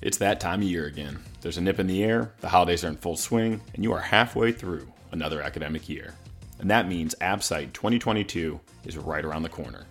It's 0.00 0.18
that 0.18 0.38
time 0.38 0.62
of 0.62 0.68
year 0.68 0.86
again. 0.86 1.18
There's 1.40 1.58
a 1.58 1.60
nip 1.60 1.80
in 1.80 1.88
the 1.88 2.04
air, 2.04 2.32
the 2.40 2.48
holidays 2.48 2.84
are 2.84 2.88
in 2.88 2.96
full 2.96 3.16
swing, 3.16 3.60
and 3.74 3.82
you 3.82 3.92
are 3.92 4.00
halfway 4.00 4.52
through 4.52 4.86
another 5.10 5.42
academic 5.42 5.88
year. 5.88 6.14
And 6.60 6.70
that 6.70 6.88
means 6.88 7.16
ABSITE 7.20 7.72
2022 7.72 8.60
is 8.84 8.96
right 8.96 9.24
around 9.24 9.42
the 9.42 9.48
corner. 9.48 9.86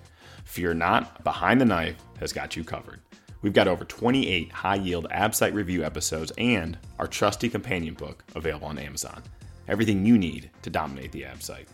Fear 0.45 0.75
not, 0.75 1.25
Behind 1.25 1.59
the 1.59 1.65
Knife 1.65 1.97
has 2.19 2.31
got 2.31 2.55
you 2.55 2.63
covered. 2.63 3.01
We've 3.41 3.51
got 3.51 3.67
over 3.67 3.83
28 3.83 4.49
high 4.51 4.75
yield 4.75 5.07
ABSITE 5.11 5.53
review 5.53 5.83
episodes 5.83 6.31
and 6.37 6.77
our 6.99 7.07
trusty 7.07 7.49
companion 7.49 7.93
book 7.93 8.23
available 8.33 8.67
on 8.67 8.79
Amazon. 8.79 9.21
Everything 9.67 10.05
you 10.05 10.17
need 10.17 10.49
to 10.61 10.69
dominate 10.69 11.11
the 11.11 11.23
ABSITE. 11.23 11.67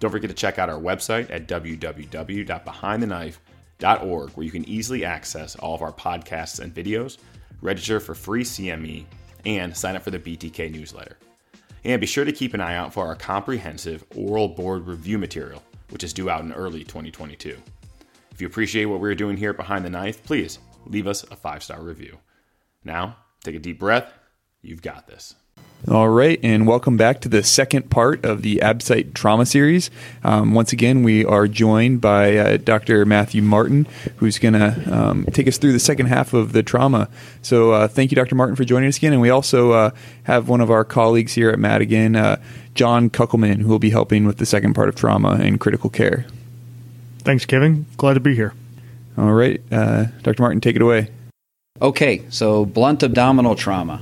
Don't 0.00 0.10
forget 0.10 0.30
to 0.30 0.34
check 0.34 0.58
out 0.58 0.70
our 0.70 0.80
website 0.80 1.30
at 1.30 1.46
www.behindtheknife.org 1.48 4.30
where 4.30 4.44
you 4.44 4.50
can 4.50 4.68
easily 4.68 5.04
access 5.04 5.56
all 5.56 5.74
of 5.74 5.82
our 5.82 5.92
podcasts 5.92 6.60
and 6.60 6.74
videos, 6.74 7.18
register 7.60 8.00
for 8.00 8.14
free 8.14 8.44
CME, 8.44 9.04
and 9.44 9.76
sign 9.76 9.96
up 9.96 10.02
for 10.02 10.10
the 10.10 10.18
BTK 10.18 10.72
newsletter. 10.72 11.18
And 11.84 12.00
be 12.00 12.06
sure 12.06 12.24
to 12.24 12.32
keep 12.32 12.54
an 12.54 12.60
eye 12.60 12.76
out 12.76 12.94
for 12.94 13.06
our 13.06 13.14
comprehensive 13.14 14.04
oral 14.16 14.48
board 14.48 14.86
review 14.86 15.18
material, 15.18 15.62
which 15.90 16.04
is 16.04 16.12
due 16.12 16.30
out 16.30 16.42
in 16.42 16.52
early 16.52 16.82
2022. 16.82 17.56
If 18.30 18.40
you 18.40 18.46
appreciate 18.46 18.86
what 18.86 19.00
we're 19.00 19.14
doing 19.14 19.36
here 19.36 19.50
at 19.50 19.56
Behind 19.56 19.84
the 19.84 19.90
Knife, 19.90 20.24
please 20.24 20.58
leave 20.86 21.06
us 21.06 21.22
a 21.24 21.36
five 21.36 21.62
star 21.62 21.82
review. 21.82 22.18
Now, 22.84 23.16
take 23.42 23.54
a 23.54 23.58
deep 23.58 23.78
breath. 23.78 24.12
You've 24.62 24.82
got 24.82 25.06
this. 25.06 25.34
All 25.86 26.08
right, 26.08 26.40
and 26.42 26.66
welcome 26.66 26.96
back 26.96 27.20
to 27.20 27.28
the 27.28 27.42
second 27.42 27.90
part 27.90 28.24
of 28.24 28.40
the 28.40 28.62
ABSITE 28.62 29.12
Trauma 29.12 29.44
Series. 29.44 29.90
Um, 30.22 30.54
once 30.54 30.72
again, 30.72 31.02
we 31.02 31.26
are 31.26 31.46
joined 31.46 32.00
by 32.00 32.38
uh, 32.38 32.56
Dr. 32.56 33.04
Matthew 33.04 33.42
Martin, 33.42 33.86
who's 34.16 34.38
going 34.38 34.54
to 34.54 34.82
um, 34.90 35.26
take 35.26 35.46
us 35.46 35.58
through 35.58 35.72
the 35.72 35.78
second 35.78 36.06
half 36.06 36.32
of 36.32 36.52
the 36.52 36.62
trauma. 36.62 37.10
So, 37.42 37.72
uh, 37.72 37.86
thank 37.86 38.10
you, 38.10 38.16
Dr. 38.16 38.34
Martin, 38.34 38.56
for 38.56 38.64
joining 38.64 38.88
us 38.88 38.96
again. 38.96 39.12
And 39.12 39.20
we 39.20 39.28
also 39.28 39.72
uh, 39.72 39.90
have 40.22 40.48
one 40.48 40.62
of 40.62 40.70
our 40.70 40.86
colleagues 40.86 41.34
here 41.34 41.50
at 41.50 41.58
Madigan, 41.58 42.16
uh, 42.16 42.40
John 42.74 43.10
Kuckelman, 43.10 43.60
who 43.60 43.68
will 43.68 43.78
be 43.78 43.90
helping 43.90 44.24
with 44.24 44.38
the 44.38 44.46
second 44.46 44.72
part 44.72 44.88
of 44.88 44.94
trauma 44.94 45.32
and 45.32 45.60
critical 45.60 45.90
care. 45.90 46.24
Thanks, 47.18 47.44
Kevin. 47.44 47.84
Glad 47.98 48.14
to 48.14 48.20
be 48.20 48.34
here. 48.34 48.54
All 49.18 49.34
right, 49.34 49.60
uh, 49.70 50.06
Dr. 50.22 50.40
Martin, 50.40 50.62
take 50.62 50.76
it 50.76 50.82
away. 50.82 51.10
Okay, 51.82 52.22
so 52.30 52.64
blunt 52.64 53.02
abdominal 53.02 53.54
trauma. 53.54 54.00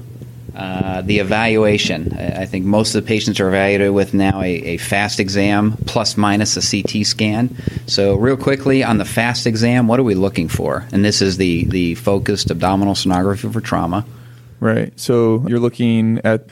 Uh, 0.55 1.01
the 1.01 1.19
evaluation. 1.19 2.13
I 2.13 2.45
think 2.45 2.67
most 2.67 2.95
of 2.95 3.03
the 3.03 3.09
patients 3.09 3.41
are 3.41 3.49
evaluated 3.49 3.93
with 3.93 4.13
now 4.13 4.43
a, 4.43 4.51
a, 4.51 4.77
fast 4.77 5.19
exam 5.19 5.79
plus 5.87 6.19
minus 6.19 6.59
a 6.59 6.83
CT 6.83 7.07
scan. 7.07 7.57
So, 7.87 8.17
real 8.17 8.37
quickly 8.37 8.85
on 8.85 8.99
the 8.99 9.07
fast 9.07 9.47
exam, 9.47 9.89
what 9.89 9.99
are 9.99 10.03
we 10.03 10.15
looking 10.15 10.49
for? 10.49 10.87
And 10.93 11.03
this 11.03 11.23
is 11.23 11.39
the, 11.39 11.65
the 11.65 11.95
focused 11.95 12.51
abdominal 12.51 12.93
sonography 12.93 13.51
for 13.51 13.63
trauma. 13.63 14.05
Right. 14.61 14.93
So, 15.01 15.43
you're 15.49 15.59
looking 15.59 16.21
at 16.23 16.49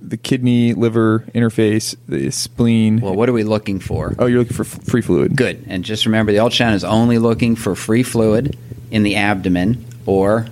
the 0.00 0.16
kidney 0.16 0.72
liver 0.72 1.20
interface, 1.34 1.94
the 2.08 2.30
spleen. 2.30 3.00
Well, 3.00 3.14
what 3.14 3.28
are 3.28 3.34
we 3.34 3.44
looking 3.44 3.80
for? 3.80 4.14
Oh, 4.18 4.26
you're 4.26 4.40
looking 4.40 4.56
for 4.56 4.64
f- 4.64 4.82
free 4.84 5.02
fluid. 5.02 5.36
Good. 5.36 5.64
And 5.68 5.84
just 5.84 6.06
remember 6.06 6.32
the 6.32 6.38
ultrasound 6.38 6.74
is 6.74 6.84
only 6.84 7.18
looking 7.18 7.56
for 7.56 7.74
free 7.74 8.02
fluid 8.02 8.58
in 8.90 9.02
the 9.02 9.16
abdomen 9.16 9.84
or 10.06 10.46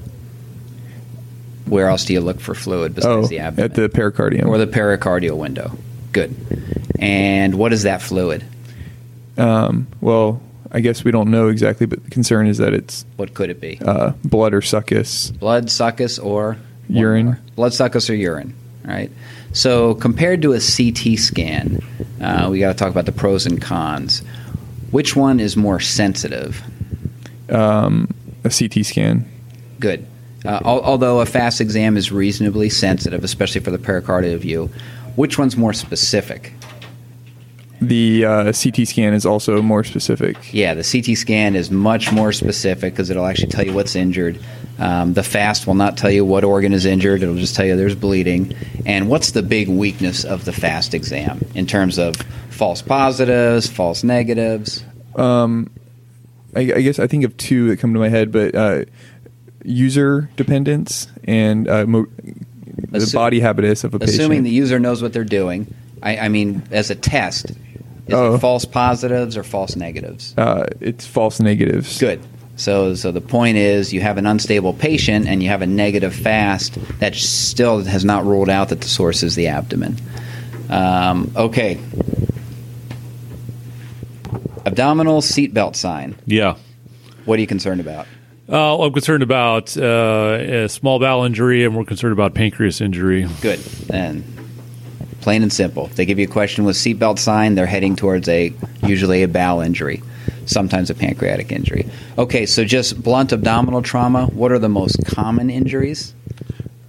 where 1.71 1.89
else 1.89 2.05
do 2.05 2.13
you 2.13 2.21
look 2.21 2.41
for 2.41 2.55
fluid 2.55 2.95
besides 2.95 3.27
oh, 3.27 3.29
the 3.29 3.39
abdomen? 3.39 3.71
At 3.71 3.75
the 3.75 3.89
pericardium. 3.89 4.47
Or 4.47 4.59
the 4.59 4.67
pericardial 4.67 5.37
window. 5.37 5.73
Good. 6.13 6.35
And 6.99 7.55
what 7.55 7.73
is 7.73 7.85
that 7.85 8.03
fluid? 8.03 8.45
Um, 9.39 9.87
well, 10.01 10.43
I 10.73 10.81
guess 10.81 11.05
we 11.05 11.11
don't 11.11 11.31
know 11.31 11.49
exactly, 11.49 11.87
but 11.87 12.05
the 12.05 12.11
concern 12.11 12.47
is 12.47 12.59
that 12.59 12.75
it's. 12.75 13.05
What 13.17 13.35
could 13.35 13.51
it 13.51 13.61
be? 13.61 13.81
Uh, 13.81 14.11
blood 14.25 14.53
or 14.53 14.63
succus. 14.63 15.31
Blood, 15.31 15.71
succus, 15.71 16.19
or 16.19 16.59
urine. 16.89 17.39
Blood, 17.55 17.73
succus, 17.73 18.11
or 18.11 18.15
urine. 18.15 18.55
Right. 18.85 19.11
So 19.53 19.95
compared 19.95 20.43
to 20.43 20.53
a 20.53 20.61
CT 20.61 21.19
scan, 21.19 21.81
uh, 22.21 22.49
we 22.51 22.61
got 22.61 22.69
to 22.73 22.79
talk 22.79 22.91
about 22.91 23.07
the 23.07 23.13
pros 23.13 23.47
and 23.47 23.61
cons. 23.61 24.23
Which 24.91 25.15
one 25.15 25.39
is 25.39 25.57
more 25.57 25.81
sensitive? 25.81 26.63
Um, 27.49 28.09
a 28.45 28.51
CT 28.51 28.85
scan. 28.85 29.31
Good. 29.79 30.07
Uh, 30.45 30.61
although 30.65 31.21
a 31.21 31.27
fast 31.27 31.61
exam 31.61 31.97
is 31.97 32.11
reasonably 32.11 32.71
sensitive, 32.71 33.25
especially 33.25 33.61
for 33.61 33.71
the 33.71 33.79
pericardial 33.79 34.39
view, 34.39 34.71
which 35.17 35.39
one's 35.39 35.57
more 35.57 35.73
specific? 35.73 36.55
The 37.81 38.27
uh, 38.27 38.45
CT 38.53 38.87
scan 38.87 39.15
is 39.15 39.25
also 39.25 39.63
more 39.63 39.85
specific. 39.85 40.53
Yeah, 40.53 40.75
the 40.75 40.83
CT 40.85 41.17
scan 41.17 41.57
is 41.57 41.71
much 41.71 42.13
more 42.13 42.31
specific 42.33 42.93
because 42.93 43.09
it'll 43.09 43.25
actually 43.25 43.49
tell 43.49 43.65
you 43.65 43.73
what's 43.73 43.97
injured. 43.97 44.39
Um, 44.79 45.15
the 45.15 45.23
fast 45.23 45.67
will 45.67 45.75
not 45.75 45.97
tell 45.97 46.11
you 46.11 46.25
what 46.25 46.45
organ 46.45 46.73
is 46.73 46.85
injured, 46.85 47.23
it'll 47.23 47.37
just 47.37 47.55
tell 47.55 47.65
you 47.65 47.77
there's 47.77 47.95
bleeding. 47.95 48.55
And 48.85 49.09
what's 49.09 49.33
the 49.33 49.43
big 49.43 49.69
weakness 49.69 50.25
of 50.25 50.45
the 50.45 50.53
fast 50.53 50.95
exam 50.95 51.41
in 51.55 51.67
terms 51.67 51.99
of 51.99 52.17
false 52.51 52.83
positives, 52.83 53.67
false 53.67 54.05
negatives? 54.05 54.85
Um, 55.17 55.71
I, 56.55 56.61
I, 56.61 56.81
guess 56.83 56.99
I 56.99 57.07
think 57.07 57.25
of 57.25 57.37
two 57.37 57.69
that 57.69 57.79
come 57.79 57.95
to 57.95 58.01
my 58.01 58.09
head, 58.09 58.31
but. 58.33 58.55
Uh, 58.55 58.85
user 59.65 60.31
dependence 60.37 61.09
and 61.25 61.69
uh, 61.69 61.87
mo- 61.87 62.07
the 62.91 62.99
Assu- 62.99 63.15
body 63.15 63.41
habitus 63.41 63.85
of 63.85 63.95
a 63.95 63.99
patient. 63.99 64.19
Assuming 64.19 64.43
the 64.43 64.51
user 64.51 64.79
knows 64.79 65.03
what 65.03 65.13
they're 65.13 65.25
doing, 65.25 65.73
I, 66.03 66.17
I 66.19 66.29
mean, 66.29 66.63
as 66.71 66.91
a 66.91 66.95
test, 66.95 67.51
is 67.51 68.15
oh. 68.15 68.35
it 68.35 68.39
false 68.39 68.65
positives 68.65 69.37
or 69.37 69.43
false 69.43 69.77
negatives? 69.77 70.35
Uh, 70.37 70.67
it's 70.81 71.07
false 71.07 71.41
negatives. 71.41 71.99
Good. 71.99 72.21
So, 72.57 72.95
so 72.95 73.11
the 73.11 73.21
point 73.21 73.57
is, 73.57 73.93
you 73.93 74.01
have 74.01 74.19
an 74.19 74.27
unstable 74.27 74.75
patient 74.75 75.27
and 75.27 75.43
you 75.43 75.49
have 75.49 75.63
a 75.63 75.67
negative 75.67 76.15
fast 76.15 76.75
that 76.99 77.15
still 77.15 77.85
has 77.85 78.05
not 78.05 78.27
ruled 78.27 78.51
out 78.51 78.69
that 78.69 78.83
the 78.83 78.89
source 78.89 79.23
is 79.23 79.35
the 79.35 79.47
abdomen. 79.47 79.97
Um, 80.69 81.33
okay. 81.37 81.81
Abdominal 84.67 85.23
seatbelt 85.23 85.75
sign. 85.75 86.17
Yeah. 86.27 86.57
What 87.25 87.39
are 87.39 87.41
you 87.41 87.47
concerned 87.47 87.81
about? 87.81 88.07
Uh, 88.51 88.83
I'm 88.83 88.93
concerned 88.93 89.23
about 89.23 89.77
uh, 89.77 90.39
a 90.41 90.69
small 90.69 90.99
bowel 90.99 91.25
injury, 91.25 91.65
and 91.65 91.77
we're 91.77 91.85
concerned 91.85 92.13
about 92.13 92.35
pancreas 92.35 92.81
injury. 92.81 93.29
Good. 93.41 93.61
And 93.93 94.25
plain 95.21 95.43
and 95.43 95.53
simple. 95.53 95.87
They 95.87 96.05
give 96.05 96.19
you 96.19 96.25
a 96.25 96.31
question 96.31 96.65
with 96.65 96.75
seatbelt 96.75 97.21
sign, 97.21 97.55
they're 97.55 97.67
heading 97.67 97.95
towards 97.95 98.29
a 98.29 98.53
usually 98.83 99.23
a 99.23 99.29
bowel 99.29 99.61
injury, 99.61 100.03
sometimes 100.47 100.91
a 100.91 100.95
pancreatic 100.95 101.53
injury. 101.53 101.87
Okay, 102.19 102.45
so 102.45 102.65
just 102.65 103.01
blunt 103.01 103.33
abdominal 103.33 103.83
trauma. 103.83 104.27
What 104.27 104.51
are 104.51 104.59
the 104.59 104.69
most 104.69 105.07
common 105.07 105.49
injuries? 105.49 106.15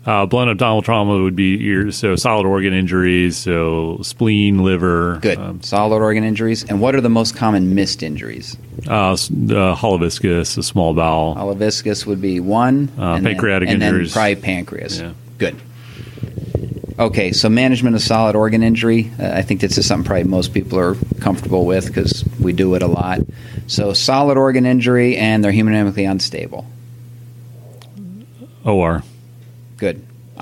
Uh, 0.04 0.26
blunt 0.26 0.50
abdominal 0.50 0.82
trauma 0.82 1.22
would 1.22 1.36
be 1.36 1.58
your, 1.58 1.92
so 1.92 2.16
solid 2.16 2.48
organ 2.48 2.74
injuries, 2.74 3.38
so 3.38 4.00
spleen, 4.02 4.64
liver. 4.64 5.20
Good. 5.22 5.38
Um, 5.38 5.62
solid 5.62 6.02
organ 6.02 6.24
injuries. 6.24 6.64
And 6.64 6.82
what 6.82 6.96
are 6.96 7.02
the 7.02 7.10
most 7.10 7.36
common 7.36 7.76
missed 7.76 8.02
injuries? 8.02 8.58
Uh, 8.88 9.16
uh, 9.52 9.76
hollow 9.76 10.00
viscus, 10.00 10.58
a 10.58 10.64
small 10.64 10.96
bowel. 10.96 11.36
Hollow 11.36 11.54
viscus 11.54 12.08
would 12.08 12.20
be 12.20 12.40
one. 12.40 12.90
Uh, 12.98 13.14
and 13.14 13.26
pancreatic 13.26 13.68
then, 13.68 13.76
and 13.76 13.84
injuries. 13.84 14.16
And 14.16 14.26
then 14.26 14.36
probably 14.36 14.42
pancreas. 14.44 15.00
Yeah. 15.00 15.14
Good. 15.38 15.62
Okay, 16.98 17.32
so 17.32 17.48
management 17.50 17.96
of 17.96 18.02
solid 18.02 18.36
organ 18.36 18.64
injury. 18.64 19.12
Uh, 19.20 19.32
I 19.34 19.44
think 19.44 19.62
this 19.62 19.78
is 19.78 19.86
something 19.86 20.06
probably 20.06 20.24
most 20.24 20.52
people 20.52 20.80
are 20.80 20.96
comfortable 21.20 21.66
with 21.68 21.88
because 21.88 22.24
we 22.40 22.54
do 22.54 22.74
it 22.74 22.82
a 22.82 22.88
lot. 22.88 23.20
So 23.68 23.94
solid 23.94 24.38
organ 24.38 24.66
injury, 24.66 25.16
and 25.16 25.44
they're 25.44 25.52
hemodynamically 25.52 26.10
unstable. 26.10 26.66
OR. 28.66 29.04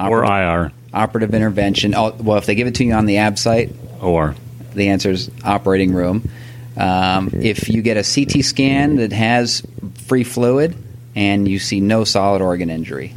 Or 0.07 0.23
IR. 0.23 0.71
Operative 0.93 1.33
intervention. 1.33 1.93
Oh, 1.95 2.15
well, 2.19 2.37
if 2.37 2.45
they 2.45 2.55
give 2.55 2.67
it 2.67 2.75
to 2.75 2.83
you 2.83 2.93
on 2.93 3.05
the 3.05 3.17
ABSITE, 3.17 3.71
OR. 4.01 4.35
The 4.73 4.89
answer 4.89 5.11
is 5.11 5.29
operating 5.43 5.93
room. 5.93 6.29
Um, 6.77 7.29
if 7.33 7.67
you 7.69 7.81
get 7.81 7.97
a 7.97 8.03
CT 8.03 8.43
scan 8.45 8.95
that 8.97 9.11
has 9.11 9.61
free 10.07 10.23
fluid 10.23 10.75
and 11.15 11.47
you 11.47 11.59
see 11.59 11.81
no 11.81 12.03
solid 12.05 12.41
organ 12.41 12.69
injury, 12.69 13.13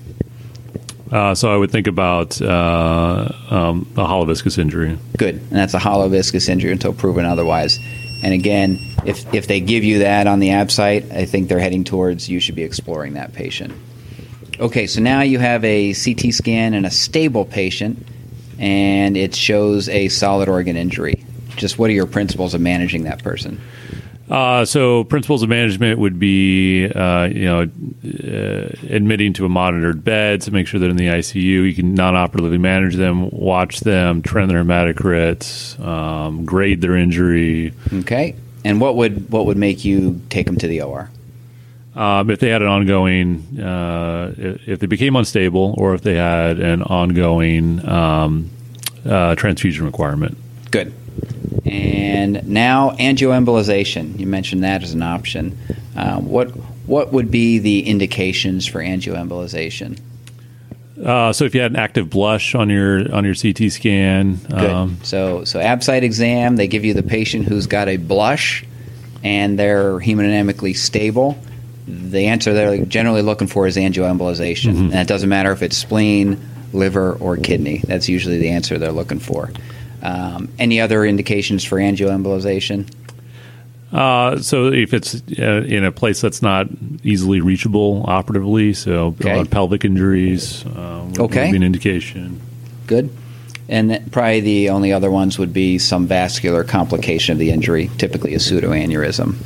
Uh, 1.10 1.34
so 1.34 1.52
I 1.52 1.56
would 1.58 1.70
think 1.70 1.86
about 1.86 2.40
uh, 2.40 3.28
um, 3.50 3.86
a 3.96 4.04
hollow 4.06 4.24
viscus 4.24 4.56
injury. 4.58 4.98
Good, 5.18 5.34
and 5.36 5.50
that's 5.50 5.74
a 5.74 5.78
hollow 5.78 6.08
viscus 6.08 6.48
injury 6.48 6.72
until 6.72 6.94
proven 6.94 7.26
otherwise. 7.26 7.78
And 8.24 8.32
again, 8.32 8.78
if 9.04 9.32
if 9.34 9.46
they 9.46 9.60
give 9.60 9.84
you 9.84 9.98
that 10.00 10.26
on 10.26 10.40
the 10.40 10.48
ABSITE, 10.50 11.12
I 11.12 11.26
think 11.26 11.48
they're 11.48 11.58
heading 11.60 11.84
towards 11.84 12.28
you 12.30 12.40
should 12.40 12.54
be 12.54 12.62
exploring 12.62 13.12
that 13.14 13.34
patient. 13.34 13.74
Okay, 14.60 14.86
so 14.86 15.00
now 15.00 15.22
you 15.22 15.38
have 15.38 15.64
a 15.64 15.94
CT 15.94 16.32
scan 16.32 16.74
and 16.74 16.86
a 16.86 16.90
stable 16.90 17.44
patient, 17.44 18.06
and 18.58 19.16
it 19.16 19.34
shows 19.34 19.88
a 19.88 20.08
solid 20.08 20.48
organ 20.48 20.76
injury. 20.76 21.24
Just 21.56 21.78
what 21.78 21.90
are 21.90 21.94
your 21.94 22.06
principles 22.06 22.54
of 22.54 22.60
managing 22.60 23.04
that 23.04 23.22
person? 23.22 23.60
Uh, 24.30 24.64
so 24.64 25.04
principles 25.04 25.42
of 25.42 25.48
management 25.48 25.98
would 25.98 26.18
be, 26.18 26.86
uh, 26.86 27.24
you 27.24 27.44
know, 27.44 27.62
uh, 27.62 28.68
admitting 28.88 29.34
to 29.34 29.44
a 29.44 29.48
monitored 29.48 30.02
bed 30.02 30.40
to 30.40 30.50
make 30.50 30.66
sure 30.66 30.80
they're 30.80 30.88
in 30.88 30.96
the 30.96 31.08
ICU. 31.08 31.42
You 31.42 31.74
can 31.74 31.92
non-operatively 31.94 32.56
manage 32.56 32.94
them, 32.94 33.28
watch 33.30 33.80
them, 33.80 34.22
trend 34.22 34.50
their 34.50 34.64
hematocrits, 34.64 35.78
um, 35.84 36.46
grade 36.46 36.80
their 36.80 36.96
injury. 36.96 37.74
Okay, 37.92 38.34
and 38.64 38.80
what 38.80 38.96
would 38.96 39.28
what 39.30 39.44
would 39.44 39.58
make 39.58 39.84
you 39.84 40.20
take 40.30 40.46
them 40.46 40.56
to 40.56 40.66
the 40.66 40.80
OR? 40.80 41.10
Um, 41.94 42.30
if 42.30 42.38
they 42.38 42.48
had 42.48 42.62
an 42.62 42.68
ongoing, 42.68 43.60
uh, 43.60 44.34
if, 44.36 44.68
if 44.68 44.78
they 44.80 44.86
became 44.86 45.14
unstable, 45.14 45.74
or 45.76 45.94
if 45.94 46.00
they 46.00 46.14
had 46.14 46.58
an 46.58 46.82
ongoing 46.82 47.86
um, 47.86 48.50
uh, 49.04 49.34
transfusion 49.34 49.84
requirement. 49.84 50.38
Good. 50.70 50.94
And 51.66 52.48
now 52.48 52.92
angioembolization. 52.92 54.18
You 54.18 54.26
mentioned 54.26 54.64
that 54.64 54.82
as 54.82 54.94
an 54.94 55.02
option. 55.02 55.58
Uh, 55.94 56.18
what 56.20 56.48
what 56.86 57.12
would 57.12 57.30
be 57.30 57.58
the 57.58 57.86
indications 57.86 58.66
for 58.66 58.80
angioembolization? 58.80 60.00
Uh, 61.02 61.32
so 61.32 61.44
if 61.44 61.54
you 61.54 61.60
had 61.60 61.72
an 61.72 61.78
active 61.78 62.08
blush 62.08 62.54
on 62.54 62.70
your 62.70 63.12
on 63.14 63.24
your 63.24 63.34
CT 63.34 63.70
scan, 63.70 64.36
Good. 64.36 64.70
Um, 64.70 64.98
so 65.02 65.44
so 65.44 65.60
ABSITE 65.60 66.04
exam, 66.04 66.56
they 66.56 66.68
give 66.68 66.84
you 66.84 66.94
the 66.94 67.02
patient 67.02 67.46
who's 67.46 67.66
got 67.66 67.88
a 67.88 67.96
blush, 67.96 68.64
and 69.22 69.58
they're 69.58 69.98
hemodynamically 69.98 70.76
stable. 70.76 71.38
The 71.86 72.26
answer 72.26 72.52
they're 72.52 72.84
generally 72.84 73.22
looking 73.22 73.48
for 73.48 73.66
is 73.66 73.76
angioembolization, 73.76 74.74
mm-hmm. 74.74 74.84
and 74.84 74.94
it 74.94 75.08
doesn't 75.08 75.28
matter 75.28 75.50
if 75.52 75.62
it's 75.62 75.76
spleen, 75.76 76.40
liver, 76.72 77.14
or 77.14 77.36
kidney. 77.36 77.82
That's 77.86 78.08
usually 78.08 78.38
the 78.38 78.50
answer 78.50 78.78
they're 78.78 78.92
looking 78.92 79.18
for. 79.18 79.50
Um, 80.02 80.48
any 80.58 80.80
other 80.80 81.04
indications 81.04 81.64
for 81.64 81.78
angioembolization? 81.78 82.92
Uh, 83.92 84.38
so 84.38 84.68
if 84.68 84.94
it's 84.94 85.22
uh, 85.38 85.64
in 85.66 85.84
a 85.84 85.92
place 85.92 86.20
that's 86.20 86.40
not 86.40 86.66
easily 87.02 87.40
reachable 87.40 88.04
operatively, 88.06 88.72
so 88.72 89.14
okay. 89.20 89.40
uh, 89.40 89.44
pelvic 89.44 89.84
injuries 89.84 90.64
uh, 90.64 91.04
would, 91.06 91.18
okay. 91.20 91.44
would 91.44 91.50
be 91.50 91.56
an 91.56 91.62
indication. 91.62 92.40
Good. 92.86 93.10
And 93.68 94.10
probably 94.10 94.40
the 94.40 94.70
only 94.70 94.92
other 94.92 95.10
ones 95.10 95.38
would 95.38 95.52
be 95.52 95.78
some 95.78 96.06
vascular 96.06 96.64
complication 96.64 97.32
of 97.34 97.38
the 97.38 97.50
injury, 97.50 97.90
typically 97.98 98.34
a 98.34 98.38
pseudoaneurysm. 98.38 99.36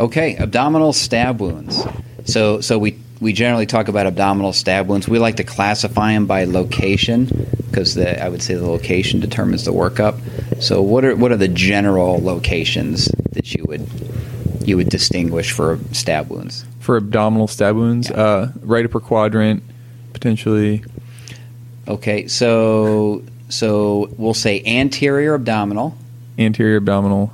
Okay, 0.00 0.34
abdominal 0.36 0.94
stab 0.94 1.42
wounds. 1.42 1.84
So, 2.24 2.62
so 2.62 2.78
we 2.78 2.98
we 3.20 3.34
generally 3.34 3.66
talk 3.66 3.88
about 3.88 4.06
abdominal 4.06 4.54
stab 4.54 4.88
wounds. 4.88 5.06
We 5.06 5.18
like 5.18 5.36
to 5.36 5.44
classify 5.44 6.14
them 6.14 6.24
by 6.24 6.44
location 6.44 7.26
because 7.66 7.98
I 7.98 8.30
would 8.30 8.42
say 8.42 8.54
the 8.54 8.66
location 8.66 9.20
determines 9.20 9.66
the 9.66 9.72
workup. 9.72 10.18
So, 10.62 10.80
what 10.80 11.04
are 11.04 11.14
what 11.14 11.32
are 11.32 11.36
the 11.36 11.48
general 11.48 12.18
locations 12.18 13.10
that 13.32 13.54
you 13.54 13.62
would 13.68 13.86
you 14.66 14.78
would 14.78 14.88
distinguish 14.88 15.52
for 15.52 15.78
stab 15.92 16.30
wounds? 16.30 16.64
For 16.78 16.96
abdominal 16.96 17.46
stab 17.46 17.76
wounds, 17.76 18.08
yeah. 18.08 18.16
uh, 18.16 18.52
right 18.62 18.86
upper 18.86 19.00
quadrant, 19.00 19.62
potentially. 20.14 20.82
Okay, 21.86 22.26
so 22.26 23.22
so 23.50 24.08
we'll 24.16 24.32
say 24.32 24.62
anterior 24.64 25.34
abdominal, 25.34 25.94
anterior 26.38 26.78
abdominal, 26.78 27.32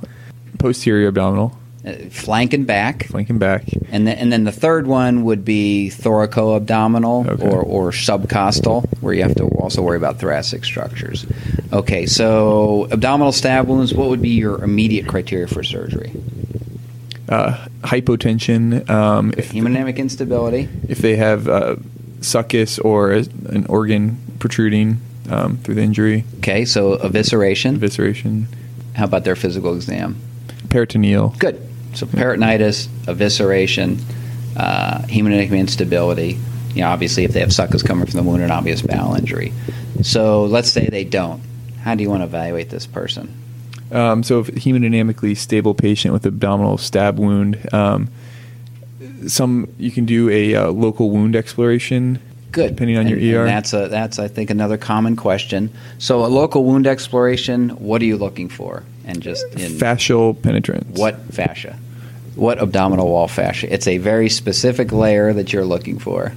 posterior 0.59 1.07
abdominal 1.07 1.56
uh, 1.87 2.09
flank 2.09 2.53
and 2.53 2.67
back. 2.67 3.05
Flank 3.07 3.29
and 3.29 3.39
back. 3.39 3.63
And 3.89 4.05
then, 4.05 4.17
and 4.17 4.31
then 4.31 4.43
the 4.43 4.51
third 4.51 4.87
one 4.87 5.23
would 5.23 5.45
be 5.45 5.89
thoraco-abdominal 5.93 7.29
okay. 7.29 7.49
or, 7.49 7.61
or 7.61 7.91
subcostal, 7.91 8.85
where 9.01 9.13
you 9.13 9.23
have 9.23 9.35
to 9.35 9.45
also 9.59 9.81
worry 9.81 9.97
about 9.97 10.19
thoracic 10.19 10.65
structures. 10.65 11.25
Okay, 11.71 12.05
so 12.05 12.87
abdominal 12.91 13.31
stab 13.31 13.67
wounds, 13.67 13.93
what 13.93 14.09
would 14.09 14.21
be 14.21 14.29
your 14.29 14.63
immediate 14.63 15.07
criteria 15.07 15.47
for 15.47 15.63
surgery? 15.63 16.11
Uh, 17.29 17.65
hypotension. 17.81 18.89
Um, 18.89 19.33
if, 19.37 19.51
Hemodynamic 19.51 19.97
instability. 19.97 20.69
If 20.87 20.99
they 20.99 21.17
have 21.17 21.47
uh, 21.47 21.75
succus 22.21 22.79
or 22.79 23.11
a, 23.11 23.19
an 23.49 23.65
organ 23.67 24.17
protruding 24.39 25.01
um, 25.29 25.57
through 25.57 25.75
the 25.75 25.81
injury. 25.81 26.23
Okay, 26.37 26.63
so 26.65 26.97
evisceration. 26.97 27.77
Evisceration. 27.77 28.45
How 28.95 29.05
about 29.05 29.25
their 29.25 29.35
physical 29.35 29.75
exam? 29.75 30.19
Peritoneal. 30.69 31.35
Good. 31.37 31.66
So 31.97 32.05
peritonitis, 32.05 32.87
evisceration, 33.05 33.99
uh, 34.55 34.99
hemodynamic 35.07 35.57
instability. 35.57 36.37
You 36.75 36.81
know, 36.81 36.89
obviously, 36.89 37.23
if 37.23 37.33
they 37.33 37.39
have 37.39 37.51
succus 37.51 37.81
coming 37.81 38.05
from 38.05 38.17
the 38.17 38.23
wound, 38.23 38.43
an 38.43 38.51
obvious 38.51 38.83
bowel 38.83 39.15
injury. 39.15 39.51
So 40.03 40.45
let's 40.45 40.71
say 40.71 40.87
they 40.87 41.03
don't. 41.03 41.41
How 41.81 41.95
do 41.95 42.03
you 42.03 42.09
want 42.09 42.21
to 42.21 42.25
evaluate 42.25 42.69
this 42.69 42.85
person? 42.85 43.35
Um, 43.91 44.21
so, 44.21 44.41
if 44.41 44.47
hemodynamically 44.47 45.35
stable 45.35 45.73
patient 45.73 46.13
with 46.13 46.25
abdominal 46.25 46.77
stab 46.77 47.17
wound, 47.17 47.67
um, 47.73 48.09
some 49.25 49.67
you 49.79 49.89
can 49.89 50.05
do 50.05 50.29
a 50.29 50.53
uh, 50.53 50.69
local 50.69 51.09
wound 51.09 51.35
exploration. 51.35 52.19
Good. 52.51 52.75
Depending 52.75 52.97
on 52.97 53.07
and, 53.07 53.21
your 53.21 53.41
ER. 53.41 53.45
that's 53.45 53.73
a, 53.73 53.87
that's 53.87 54.19
I 54.19 54.27
think 54.27 54.49
another 54.49 54.77
common 54.77 55.15
question. 55.15 55.71
So 55.97 56.25
a 56.25 56.27
local 56.27 56.63
wound 56.63 56.85
exploration. 56.85 57.69
What 57.69 58.01
are 58.01 58.05
you 58.05 58.17
looking 58.17 58.49
for? 58.49 58.83
And 59.05 59.21
just 59.21 59.45
in 59.53 59.71
fascial 59.71 60.39
penetrance. 60.39 60.99
What 60.99 61.19
fascia? 61.33 61.79
What 62.37 62.61
abdominal 62.61 63.07
wall 63.07 63.27
fascia. 63.27 63.71
It's 63.73 63.87
a 63.87 63.97
very 63.97 64.29
specific 64.29 64.91
layer 64.91 65.33
that 65.33 65.51
you're 65.51 65.65
looking 65.65 65.99
for. 65.99 66.33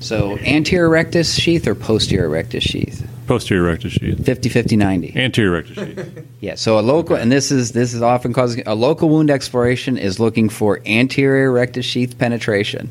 So 0.00 0.38
anterior 0.38 0.88
rectus 0.88 1.34
sheath 1.34 1.66
or 1.66 1.74
posterior 1.74 2.28
rectus 2.28 2.64
sheath? 2.64 3.06
Posterior 3.26 3.62
rectus 3.62 3.92
sheath. 3.92 4.24
50 4.24 4.48
50 4.48 4.76
90. 4.76 5.16
Anterior 5.16 5.50
rectus 5.52 5.76
sheath. 5.76 6.26
yeah, 6.40 6.54
so 6.54 6.78
a 6.78 6.80
local 6.80 7.16
and 7.16 7.30
this 7.30 7.52
is 7.52 7.72
this 7.72 7.92
is 7.92 8.02
often 8.02 8.32
causing 8.32 8.66
a 8.66 8.74
local 8.74 9.10
wound 9.10 9.30
exploration 9.30 9.98
is 9.98 10.18
looking 10.18 10.48
for 10.48 10.80
anterior 10.86 11.52
rectus 11.52 11.84
sheath 11.84 12.18
penetration. 12.18 12.90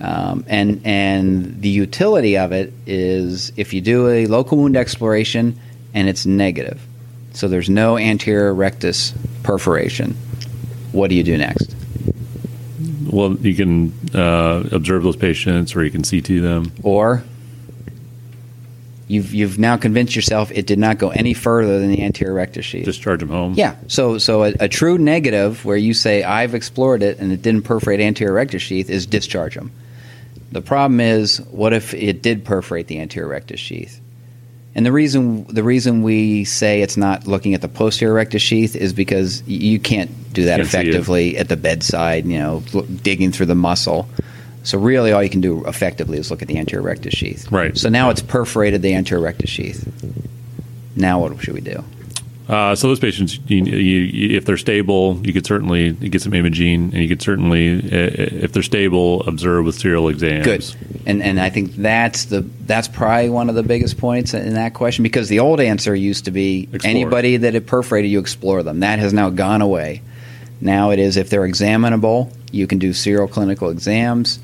Um, 0.00 0.44
and 0.48 0.82
and 0.84 1.62
the 1.62 1.70
utility 1.70 2.36
of 2.36 2.52
it 2.52 2.74
is 2.86 3.52
if 3.56 3.72
you 3.72 3.80
do 3.80 4.08
a 4.08 4.26
local 4.26 4.58
wound 4.58 4.76
exploration 4.76 5.58
and 5.94 6.08
it's 6.08 6.26
negative, 6.26 6.80
so 7.32 7.48
there's 7.48 7.70
no 7.70 7.96
anterior 7.96 8.52
rectus 8.52 9.14
perforation 9.42 10.14
what 10.94 11.10
do 11.10 11.16
you 11.16 11.22
do 11.22 11.36
next? 11.36 11.74
Well, 13.10 13.34
you 13.34 13.54
can 13.54 13.92
uh, 14.14 14.68
observe 14.72 15.02
those 15.02 15.16
patients, 15.16 15.76
or 15.76 15.84
you 15.84 15.90
can 15.90 16.02
CT 16.02 16.42
them, 16.42 16.72
or 16.82 17.22
you've 19.08 19.34
you've 19.34 19.58
now 19.58 19.76
convinced 19.76 20.16
yourself 20.16 20.50
it 20.52 20.66
did 20.66 20.78
not 20.78 20.98
go 20.98 21.10
any 21.10 21.34
further 21.34 21.78
than 21.78 21.90
the 21.90 22.02
anterior 22.02 22.34
rectus 22.34 22.64
sheath. 22.64 22.84
Discharge 22.84 23.20
them 23.20 23.28
home. 23.28 23.54
Yeah. 23.54 23.76
So 23.88 24.18
so 24.18 24.44
a, 24.44 24.54
a, 24.60 24.68
true 24.68 24.98
negative 24.98 25.64
where 25.64 25.76
you 25.76 25.94
say 25.94 26.22
I've 26.22 26.54
explored 26.54 27.02
it 27.02 27.18
and 27.18 27.32
it 27.32 27.42
didn't 27.42 27.62
perforate 27.62 28.00
anterior 28.00 28.32
rectus 28.32 28.62
sheath 28.62 28.90
is 28.90 29.06
discharge 29.06 29.54
them. 29.54 29.70
The 30.52 30.62
problem 30.62 31.00
is, 31.00 31.40
what 31.50 31.72
if 31.72 31.94
it 31.94 32.22
did 32.22 32.44
perforate 32.44 32.86
the 32.86 33.00
anterior 33.00 33.28
rectus 33.28 33.58
sheath? 33.58 34.00
And 34.74 34.84
the 34.84 34.92
reason 34.92 35.44
the 35.44 35.62
reason 35.62 36.02
we 36.02 36.44
say 36.44 36.82
it's 36.82 36.96
not 36.96 37.26
looking 37.26 37.54
at 37.54 37.60
the 37.60 37.68
posterior 37.68 38.14
rectus 38.14 38.42
sheath 38.42 38.74
is 38.74 38.92
because 38.92 39.42
you 39.46 39.78
can't 39.78 40.10
do 40.32 40.46
that 40.46 40.56
can't 40.56 40.68
effectively 40.68 41.38
at 41.38 41.48
the 41.48 41.56
bedside. 41.56 42.26
You 42.26 42.38
know, 42.38 42.60
digging 43.02 43.30
through 43.30 43.46
the 43.46 43.54
muscle. 43.54 44.08
So 44.64 44.78
really, 44.78 45.12
all 45.12 45.22
you 45.22 45.30
can 45.30 45.42
do 45.42 45.64
effectively 45.66 46.18
is 46.18 46.30
look 46.30 46.42
at 46.42 46.48
the 46.48 46.58
anterior 46.58 46.82
rectus 46.82 47.12
sheath. 47.12 47.52
Right. 47.52 47.76
So 47.76 47.88
now 47.88 48.10
it's 48.10 48.22
perforated 48.22 48.82
the 48.82 48.94
anterior 48.94 49.22
rectus 49.22 49.50
sheath. 49.50 49.86
Now 50.96 51.20
what 51.20 51.38
should 51.40 51.54
we 51.54 51.60
do? 51.60 51.84
Uh, 52.48 52.74
so 52.74 52.88
those 52.88 53.00
patients, 53.00 53.38
you, 53.46 53.64
you, 53.64 54.36
if 54.36 54.44
they're 54.44 54.58
stable, 54.58 55.18
you 55.22 55.32
could 55.32 55.46
certainly 55.46 55.92
get 55.92 56.20
some 56.20 56.34
imaging, 56.34 56.92
and 56.92 56.94
you 56.94 57.08
could 57.08 57.22
certainly, 57.22 57.78
if 57.78 58.52
they're 58.52 58.62
stable, 58.62 59.22
observe 59.26 59.64
with 59.64 59.76
serial 59.76 60.08
exams. 60.08 60.44
Good, 60.44 60.76
and 61.06 61.22
and 61.22 61.40
I 61.40 61.48
think 61.48 61.74
that's 61.76 62.26
the 62.26 62.42
that's 62.42 62.88
probably 62.88 63.30
one 63.30 63.48
of 63.48 63.54
the 63.54 63.62
biggest 63.62 63.96
points 63.96 64.34
in 64.34 64.54
that 64.54 64.74
question 64.74 65.02
because 65.02 65.28
the 65.28 65.40
old 65.40 65.58
answer 65.60 65.94
used 65.94 66.26
to 66.26 66.30
be 66.30 66.68
explore. 66.72 66.90
anybody 66.90 67.38
that 67.38 67.54
had 67.54 67.66
perforated, 67.66 68.10
you 68.10 68.18
explore 68.18 68.62
them. 68.62 68.80
That 68.80 68.98
has 68.98 69.12
now 69.14 69.30
gone 69.30 69.62
away. 69.62 70.02
Now 70.64 70.90
it 70.92 70.98
is 70.98 71.18
if 71.18 71.28
they're 71.28 71.44
examinable, 71.44 72.32
you 72.50 72.66
can 72.66 72.78
do 72.78 72.94
serial 72.94 73.28
clinical 73.28 73.68
exams. 73.68 74.40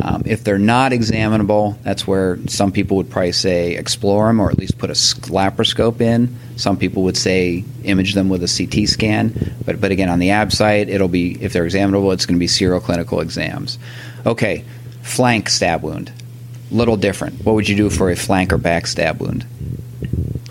Um, 0.00 0.22
if 0.26 0.44
they're 0.44 0.58
not 0.58 0.92
examinable, 0.92 1.78
that's 1.82 2.06
where 2.06 2.38
some 2.46 2.72
people 2.72 2.98
would 2.98 3.08
probably 3.08 3.32
say 3.32 3.74
explore 3.74 4.26
them 4.26 4.38
or 4.38 4.50
at 4.50 4.58
least 4.58 4.76
put 4.76 4.90
a 4.90 4.92
laparoscope 4.92 6.02
in. 6.02 6.36
Some 6.56 6.76
people 6.76 7.04
would 7.04 7.16
say 7.16 7.64
image 7.84 8.12
them 8.12 8.28
with 8.28 8.42
a 8.42 8.48
CT 8.54 8.86
scan. 8.86 9.54
But, 9.64 9.80
but 9.80 9.90
again, 9.90 10.10
on 10.10 10.18
the 10.18 10.28
ABSITE, 10.28 10.90
it'll 10.90 11.08
be, 11.08 11.42
if 11.42 11.54
they're 11.54 11.64
examinable, 11.64 12.12
it's 12.12 12.26
going 12.26 12.36
to 12.36 12.40
be 12.40 12.48
serial 12.48 12.80
clinical 12.80 13.20
exams. 13.20 13.78
Okay, 14.26 14.64
flank 15.00 15.48
stab 15.48 15.82
wound. 15.82 16.12
little 16.70 16.98
different. 16.98 17.46
What 17.46 17.54
would 17.54 17.68
you 17.68 17.76
do 17.76 17.88
for 17.88 18.10
a 18.10 18.16
flank 18.16 18.52
or 18.52 18.58
back 18.58 18.86
stab 18.86 19.20
wound? 19.20 19.46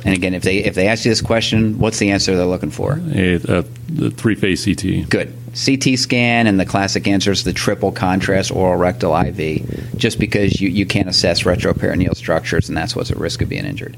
And 0.04 0.16
again, 0.16 0.34
if 0.34 0.42
they 0.44 0.58
if 0.58 0.74
they 0.76 0.88
ask 0.88 1.06
you 1.06 1.12
this 1.12 1.22
question, 1.22 1.78
what's 1.78 2.00
the 2.00 2.12
answer 2.12 2.36
they're 2.36 2.46
looking 2.46 2.72
for? 2.72 3.00
A, 3.14 3.36
a, 3.36 3.58
a 4.06 4.10
three 4.12 4.36
phase 4.36 4.66
CT. 4.66 5.10
Good. 5.10 5.34
CT 5.54 6.00
scan, 6.00 6.48
and 6.48 6.60
the 6.60 6.66
classic 6.66 7.08
answer 7.08 7.30
is 7.32 7.44
the 7.44 7.52
triple 7.54 7.92
contrast 7.92 8.52
oral 8.52 8.78
rectal 8.78 9.16
IV, 9.16 9.98
just 9.98 10.18
because 10.18 10.62
you, 10.62 10.70
you 10.70 10.86
can't 10.86 11.10
assess 11.10 11.44
retroperitoneal 11.44 12.16
structures, 12.16 12.70
and 12.70 12.78
that's 12.78 12.96
what's 12.96 13.12
at 13.12 13.18
risk 13.18 13.42
of 13.42 13.50
being 13.50 13.66
injured. 13.66 13.98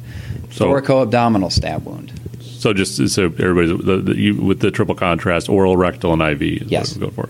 So- 0.51 0.65
Thoracoabdominal 0.65 1.51
stab 1.51 1.86
wound. 1.86 2.12
So 2.41 2.74
just 2.74 3.07
so 3.10 3.25
everybody's 3.25 3.86
the, 3.86 3.98
the, 3.98 4.15
you, 4.17 4.36
with 4.41 4.62
the 4.62 4.72
triple 4.72 4.95
contrast, 4.95 5.48
oral, 5.48 5.75
rectal, 5.77 6.13
and 6.13 6.22
IV. 6.22 6.41
Is 6.63 6.72
Yes. 6.72 6.93
Go 6.98 7.10
for. 7.10 7.29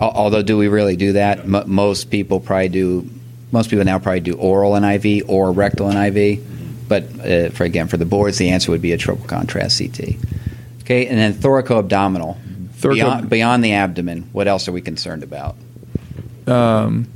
Al- 0.00 0.10
Although, 0.10 0.42
do 0.42 0.56
we 0.58 0.68
really 0.68 0.96
do 0.96 1.12
that? 1.14 1.40
M- 1.40 1.62
most 1.66 2.10
people 2.10 2.40
probably 2.40 2.68
do. 2.68 3.08
Most 3.52 3.70
people 3.70 3.84
now 3.84 3.98
probably 3.98 4.20
do 4.20 4.34
oral 4.34 4.74
and 4.74 4.84
IV 5.04 5.28
or 5.30 5.52
rectal 5.52 5.88
and 5.88 6.16
IV. 6.16 6.44
But 6.88 7.04
uh, 7.20 7.50
for 7.50 7.64
again, 7.64 7.88
for 7.88 7.96
the 7.96 8.04
boards, 8.06 8.38
the 8.38 8.50
answer 8.50 8.70
would 8.70 8.82
be 8.82 8.92
a 8.92 8.96
triple 8.96 9.26
contrast 9.26 9.78
CT. 9.78 10.16
Okay, 10.82 11.06
and 11.06 11.18
then 11.18 11.34
thoracoabdominal. 11.34 12.36
Thoraco- 12.78 12.92
beyond, 12.94 13.30
beyond 13.30 13.64
the 13.64 13.72
abdomen, 13.72 14.28
what 14.32 14.46
else 14.46 14.68
are 14.68 14.72
we 14.72 14.80
concerned 14.82 15.22
about? 15.22 15.56
Um, 16.46 17.08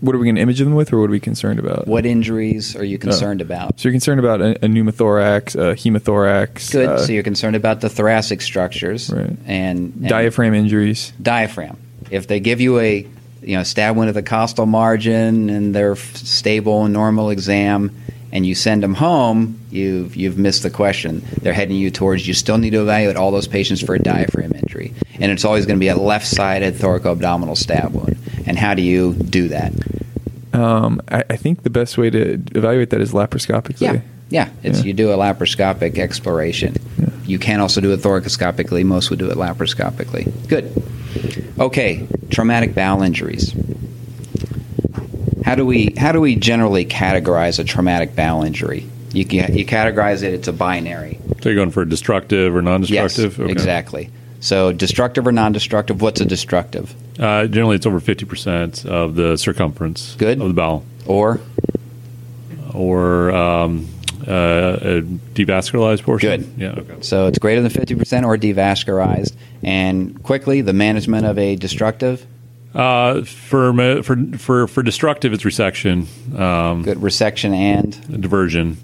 what 0.00 0.14
are 0.14 0.18
we 0.18 0.26
going 0.26 0.34
to 0.36 0.40
image 0.42 0.58
them 0.58 0.74
with, 0.74 0.92
or 0.92 1.00
what 1.00 1.08
are 1.08 1.12
we 1.12 1.20
concerned 1.20 1.58
about? 1.58 1.86
What 1.86 2.04
injuries 2.04 2.74
are 2.76 2.84
you 2.84 2.98
concerned 2.98 3.40
about? 3.40 3.78
So 3.80 3.88
you're 3.88 3.92
concerned 3.94 4.20
about 4.20 4.40
a, 4.40 4.50
a 4.64 4.68
pneumothorax, 4.68 5.54
a 5.54 5.74
hemothorax, 5.74 6.72
Good. 6.72 6.88
uh, 6.88 6.98
so 6.98 7.12
you're 7.12 7.22
concerned 7.22 7.56
about 7.56 7.80
the 7.80 7.88
thoracic 7.88 8.42
structures 8.42 9.10
Right. 9.10 9.30
and, 9.30 9.38
and 9.46 10.08
diaphragm 10.08 10.52
injuries. 10.54 11.12
diaphragm. 11.22 11.78
If 12.10 12.26
they 12.26 12.40
give 12.40 12.60
you 12.60 12.78
a 12.80 13.06
you 13.42 13.56
know 13.56 13.62
stab 13.62 13.96
wound 13.96 14.08
at 14.08 14.14
the 14.14 14.22
costal 14.22 14.66
margin 14.66 15.48
and 15.50 15.74
they're 15.74 15.96
stable 15.96 16.84
and 16.84 16.92
normal 16.92 17.30
exam, 17.30 17.94
and 18.34 18.44
you 18.44 18.54
send 18.54 18.82
them 18.82 18.92
home, 18.94 19.58
you've 19.70 20.14
you've 20.16 20.36
missed 20.36 20.62
the 20.64 20.70
question. 20.70 21.22
They're 21.40 21.52
heading 21.54 21.76
you 21.76 21.90
towards. 21.90 22.26
You 22.28 22.34
still 22.34 22.58
need 22.58 22.70
to 22.70 22.82
evaluate 22.82 23.16
all 23.16 23.30
those 23.30 23.48
patients 23.48 23.80
for 23.80 23.94
a 23.94 23.98
diaphragm 23.98 24.52
injury, 24.52 24.92
and 25.20 25.32
it's 25.32 25.44
always 25.44 25.64
going 25.64 25.78
to 25.78 25.80
be 25.80 25.88
a 25.88 25.96
left-sided 25.96 26.74
thoracoabdominal 26.74 27.56
stab 27.56 27.92
wound. 27.94 28.18
And 28.46 28.58
how 28.58 28.74
do 28.74 28.82
you 28.82 29.14
do 29.14 29.48
that? 29.48 29.72
Um, 30.52 31.00
I, 31.10 31.24
I 31.30 31.36
think 31.36 31.62
the 31.62 31.70
best 31.70 31.96
way 31.96 32.10
to 32.10 32.34
evaluate 32.54 32.90
that 32.90 33.00
is 33.00 33.12
laparoscopically. 33.12 33.80
Yeah, 33.80 34.00
yeah. 34.30 34.48
It's 34.62 34.80
Yeah. 34.80 34.84
you 34.86 34.92
do 34.92 35.10
a 35.12 35.16
laparoscopic 35.16 35.98
exploration. 35.98 36.76
You 37.26 37.38
can 37.38 37.60
also 37.60 37.80
do 37.80 37.92
it 37.92 38.00
thoracoscopically. 38.00 38.84
Most 38.84 39.08
would 39.10 39.18
do 39.18 39.30
it 39.30 39.36
laparoscopically. 39.38 40.30
Good. 40.48 40.70
Okay, 41.58 42.06
traumatic 42.30 42.74
bowel 42.74 43.02
injuries. 43.02 43.54
How 45.54 45.58
do 45.58 45.66
we 45.66 45.94
how 45.96 46.10
do 46.10 46.20
we 46.20 46.34
generally 46.34 46.84
categorize 46.84 47.60
a 47.60 47.64
traumatic 47.64 48.16
bowel 48.16 48.42
injury? 48.42 48.90
You 49.12 49.20
you 49.20 49.64
categorize 49.64 50.24
it. 50.24 50.34
It's 50.34 50.48
a 50.48 50.52
binary. 50.52 51.20
So 51.42 51.48
you're 51.48 51.54
going 51.54 51.70
for 51.70 51.84
destructive 51.84 52.56
or 52.56 52.60
non-destructive? 52.60 53.38
Yes, 53.38 53.50
exactly. 53.50 54.10
So 54.40 54.72
destructive 54.72 55.28
or 55.28 55.30
non-destructive? 55.30 56.02
What's 56.02 56.20
a 56.20 56.24
destructive? 56.24 56.92
Uh, 57.20 57.46
generally, 57.46 57.76
it's 57.76 57.86
over 57.86 58.00
50% 58.00 58.84
of 58.84 59.14
the 59.14 59.36
circumference 59.36 60.16
Good. 60.16 60.40
of 60.40 60.48
the 60.48 60.54
bowel. 60.54 60.84
Or 61.06 61.38
Or 62.74 63.30
um, 63.30 63.86
uh, 64.26 64.32
a 64.32 65.02
devascularized 65.34 66.02
portion? 66.02 66.30
Good. 66.30 66.60
Yeah, 66.60 66.70
okay. 66.70 66.96
so 67.02 67.28
it's 67.28 67.38
greater 67.38 67.60
than 67.60 67.70
fifty 67.70 67.94
percent 67.94 68.26
or 68.26 68.36
devascularized. 68.36 69.36
And 69.62 70.20
quickly, 70.24 70.62
the 70.62 70.72
management 70.72 71.26
of 71.26 71.38
a 71.38 71.54
destructive. 71.54 72.26
Uh, 72.74 73.22
for, 73.22 74.02
for, 74.02 74.16
for, 74.36 74.66
for 74.66 74.82
destructive, 74.82 75.32
it's 75.32 75.44
resection, 75.44 76.06
um, 76.38 76.82
Good 76.82 76.98
resection 76.98 77.54
and 77.54 78.20
diversion. 78.20 78.76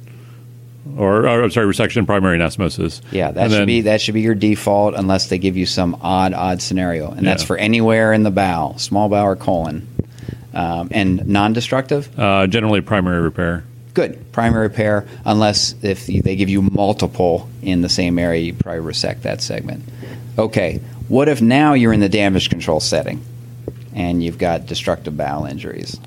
Or, 0.97 1.27
or, 1.27 1.43
I'm 1.45 1.51
sorry, 1.51 1.67
resection, 1.67 2.07
primary 2.07 2.39
anastomosis. 2.39 3.01
Yeah, 3.11 3.31
that 3.33 3.43
And 3.45 3.51
should 3.53 3.59
then- 3.61 3.67
be 3.67 3.81
that 3.83 4.01
should 4.01 4.15
be 4.15 4.21
your 4.23 4.35
default 4.35 4.95
unless 4.95 5.29
they 5.29 5.39
give 5.39 5.57
you 5.57 5.67
some 5.67 5.97
odd 6.03 6.33
odd 6.35 6.63
scenario, 6.63 7.11
and 7.11 7.27
that's 7.27 7.43
for 7.43 7.57
anywhere 7.57 8.13
in 8.13 8.23
the 8.23 8.31
bowel, 8.31 8.79
small 8.79 9.09
bowel 9.09 9.27
or 9.27 9.37
colon, 9.37 9.87
um, 10.55 10.89
and 10.93 11.27
non-destructive. 11.27 12.19
Uh, 12.19 12.47
generally, 12.47 12.81
primary 12.81 13.21
repair. 13.21 13.65
Good 13.93 14.33
primary 14.33 14.69
repair, 14.69 15.07
unless 15.25 15.75
if 15.83 16.07
they 16.07 16.37
give 16.37 16.49
you 16.49 16.63
multiple 16.63 17.49
in 17.61 17.83
the 17.83 17.89
same 17.89 18.19
area, 18.19 18.41
you 18.41 18.55
probably 18.55 18.81
resect 18.81 19.25
that 19.25 19.41
segment. 19.43 19.85
Okay, 20.39 20.81
what 21.09 21.29
if 21.29 21.43
now 21.43 21.75
you're 21.75 21.93
in 21.93 22.01
the 22.01 22.09
damage 22.09 22.51
control 22.51 22.81
setting, 22.81 23.21
and 23.95 24.23
you've 24.23 24.39
got 24.39 24.67
destructive 24.67 25.17
bowel 25.17 25.45
injuries? 25.47 25.99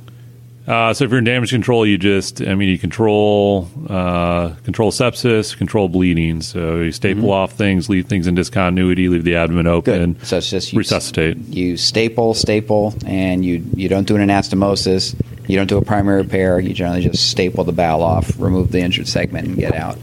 Uh, 0.66 0.94
so 0.94 1.04
if 1.04 1.10
you're 1.12 1.18
in 1.20 1.26
damage 1.26 1.50
control, 1.50 1.86
you 1.86 1.98
just, 1.98 2.42
I 2.42 2.56
mean, 2.56 2.70
you 2.70 2.80
control 2.80 3.70
uh, 3.90 4.54
control 4.64 4.92
sepsis, 4.92 5.58
control 5.58 5.90
bleeding. 5.90 6.40
So 6.42 6.78
you 6.80 6.94
staple 6.94 7.32
off 7.32 7.52
things, 7.52 7.90
leave 7.90 8.08
things 8.08 8.28
in 8.28 8.36
discontinuity, 8.36 9.10
leave 9.10 9.26
the 9.26 9.36
abdomen 9.36 9.68
open, 9.68 10.14
Good. 10.14 10.26
So 10.26 10.38
it's 10.38 10.50
just 10.50 10.72
you 10.72 10.80
resuscitate. 10.80 11.36
you 11.50 11.76
staple, 11.76 12.34
staple, 12.34 12.96
and 13.06 13.44
you 13.44 13.62
you 13.76 13.90
don't 13.90 14.08
do 14.08 14.16
an 14.16 14.26
anastomosis. 14.26 15.20
You 15.50 15.58
don't 15.58 15.68
do 15.68 15.78
a 15.78 15.84
primary 15.84 16.22
repair. 16.22 16.62
You 16.62 16.74
generally 16.74 17.02
just 17.02 17.30
staple 17.30 17.66
the 17.66 17.74
bowel 17.74 18.02
off, 18.02 18.40
remove 18.40 18.72
the 18.72 18.80
injured 18.80 19.10
segment, 19.10 19.46
and 19.50 19.58
get 19.58 19.76
out. 19.76 19.98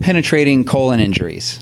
Penetrating 0.00 0.64
colon 0.64 1.00
injuries. 1.00 1.58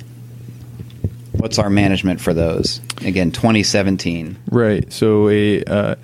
What's 1.38 1.58
our 1.58 1.70
management 1.70 2.20
for 2.20 2.34
those? 2.34 2.80
Again, 3.04 3.30
2017. 3.32 4.36
Right. 4.50 4.92
So 4.92 5.28
a 5.28 5.62
uh, 5.64 5.94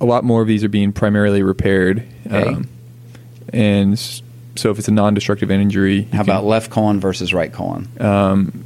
a 0.00 0.04
lot 0.04 0.24
more 0.24 0.40
of 0.42 0.48
these 0.48 0.64
are 0.64 0.68
being 0.68 0.92
primarily 0.92 1.42
repaired. 1.42 2.06
Um, 2.30 2.68
and 3.52 3.98
so 3.98 4.70
if 4.70 4.78
it's 4.78 4.88
a 4.88 4.92
non-destructive 4.92 5.50
injury, 5.50 6.02
How 6.04 6.10
can- 6.10 6.20
about 6.20 6.44
left 6.44 6.70
colon 6.70 7.00
versus 7.00 7.34
right 7.34 7.52
colon? 7.52 7.88
um, 8.00 8.64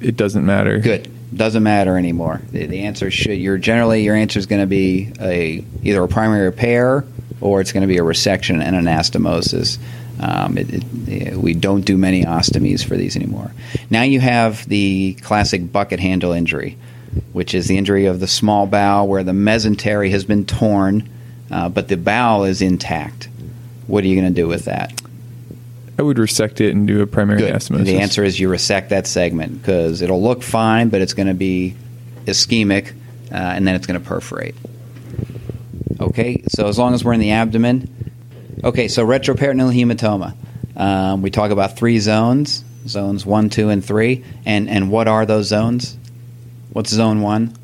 it 0.00 0.16
doesn't 0.16 0.44
matter. 0.46 0.78
Good. 0.78 1.10
Doesn't 1.36 1.62
matter 1.64 1.96
anymore. 1.98 2.40
The, 2.52 2.66
the 2.66 2.82
answer 2.84 3.10
should. 3.10 3.32
You're 3.38 3.58
generally 3.58 4.02
your 4.04 4.14
answer 4.14 4.38
is 4.38 4.46
going 4.46 4.60
to 4.62 4.66
be 4.66 5.12
a 5.20 5.64
either 5.82 6.02
a 6.02 6.08
primary 6.08 6.44
repair 6.46 7.04
or 7.40 7.60
it's 7.60 7.72
going 7.72 7.80
to 7.82 7.86
be 7.88 7.98
a 7.98 8.02
resection 8.02 8.62
and 8.62 8.76
anastomosis. 8.76 9.78
Um, 10.20 10.56
it, 10.56 10.84
it, 11.08 11.36
we 11.36 11.54
don't 11.54 11.82
do 11.82 11.96
many 11.96 12.24
ostomies 12.24 12.84
for 12.84 12.96
these 12.96 13.16
anymore. 13.16 13.52
Now 13.90 14.02
you 14.02 14.20
have 14.20 14.66
the 14.68 15.14
classic 15.22 15.70
bucket 15.70 16.00
handle 16.00 16.32
injury, 16.32 16.78
which 17.32 17.54
is 17.54 17.66
the 17.66 17.76
injury 17.76 18.06
of 18.06 18.20
the 18.20 18.26
small 18.26 18.66
bowel 18.66 19.08
where 19.08 19.22
the 19.22 19.32
mesentery 19.32 20.10
has 20.10 20.24
been 20.24 20.46
torn, 20.46 21.08
uh, 21.50 21.68
but 21.68 21.88
the 21.88 21.96
bowel 21.96 22.44
is 22.44 22.62
intact. 22.62 23.28
What 23.86 24.04
are 24.04 24.06
you 24.06 24.20
going 24.20 24.32
to 24.32 24.40
do 24.40 24.48
with 24.48 24.64
that? 24.64 25.00
I 25.98 26.02
would 26.02 26.18
resect 26.18 26.60
it 26.60 26.74
and 26.74 26.86
do 26.86 27.00
a 27.00 27.06
primary 27.06 27.40
Good. 27.40 27.54
anastomosis. 27.54 27.84
The 27.84 27.98
answer 27.98 28.24
is 28.24 28.38
you 28.38 28.48
resect 28.48 28.90
that 28.90 29.06
segment 29.06 29.60
because 29.60 30.02
it'll 30.02 30.22
look 30.22 30.42
fine, 30.42 30.88
but 30.88 31.00
it's 31.00 31.14
going 31.14 31.28
to 31.28 31.34
be 31.34 31.74
ischemic, 32.26 32.90
uh, 33.30 33.34
and 33.34 33.66
then 33.66 33.74
it's 33.74 33.86
going 33.86 34.00
to 34.00 34.06
perforate. 34.06 34.54
Okay, 36.00 36.42
so 36.48 36.66
as 36.66 36.78
long 36.78 36.92
as 36.92 37.04
we're 37.04 37.14
in 37.14 37.20
the 37.20 37.30
abdomen. 37.32 37.88
Okay, 38.64 38.88
so 38.88 39.06
retroperitoneal 39.06 39.74
hematoma. 39.74 40.34
Um, 40.76 41.22
we 41.22 41.30
talk 41.30 41.50
about 41.50 41.76
three 41.76 41.98
zones: 41.98 42.64
zones 42.86 43.24
one, 43.26 43.50
two, 43.50 43.68
and 43.68 43.84
three. 43.84 44.24
And 44.44 44.68
and 44.68 44.90
what 44.90 45.08
are 45.08 45.26
those 45.26 45.46
zones? 45.46 45.96
What's 46.72 46.90
zone 46.90 47.20
one? 47.20 47.54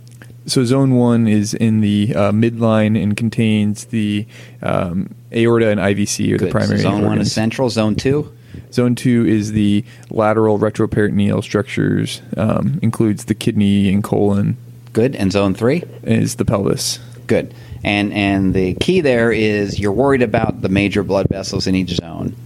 So 0.46 0.64
zone 0.64 0.94
one 0.96 1.28
is 1.28 1.54
in 1.54 1.80
the 1.80 2.14
uh, 2.16 2.32
midline 2.32 3.00
and 3.00 3.16
contains 3.16 3.86
the 3.86 4.26
um, 4.60 5.14
aorta 5.32 5.68
and 5.68 5.78
IVC 5.78 6.32
or 6.34 6.38
the 6.38 6.50
primary. 6.50 6.78
So 6.78 6.84
zone 6.84 7.04
one 7.04 7.20
is 7.20 7.32
central. 7.32 7.70
Zone 7.70 7.94
two. 7.94 8.32
Zone 8.72 8.94
two 8.94 9.24
is 9.26 9.52
the 9.52 9.84
lateral 10.10 10.58
retroperitoneal 10.58 11.42
structures, 11.42 12.22
um, 12.36 12.78
includes 12.82 13.26
the 13.26 13.34
kidney 13.34 13.92
and 13.92 14.02
colon, 14.02 14.56
Good. 14.92 15.14
And 15.16 15.32
zone 15.32 15.54
three. 15.54 15.84
is 16.02 16.36
the 16.36 16.44
pelvis. 16.44 16.98
Good. 17.26 17.54
And 17.84 18.12
and 18.12 18.54
the 18.54 18.74
key 18.74 19.00
there 19.00 19.32
is 19.32 19.78
you're 19.80 19.92
worried 19.92 20.22
about 20.22 20.60
the 20.62 20.68
major 20.68 21.02
blood 21.02 21.26
vessels 21.28 21.66
in 21.66 21.74
each 21.74 21.90
zone, 21.90 22.36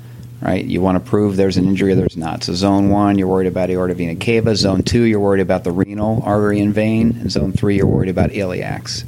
right? 0.40 0.64
You 0.64 0.80
want 0.80 1.02
to 1.02 1.10
prove 1.10 1.36
there's 1.36 1.56
an 1.58 1.66
injury 1.66 1.92
or 1.92 1.94
there's 1.94 2.16
not. 2.16 2.42
So 2.44 2.54
zone 2.54 2.88
one, 2.88 3.18
you're 3.18 3.28
worried 3.28 3.46
about 3.46 3.68
aorta 3.70 3.94
vena 3.94 4.16
cava. 4.16 4.56
Zone 4.56 4.82
two, 4.82 5.02
you're 5.02 5.20
worried 5.20 5.42
about 5.42 5.64
the 5.64 5.72
renal 5.72 6.22
artery 6.24 6.60
and 6.60 6.72
vein. 6.72 7.16
And 7.20 7.30
zone 7.30 7.52
three, 7.52 7.76
you're 7.76 7.86
worried 7.86 8.08
about 8.08 8.30
iliacs. 8.30 9.04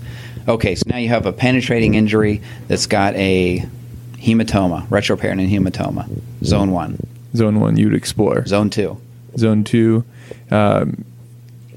Okay, 0.46 0.74
so 0.74 0.82
now 0.86 0.96
you 0.98 1.08
have 1.08 1.26
a 1.26 1.32
penetrating 1.32 1.94
injury 1.94 2.42
that's 2.68 2.86
got 2.86 3.14
a 3.16 3.64
hematoma, 4.16 4.86
retroperitoneal 4.88 5.50
hematoma. 5.50 6.08
Zone 6.44 6.72
one. 6.72 6.98
Zone 7.36 7.60
one, 7.60 7.76
you 7.76 7.86
would 7.86 7.94
explore. 7.94 8.46
Zone 8.46 8.70
two. 8.70 8.98
Zone 9.36 9.62
two, 9.64 10.04
um, 10.50 11.04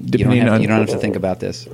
don't, 0.00 0.10
depending 0.10 0.38
have, 0.42 0.52
on 0.54 0.62
you 0.62 0.68
don't 0.68 0.80
have 0.80 0.88
to 0.88 0.98
think 0.98 1.16
about 1.16 1.38
this. 1.40 1.68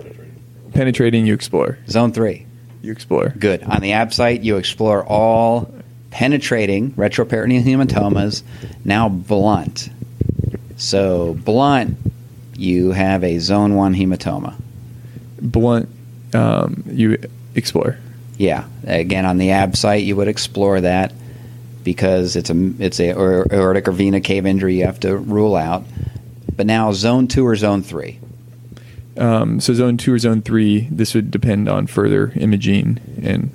penetrating, 0.75 1.25
you 1.25 1.35
explore. 1.35 1.78
Zone 1.88 2.12
three. 2.12 2.47
You 2.82 2.92
explore. 2.92 3.30
Good. 3.30 3.62
On 3.64 3.80
the 3.80 3.92
ABSITE, 3.92 4.42
you 4.42 4.56
explore 4.56 5.04
all 5.04 5.73
penetrating 6.11 6.92
retroperitoneal 6.92 7.62
hematomas, 7.62 8.42
now 8.85 9.08
blunt. 9.08 9.90
So, 10.76 11.35
blunt, 11.35 11.99
you 12.56 12.92
have 12.92 13.25
a 13.25 13.38
zone 13.38 13.75
one 13.75 13.94
hematoma. 13.94 14.54
Blunt, 15.40 15.88
um, 16.35 16.85
you 16.87 17.18
explore. 17.54 17.99
Yeah, 18.37 18.66
again 18.87 19.26
on 19.26 19.38
the 19.38 19.49
ABSITE, 19.49 20.04
you 20.04 20.14
would 20.16 20.28
explore 20.28 20.80
that 20.80 21.12
because 21.82 22.37
it's 22.37 22.50
a 22.50 22.73
it's 22.78 23.00
a 23.00 23.12
or- 23.12 23.47
aortic 23.52 23.88
or 23.88 23.92
vena 23.92 24.20
cava 24.20 24.47
injury 24.49 24.78
you 24.78 24.85
have 24.85 25.00
to 25.00 25.16
rule 25.16 25.56
out. 25.56 25.85
But 26.54 26.66
now 26.66 26.92
zone 26.92 27.28
two 27.28 27.47
or 27.47 27.56
zone 27.56 27.82
three. 27.82 28.20
Um, 29.18 29.60
so 29.60 29.75
zone 29.75 29.96
two 29.96 30.12
or 30.12 30.18
zone 30.18 30.42
three, 30.42 30.88
this 30.90 31.14
would 31.14 31.30
depend 31.30 31.68
on 31.68 31.87
further 31.87 32.32
imaging, 32.37 33.00
and 33.22 33.50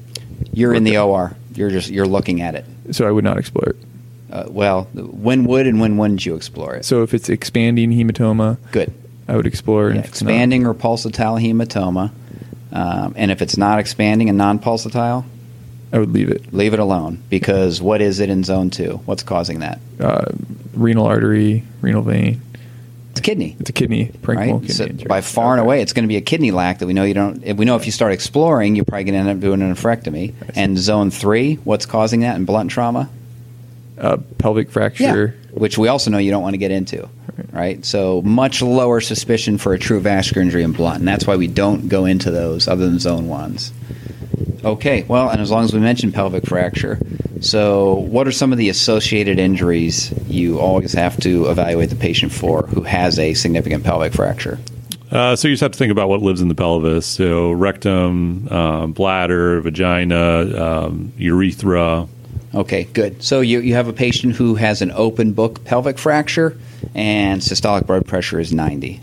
You're 0.51 0.73
in 0.73 0.83
the 0.83 0.97
Okay. 0.97 1.09
OR. 1.09 1.35
You're 1.55 1.69
just 1.69 1.89
you're 1.89 2.05
looking 2.07 2.41
at 2.41 2.55
it. 2.55 2.65
so 2.91 3.07
I 3.07 3.11
would 3.11 3.23
not 3.23 3.37
explore 3.37 3.69
it. 3.69 3.75
Uh, 4.31 4.45
well, 4.49 4.83
when 4.93 5.45
would 5.45 5.67
and 5.67 5.79
when 5.79 5.97
wouldn't 5.97 6.25
you 6.25 6.35
explore 6.35 6.75
it? 6.75 6.83
So 6.85 7.03
if 7.03 7.13
it's 7.13 7.29
expanding 7.29 7.91
hematoma, 7.91 8.57
Good. 8.71 8.91
I 9.27 9.35
would 9.37 9.45
explore. 9.47 9.89
Yeah, 9.89 9.97
not- 9.97 10.05
expanding 10.05 10.65
or 10.65 10.73
pulsatile 10.73 11.39
hematoma, 11.41 12.11
um, 12.71 13.13
and 13.15 13.31
if 13.31 13.41
it's 13.41 13.55
not 13.57 13.79
expanding 13.79 14.27
and 14.29 14.37
non-pulsatile, 14.37 15.23
I 15.93 15.99
would 15.99 16.11
leave 16.11 16.29
it. 16.29 16.51
leave 16.53 16.73
it 16.73 16.79
alone 16.79 17.21
because 17.29 17.79
what 17.81 18.01
is 18.01 18.19
it 18.19 18.29
in 18.29 18.43
zone 18.43 18.69
two? 18.71 18.99
What's 19.05 19.21
causing 19.23 19.59
that? 19.59 19.79
Uh, 19.99 20.25
renal 20.73 21.05
artery, 21.05 21.63
renal 21.81 22.01
vein. 22.01 22.41
It's 23.23 23.29
kidney. 23.29 23.55
It's 23.59 23.69
a 23.69 23.73
kidney, 23.73 24.05
parenchymal 24.21 24.35
Right, 24.35 24.51
kidney 24.61 24.67
so 24.69 24.83
injury. 24.85 25.07
by 25.07 25.21
far 25.21 25.53
and 25.53 25.61
away, 25.61 25.81
it's 25.81 25.93
going 25.93 26.03
to 26.03 26.07
be 26.09 26.17
a 26.17 26.21
kidney 26.21 26.51
lac 26.51 26.79
that 26.79 26.87
we 26.87 26.93
know 26.93 27.03
you 27.05 27.13
don't. 27.13 27.41
If 27.43 27.55
we 27.55 27.63
know 27.63 27.77
if 27.77 27.85
you 27.85 27.91
start 27.93 28.11
exploring, 28.11 28.75
you're 28.75 28.83
probably 28.85 29.05
going 29.05 29.13
to 29.13 29.19
end 29.19 29.29
up 29.29 29.39
doing 29.39 29.61
an 29.61 29.73
nephrectomy. 29.73 30.33
And 30.55 30.77
zone 30.77 31.09
three, 31.09 31.55
what's 31.63 31.85
causing 31.85 32.19
that 32.21 32.35
in 32.35 32.43
blunt 32.45 32.69
trauma? 32.71 33.09
Uh, 33.97 34.17
pelvic 34.39 34.71
fracture. 34.71 35.35
which 35.51 35.77
we 35.77 35.87
also 35.87 36.09
know 36.11 36.17
you 36.17 36.31
don't 36.31 36.41
want 36.43 36.55
to 36.55 36.57
get 36.57 36.71
into, 36.71 37.07
right? 37.51 37.85
So 37.85 38.21
much 38.23 38.61
lower 38.61 38.99
suspicion 38.99 39.57
for 39.57 39.73
a 39.73 39.79
true 39.79 39.99
vascular 40.01 40.41
injury 40.41 40.63
in 40.63 40.73
blunt, 40.73 40.99
and 40.99 41.07
that's 41.07 41.25
why 41.27 41.35
we 41.37 41.47
don't 41.47 41.87
go 41.87 42.05
into 42.05 42.31
those 42.31 42.67
other 42.67 42.85
than 42.89 42.99
zone 42.99 43.27
ones. 43.29 43.71
Okay, 44.63 45.03
well, 45.03 45.29
and 45.29 45.41
as 45.41 45.51
long 45.51 45.65
as 45.65 45.73
we 45.73 45.79
mentioned 45.79 46.13
pelvic 46.13 46.45
fracture, 46.45 46.97
so 47.41 47.95
what 47.95 48.27
are 48.27 48.31
some 48.31 48.53
of 48.53 48.57
the 48.57 48.69
associated 48.69 49.37
injuries 49.37 50.13
you 50.27 50.59
always 50.59 50.93
have 50.93 51.19
to 51.21 51.47
evaluate 51.47 51.89
the 51.89 51.97
patient 51.97 52.31
for 52.31 52.63
who 52.67 52.81
has 52.83 53.19
a 53.19 53.33
significant 53.33 53.83
pelvic 53.83 54.13
fracture? 54.13 54.59
Uh, 55.11 55.35
so 55.35 55.47
you 55.47 55.53
just 55.53 55.61
have 55.61 55.71
to 55.71 55.77
think 55.77 55.91
about 55.91 56.09
what 56.09 56.21
lives 56.21 56.41
in 56.41 56.47
the 56.47 56.55
pelvis. 56.55 57.05
So 57.05 57.51
rectum, 57.51 58.47
uh, 58.49 58.87
bladder, 58.87 59.61
vagina, 59.61 60.57
um, 60.59 61.13
urethra. 61.17 62.07
Okay, 62.55 62.85
good. 62.85 63.21
So 63.21 63.41
you, 63.41 63.59
you 63.59 63.73
have 63.73 63.87
a 63.87 63.93
patient 63.93 64.35
who 64.35 64.55
has 64.55 64.81
an 64.81 64.91
open 64.91 65.33
book 65.33 65.63
pelvic 65.65 65.97
fracture, 65.97 66.57
and 66.95 67.41
systolic 67.41 67.85
blood 67.85 68.05
pressure 68.07 68.39
is 68.39 68.53
90. 68.53 69.01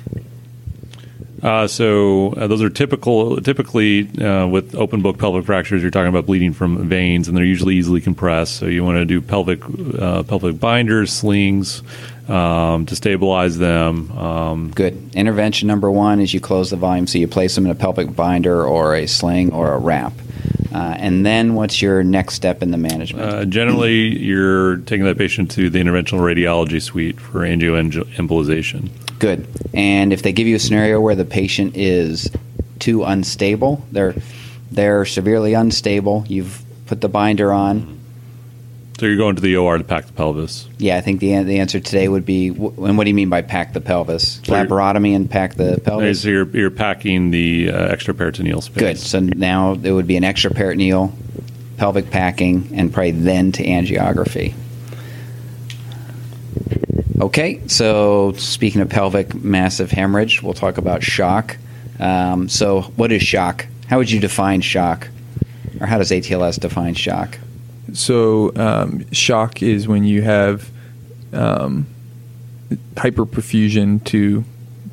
Uh, 1.43 1.67
so 1.67 2.33
uh, 2.35 2.47
those 2.47 2.63
are 2.63 2.71
typical. 2.71 3.41
Typically, 3.41 4.09
uh, 4.21 4.47
with 4.47 4.75
open 4.75 5.01
book 5.01 5.19
pelvic 5.19 5.47
fractures, 5.47 5.83
you're 5.83 5.91
talking 5.91 6.09
about 6.09 6.27
bleeding 6.27 6.53
from 6.53 6.89
veins, 6.89 7.29
and 7.29 7.37
they're 7.37 7.45
usually 7.45 7.77
easily 7.77 8.01
compressed. 8.01 8.57
So 8.57 8.67
you 8.67 8.85
want 8.85 8.99
to 8.99 9.05
do 9.05 9.21
pelvic 9.21 9.63
uh, 9.99 10.23
pelvic 10.25 10.61
binders, 10.61 11.13
slings 11.13 11.83
um, 12.29 12.87
to 12.87 12.97
stabilize 12.97 13.59
them. 13.59 14.11
Um, 14.13 14.71
Good. 14.71 15.15
Intervention 15.15 15.67
number 15.67 15.91
one 15.91 16.21
is 16.21 16.33
you 16.33 16.41
close 16.41 16.71
the 16.71 16.77
volume, 16.77 17.07
so 17.07 17.19
you 17.19 17.29
place 17.29 17.55
them 17.55 17.65
in 17.65 17.71
a 17.71 17.75
pelvic 17.75 18.15
binder 18.15 18.65
or 18.65 18.95
a 18.95 19.07
sling 19.07 19.53
or 19.53 19.73
a 19.73 19.79
wrap. 19.79 20.13
Uh, 20.73 20.95
and 20.99 21.27
then 21.27 21.55
what's 21.55 21.83
your 21.83 22.05
next 22.05 22.35
step 22.35 22.63
in 22.63 22.71
the 22.71 22.77
management? 22.77 23.29
uh, 23.29 23.45
generally, 23.45 24.17
you're 24.19 24.77
taking 24.79 25.05
that 25.05 25.19
patient 25.19 25.51
to 25.51 25.69
the 25.69 25.81
interventional 25.81 26.21
radiology 26.21 26.81
suite 26.81 27.21
for 27.21 27.41
angioembolization. 27.41 28.91
Good. 29.21 29.47
And 29.75 30.13
if 30.13 30.23
they 30.23 30.33
give 30.33 30.49
you 30.49 30.57
a 30.57 30.59
scenario 30.59 31.01
where 31.01 31.15
the 31.15 31.27
patient 31.27 31.77
is 31.77 32.29
too 32.81 33.05
unstable, 33.05 33.85
they're 33.93 34.15
they're 34.73 35.05
severely 35.05 35.55
unstable. 35.55 36.25
You've 36.27 36.63
put 36.87 37.01
the 37.01 37.09
binder 37.09 37.53
on. 37.53 37.99
So 38.99 39.07
you're 39.07 39.17
going 39.17 39.37
to 39.37 39.43
the 39.43 39.57
OR 39.57 39.79
to 39.79 39.85
pack 39.85 40.07
the 40.07 40.13
pelvis. 40.13 40.69
Yeah, 40.79 40.97
I 40.97 41.03
think 41.03 41.21
the 41.21 41.43
the 41.43 41.61
answer 41.61 41.81
today 41.81 42.09
would 42.09 42.25
be. 42.25 42.49
And 42.49 42.97
what 42.97 43.05
do 43.05 43.09
you 43.09 43.15
mean 43.15 43.29
by 43.29 43.43
pack 43.43 43.75
the 43.75 43.81
pelvis? 43.81 44.41
So 44.43 44.55
Laparotomy 44.55 45.15
and 45.15 45.31
pack 45.31 45.55
the 45.55 45.81
pelvis. 45.85 46.23
So 46.23 46.29
you're, 46.29 46.57
you're 46.57 46.71
packing 46.71 47.31
the 47.31 47.71
uh, 47.71 47.95
extraperitoneal 47.95 48.63
space. 48.63 48.79
Good. 48.79 48.99
So 48.99 49.21
now 49.21 49.73
it 49.73 49.93
would 49.93 50.07
be 50.07 50.17
an 50.17 50.23
extraperitoneal, 50.23 51.13
pelvic 51.77 52.11
packing, 52.11 52.71
and 52.73 52.93
probably 52.93 53.13
then 53.13 53.53
to 53.53 53.65
angiography. 53.65 54.55
Okay, 57.21 57.61
so 57.67 58.33
speaking 58.33 58.81
of 58.81 58.89
pelvic 58.89 59.35
massive 59.35 59.91
hemorrhage, 59.91 60.43
we'll 60.43 60.55
talk 60.55 60.79
about 60.79 61.03
shock. 61.03 61.59
Um, 61.99 62.49
so, 62.49 62.83
what 62.97 63.13
is 63.13 63.23
shock? 63.23 63.67
How 63.89 63.99
would 63.99 64.11
you 64.11 64.21
define 64.21 64.63
shock? 64.63 65.09
Or 65.81 65.87
how 65.87 65.99
does 65.99 66.11
ATLS 66.11 66.59
define 66.59 66.95
shock? 66.95 67.39
So 67.93 68.53
um, 68.57 69.11
shock 69.13 69.63
is 69.63 69.87
when 69.87 70.05
you 70.05 70.23
have 70.23 70.71
um, 71.33 71.87
hyperperfusion 72.95 74.03
to 74.05 74.45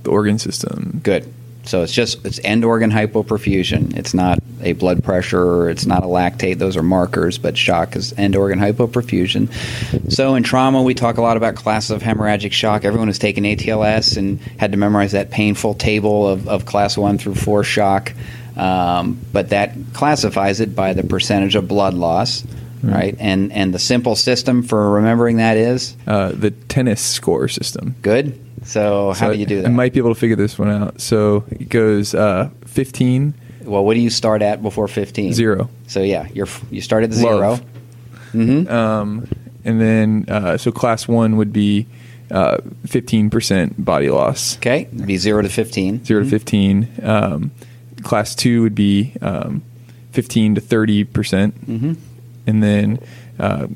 the 0.04 0.10
organ 0.10 0.40
system. 0.40 1.00
Good. 1.04 1.32
So 1.67 1.84
it's 1.84 1.93
just 1.93 2.25
it's 2.25 2.39
end 2.43 2.65
organ 2.65 2.91
hypoperfusion. 2.91 3.95
It's 3.97 4.13
not 4.13 4.39
a 4.62 4.73
blood 4.73 5.03
pressure 5.03 5.69
it's 5.69 5.86
not 5.86 6.03
a 6.03 6.08
lactate. 6.08 6.58
Those 6.58 6.77
are 6.77 6.84
markers, 6.84 7.38
but 7.38 7.58
shock 7.58 7.95
is 7.95 8.13
end 8.17 8.36
organ 8.36 8.60
hypoperfusion. 8.60 10.12
So 10.12 10.36
in 10.36 10.43
trauma, 10.43 10.82
we 10.82 10.93
talk 10.93 11.17
a 11.17 11.21
lot 11.21 11.38
about 11.38 11.56
classes 11.56 11.91
of 11.91 12.01
hemorrhagic 12.01 12.51
shock. 12.51 12.86
Everyone 12.86 13.08
who's 13.08 13.19
taken 13.19 13.43
ATLS 13.43 14.17
and 14.17 14.39
had 14.60 14.71
to 14.71 14.77
memorize 14.77 15.12
that 15.12 15.32
painful 15.32 15.75
table 15.75 16.27
of, 16.27 16.47
of 16.47 16.65
class 16.65 16.97
one 16.97 17.17
through 17.17 17.36
four 17.36 17.63
shock. 17.63 18.13
Um, 18.56 19.19
but 19.32 19.49
that 19.49 19.75
classifies 19.93 20.60
it 20.62 20.75
by 20.75 20.93
the 20.93 21.03
percentage 21.03 21.56
of 21.56 21.67
blood 21.67 21.93
loss, 21.93 22.43
right? 22.84 23.16
And 23.20 23.52
and 23.52 23.74
the 23.74 23.80
simple 23.80 24.16
system 24.16 24.63
for 24.63 24.92
remembering 24.92 25.38
that 25.38 25.58
is 25.58 25.96
Uh, 26.06 26.32
the 26.32 26.52
tennis 26.52 27.02
score 27.02 27.48
system. 27.48 27.96
good. 28.02 28.40
So 28.63 29.13
how 29.13 29.28
So 29.28 29.34
do 29.34 29.40
you 29.40 29.46
do 29.46 29.62
that? 29.62 29.68
I 29.68 29.72
might 29.72 29.94
be 29.94 30.00
able 30.00 30.13
to 30.13 30.20
figure 30.20 30.36
this 30.36 30.58
one 30.60 30.70
out. 30.70 31.00
So 31.00 31.46
it 31.52 31.70
goes 31.70 32.13
uh, 32.13 32.50
15, 32.66 33.34
well, 33.63 33.86
what 33.86 33.94
do 33.94 34.00
you 34.02 34.10
start 34.10 34.42
at 34.42 34.62
before 34.62 34.88
fifteen? 34.88 35.34
0. 35.34 35.70
So 35.88 36.02
yeah, 36.02 36.28
you're 36.34 36.48
you 36.72 36.82
start 36.82 37.04
at 37.04 37.13
zero. 37.13 37.60
Mm-hmm. 38.34 38.68
Um, 38.72 39.28
and 39.66 39.82
then, 39.82 40.26
uh, 40.30 40.58
so 40.58 40.72
class 40.72 41.08
one 41.08 41.36
would 41.38 41.52
be 41.54 41.86
uh, 42.32 42.58
15% 42.88 43.74
body 43.78 44.10
loss. 44.10 44.58
Okay, 44.58 44.88
it'd 44.94 45.06
be 45.06 45.18
zero 45.18 45.42
to 45.42 45.50
fifteen. 45.50 46.04
0 46.06 46.24
to 46.24 46.30
15. 46.30 46.88
Um, 47.04 47.52
class 48.04 48.36
two 48.36 48.62
would 48.63 48.76
be 48.76 49.13
um, 49.22 49.62
15 50.12 50.56
to 50.56 50.62
30%. 50.62 51.12
percent 51.13 51.68
Mm-hmm. 51.68 51.94
And 52.47 52.63
then 52.63 52.99
uh, 53.38 53.67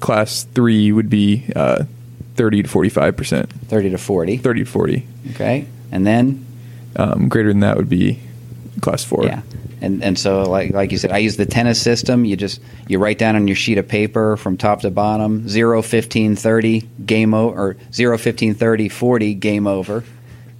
class 0.00 0.44
three 0.54 0.92
would 0.92 1.08
be 1.10 1.44
uh, 1.54 1.84
30 2.36 2.64
to 2.64 2.68
45%. 2.68 3.48
Thirty 3.68 3.90
to 3.90 3.98
forty. 3.98 4.36
30 4.38 4.64
to 4.64 4.70
40. 4.70 5.06
Okay, 5.30 5.66
and 5.92 6.06
then 6.06 6.44
Um, 6.96 7.28
greater 7.28 7.48
than 7.48 7.60
that 7.60 7.76
would 7.76 7.88
be 7.88 8.18
class 8.80 9.02
four. 9.04 9.24
yeah, 9.24 9.42
and 9.80 10.02
and 10.04 10.16
so 10.18 10.42
like 10.44 10.72
like 10.72 10.92
you 10.92 10.98
said, 10.98 11.10
I 11.10 11.18
use 11.18 11.36
the 11.36 11.46
tennis 11.46 11.80
system. 11.80 12.24
You 12.24 12.36
just 12.36 12.60
you 12.88 12.98
write 12.98 13.18
down 13.18 13.34
on 13.36 13.48
your 13.48 13.56
sheet 13.56 13.78
of 13.78 13.88
paper 13.88 14.36
from 14.36 14.56
top 14.56 14.80
to 14.82 14.90
bottom 14.90 15.48
0, 15.48 15.82
15, 15.82 16.36
30, 16.36 16.80
game 17.04 17.34
over, 17.34 17.70
or 17.70 17.76
0, 17.92 18.16
15, 18.18 18.54
30, 18.54 18.88
40, 18.88 19.34
game 19.34 19.66
over. 19.66 20.04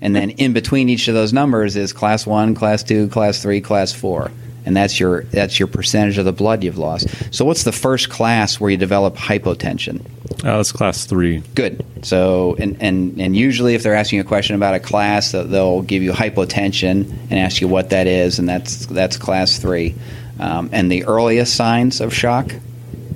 And 0.01 0.15
then 0.15 0.31
in 0.31 0.53
between 0.53 0.89
each 0.89 1.07
of 1.09 1.15
those 1.15 1.33
numbers 1.33 1.77
is 1.77 1.93
class 1.93 2.27
one, 2.27 2.55
class 2.55 2.83
two, 2.83 3.09
class 3.09 3.41
three, 3.41 3.61
class 3.61 3.93
four. 3.93 4.31
And 4.67 4.75
that's 4.77 4.99
your 4.99 5.25
that's 5.25 5.59
your 5.59 5.69
percentage 5.69 6.17
of 6.19 6.25
the 6.25 6.33
blood 6.33 6.65
you've 6.65 6.79
lost. 6.79 7.09
So 7.35 7.45
what's 7.45 7.65
the 7.65 7.73
first 7.73 8.09
class 8.09 8.59
where 8.59 8.71
you 8.71 8.77
develop 8.79 9.15
hypotension? 9.17 10.01
Uh, 10.43 10.57
that's 10.57 10.73
class 10.73 11.05
three. 11.05 11.43
Good. 11.55 11.85
So, 12.03 12.57
and, 12.59 12.77
and, 12.81 13.19
and 13.21 13.35
usually 13.37 13.75
if 13.75 13.83
they're 13.83 13.95
asking 13.95 14.21
a 14.21 14.25
question 14.25 14.57
about 14.57 14.75
a 14.75 14.81
class, 14.81 15.33
they'll- 15.33 15.45
they'll 15.45 15.83
give 15.83 16.03
you 16.03 16.13
hypotension 16.13 17.11
and 17.31 17.35
ask 17.35 17.61
you 17.63 17.69
what 17.69 17.91
that 17.91 18.07
is, 18.07 18.39
and 18.39 18.47
that's, 18.49 18.85
that's 18.87 19.17
class 19.17 19.59
three. 19.59 19.95
Um, 20.39 20.69
and 20.73 20.91
the 20.93 21.05
earliest 21.05 21.55
signs 21.55 22.01
of 22.03 22.13
shock, 22.13 22.53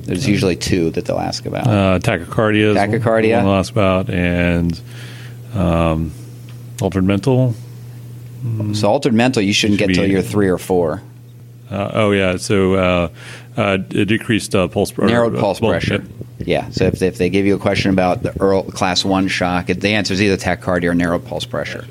there's 0.04 0.26
usually 0.26 0.56
two 0.56 0.90
that 0.90 1.04
they'll 1.04 1.18
ask 1.18 1.44
about. 1.44 1.66
Uh, 1.66 1.98
tachycardia. 1.98 2.74
Tachycardia. 2.74 3.36
One 3.42 3.46
I'll 3.52 3.58
ask 3.58 3.72
about 3.72 4.08
and 4.08 4.80
um, 5.54 6.12
altered 6.80 7.04
mental. 7.04 7.54
so 8.72 8.88
altered 8.88 9.12
mental, 9.14 9.42
you 9.42 9.52
shouldn't 9.52 9.80
Should 9.80 9.88
get 9.88 9.94
till 9.94 10.06
you're 10.06 10.22
three 10.22 10.48
or 10.48 10.58
four. 10.58 11.02
Uh, 11.70 11.90
oh 11.94 12.10
yeah. 12.12 12.36
So 12.36 12.74
uh, 12.74 13.08
uh, 13.56 13.76
d- 13.78 14.04
decreased 14.04 14.54
uh, 14.54 14.68
pulse. 14.68 14.96
or, 14.98 15.06
Narrowed 15.06 15.36
uh, 15.36 15.40
pulse 15.40 15.60
pressure. 15.60 16.04
Yeah. 16.38 16.70
So 16.70 16.84
if, 16.84 17.02
if 17.02 17.18
they 17.18 17.28
give 17.30 17.46
you 17.46 17.56
a 17.56 17.58
question 17.58 17.90
about 17.90 18.22
the 18.22 18.40
earl, 18.40 18.62
class 18.62 19.04
one 19.04 19.28
shock, 19.28 19.68
it, 19.70 19.80
the 19.80 19.90
answer 19.90 20.14
is 20.14 20.22
either 20.22 20.36
tachycardia 20.36 20.90
or 20.90 20.94
narrowed 20.94 21.26
pulse 21.26 21.44
pressure. 21.44 21.84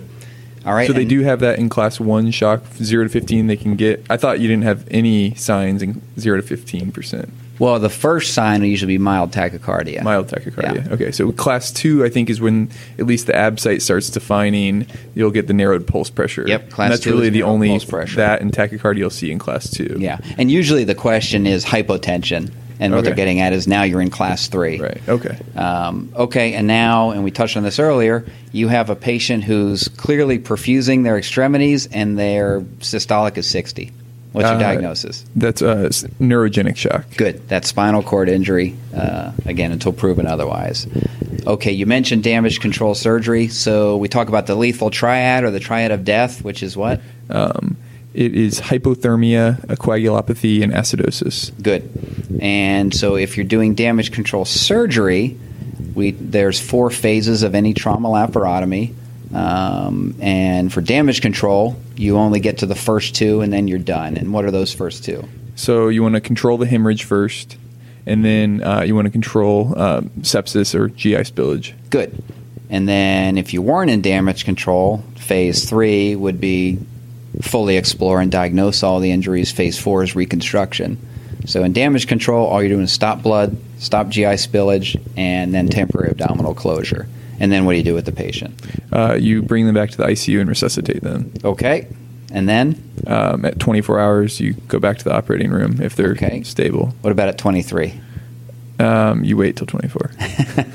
All 0.65 0.73
right. 0.73 0.87
So 0.87 0.93
they 0.93 1.01
and- 1.01 1.09
do 1.09 1.21
have 1.21 1.39
that 1.41 1.59
in 1.59 1.69
class 1.69 1.99
one 1.99 2.31
shock, 2.31 2.63
zero 2.75 3.03
to 3.03 3.09
fifteen. 3.09 3.47
They 3.47 3.57
can 3.57 3.75
get. 3.75 4.05
I 4.09 4.17
thought 4.17 4.39
you 4.39 4.47
didn't 4.47 4.63
have 4.63 4.87
any 4.89 5.35
signs 5.35 5.81
in 5.81 6.01
zero 6.19 6.37
to 6.37 6.43
fifteen 6.43 6.91
percent. 6.91 7.31
Well, 7.59 7.79
the 7.79 7.89
first 7.89 8.33
sign 8.33 8.61
will 8.61 8.67
usually 8.67 8.93
be 8.93 8.97
mild 8.99 9.31
tachycardia. 9.31 10.03
Mild 10.03 10.27
tachycardia. 10.27 10.85
Yeah. 10.87 10.93
Okay, 10.93 11.11
so 11.11 11.31
class 11.31 11.71
two, 11.71 12.05
I 12.05 12.09
think, 12.09 12.29
is 12.29 12.39
when 12.39 12.69
at 12.99 13.05
least 13.07 13.25
the 13.27 13.33
ABSITE 13.33 13.81
starts 13.81 14.09
defining. 14.09 14.85
You'll 15.15 15.31
get 15.31 15.47
the 15.47 15.53
narrowed 15.53 15.87
pulse 15.87 16.09
pressure. 16.09 16.45
Yep, 16.47 16.69
class 16.69 16.85
And 16.85 16.93
that's 16.93 17.03
two 17.03 17.11
really 17.11 17.29
the 17.29 17.43
only 17.43 17.69
pulse 17.69 17.85
pressure. 17.85 18.17
that 18.17 18.41
and 18.41 18.51
tachycardia 18.51 18.97
you'll 18.97 19.09
see 19.09 19.31
in 19.31 19.39
class 19.39 19.69
two. 19.69 19.95
Yeah, 19.99 20.19
and 20.37 20.51
usually 20.51 20.83
the 20.83 20.95
question 20.95 21.47
is 21.47 21.65
hypotension, 21.65 22.51
and 22.79 22.93
what 22.93 22.99
Okay. 22.99 23.05
they're 23.07 23.15
getting 23.15 23.39
at 23.41 23.53
is 23.53 23.67
now 23.67 23.81
you're 23.83 24.01
in 24.01 24.11
class 24.11 24.47
three. 24.47 24.79
Right. 24.79 25.01
Okay. 25.09 25.37
Um, 25.55 26.09
okay, 26.15 26.53
and 26.53 26.67
now, 26.67 27.09
and 27.11 27.23
we 27.23 27.31
touched 27.31 27.57
on 27.57 27.63
this 27.63 27.79
earlier, 27.79 28.23
you 28.51 28.67
have 28.67 28.91
a 28.91 28.95
patient 28.95 29.43
who's 29.43 29.87
clearly 29.87 30.37
perfusing 30.37 31.03
their 31.03 31.17
extremities, 31.17 31.87
and 31.87 32.19
their 32.19 32.61
systolic 32.81 33.37
is 33.37 33.47
60. 33.47 33.91
What's 34.33 34.47
your 34.49 34.57
Uh, 34.57 34.59
diagnosis? 34.59 35.25
That's 35.35 35.61
uh, 35.61 35.89
neurogenic 36.19 36.75
shock. 36.75 37.05
Good. 37.17 37.47
That's 37.47 37.67
spinal 37.67 38.03
cord 38.03 38.29
injury, 38.29 38.75
uh, 38.95 39.31
again, 39.45 39.71
until 39.71 39.93
proven 39.93 40.27
otherwise. 40.27 40.85
Okay, 41.45 41.71
you 41.71 41.85
mentioned 41.85 42.23
damage 42.23 42.59
control 42.59 42.93
surgery. 42.93 43.47
So 43.47 43.97
we 43.97 44.07
talk 44.09 44.27
about 44.29 44.45
the 44.47 44.55
lethal 44.55 44.89
triad 44.91 45.43
or 45.43 45.51
the 45.51 45.59
triad 45.61 45.91
of 45.91 46.03
death, 46.03 46.43
which 46.43 46.61
is 46.61 46.75
what? 46.75 46.99
Um, 47.29 47.77
it 48.13 48.33
is 48.35 48.59
hypothermia, 48.59 49.63
a 49.69 49.75
coagulopathy, 49.77 50.61
and 50.63 50.73
acidosis. 50.73 51.51
Good. 51.61 51.89
And 52.41 52.93
so 52.93 53.15
if 53.15 53.37
you're 53.37 53.45
doing 53.45 53.75
damage 53.75 54.11
control 54.11 54.43
surgery, 54.43 55.37
we 55.95 56.11
there's 56.11 56.59
four 56.59 56.89
phases 56.89 57.43
of 57.43 57.55
any 57.55 57.73
trauma 57.73 58.09
laparotomy. 58.09 58.93
Um, 59.33 60.15
and 60.21 60.71
for 60.71 60.81
damage 60.81 61.21
control, 61.21 61.75
you 61.95 62.17
only 62.17 62.39
get 62.39 62.59
to 62.59 62.65
the 62.65 62.75
first 62.75 63.15
two 63.15 63.41
and 63.41 63.51
then 63.51 63.67
you're 63.67 63.79
done. 63.79 64.17
And 64.17 64.33
what 64.33 64.45
are 64.45 64.51
those 64.51 64.73
first 64.73 65.03
two? 65.03 65.27
So 65.55 65.89
you 65.89 66.03
want 66.03 66.15
to 66.15 66.21
control 66.21 66.57
the 66.57 66.67
hemorrhage 66.67 67.03
first, 67.03 67.57
and 68.05 68.23
then 68.23 68.63
uh, 68.63 68.81
you 68.81 68.93
want 68.93 69.05
to 69.05 69.11
control 69.11 69.77
um, 69.77 70.09
sepsis 70.21 70.75
or 70.75 70.89
GI 70.89 71.15
spillage. 71.15 71.73
Good. 71.89 72.23
And 72.69 72.87
then 72.87 73.37
if 73.37 73.53
you 73.53 73.61
weren't 73.61 73.89
in 73.89 74.01
damage 74.01 74.45
control, 74.45 75.03
phase 75.15 75.67
three 75.67 76.15
would 76.15 76.39
be 76.39 76.77
fully 77.41 77.77
explore 77.77 78.21
and 78.21 78.31
diagnose 78.31 78.83
all 78.83 78.99
the 78.99 79.11
injuries. 79.11 79.51
Phase 79.51 79.79
four 79.79 80.03
is 80.03 80.15
reconstruction. 80.15 80.97
So 81.45 81.63
in 81.63 81.73
damage 81.73 82.07
control, 82.07 82.45
all 82.45 82.61
you're 82.61 82.69
doing 82.69 82.83
is 82.83 82.91
stop 82.91 83.23
blood, 83.23 83.57
stop 83.79 84.09
GI 84.09 84.23
spillage, 84.23 84.99
and 85.15 85.53
then 85.53 85.69
temporary 85.69 86.11
abdominal 86.11 86.53
closure. 86.53 87.07
And 87.39 87.51
then 87.51 87.65
what 87.65 87.73
do 87.73 87.77
you 87.77 87.83
do 87.83 87.93
with 87.93 88.05
the 88.05 88.11
patient? 88.11 88.59
Uh, 88.91 89.13
you 89.19 89.41
bring 89.41 89.65
them 89.65 89.75
back 89.75 89.91
to 89.91 89.97
the 89.97 90.03
ICU 90.05 90.39
and 90.39 90.49
resuscitate 90.49 91.01
them. 91.03 91.31
Okay. 91.43 91.87
And 92.31 92.47
then 92.49 92.83
Um, 93.07 93.45
at 93.45 93.57
24 93.59 93.99
hours, 93.99 94.39
you 94.39 94.53
go 94.67 94.79
back 94.79 94.97
to 94.97 95.03
the 95.03 95.13
operating 95.15 95.49
room 95.51 95.79
if 95.81 95.95
they're 95.95 96.11
Okay. 96.11 96.41
stable. 96.43 96.93
what 97.01 97.11
about 97.11 97.29
at 97.29 97.37
23? 97.37 97.93
Um, 98.79 99.23
you 99.23 99.37
wait 99.37 99.55
till 99.55 99.67
24. 99.67 100.11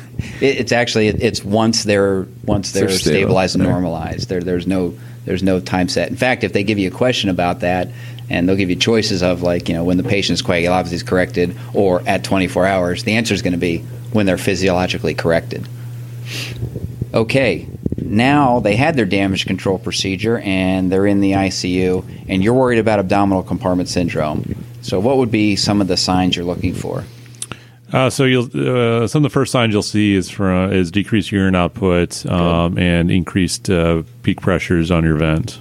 It, 0.40 0.59
it's 0.61 0.72
actually 0.72 1.09
it's 1.09 1.44
once 1.44 1.83
they're 1.85 2.27
once 2.44 2.70
they're 2.72 2.87
They're 2.87 2.96
stable. 2.96 3.16
stabilized 3.18 3.57
and 3.57 3.64
normalized. 3.64 4.29
There, 4.29 4.40
there's 4.40 4.66
no 4.68 4.94
there's 5.25 5.42
no 5.42 5.59
time 5.61 5.88
set. 5.88 6.11
In 6.11 6.16
fact, 6.16 6.42
if 6.44 6.53
they 6.53 6.62
give 6.64 6.79
you 6.79 6.88
a 6.88 6.92
question 6.92 7.29
about 7.29 7.61
that, 7.61 7.88
and 8.31 8.48
they'll 8.48 8.57
give 8.57 8.70
you 8.70 8.77
choices 8.77 9.22
of 9.22 9.42
like 9.42 9.68
you 9.68 9.75
know 9.75 9.83
when 9.85 9.96
the 9.96 10.05
patient's 10.05 10.40
coagulopathy 10.42 10.92
is 10.92 11.03
corrected 11.03 11.57
or 11.75 12.03
at 12.07 12.22
24 12.25 12.66
hours, 12.66 13.03
the 13.05 13.12
answer 13.14 13.35
is 13.35 13.42
going 13.42 13.53
to 13.53 13.59
be 13.59 13.79
when 14.12 14.27
they're 14.27 14.38
physiologically 14.38 15.14
corrected. 15.14 15.66
Okay, 17.14 17.66
now 17.99 18.61
they 18.61 18.77
had 18.77 18.97
their 18.97 19.05
damage 19.07 19.47
control 19.47 19.79
procedure 19.79 20.38
and 20.38 20.90
they're 20.90 21.07
in 21.07 21.21
the 21.21 21.33
ICU, 21.33 22.05
and 22.29 22.42
you're 22.42 22.55
worried 22.55 22.79
about 22.79 22.99
abdominal 22.99 23.42
compartment 23.42 23.88
syndrome. 23.88 24.64
So, 24.83 24.99
what 24.99 25.18
would 25.18 25.31
be 25.31 25.57
some 25.57 25.81
of 25.81 25.88
the 25.88 25.97
signs 25.97 26.37
you're 26.37 26.45
looking 26.45 26.75
for? 26.75 27.05
Uh, 27.92 28.09
so 28.09 28.25
you'll 28.25 28.47
uh, 28.55 29.07
some 29.07 29.25
of 29.25 29.31
the 29.31 29.33
first 29.33 29.53
signs 29.53 29.73
you'll 29.75 29.83
see 29.83 30.14
is 30.14 30.31
from 30.31 30.73
is 30.73 30.90
decreased 30.90 31.31
urine 31.31 31.55
output 31.55 32.25
um, 32.27 32.79
and 32.79 33.11
increased 33.11 33.68
uh, 33.68 34.03
peak 34.23 34.40
pressures 34.40 34.90
on 34.90 35.05
your 35.05 35.16
vent. 35.16 35.61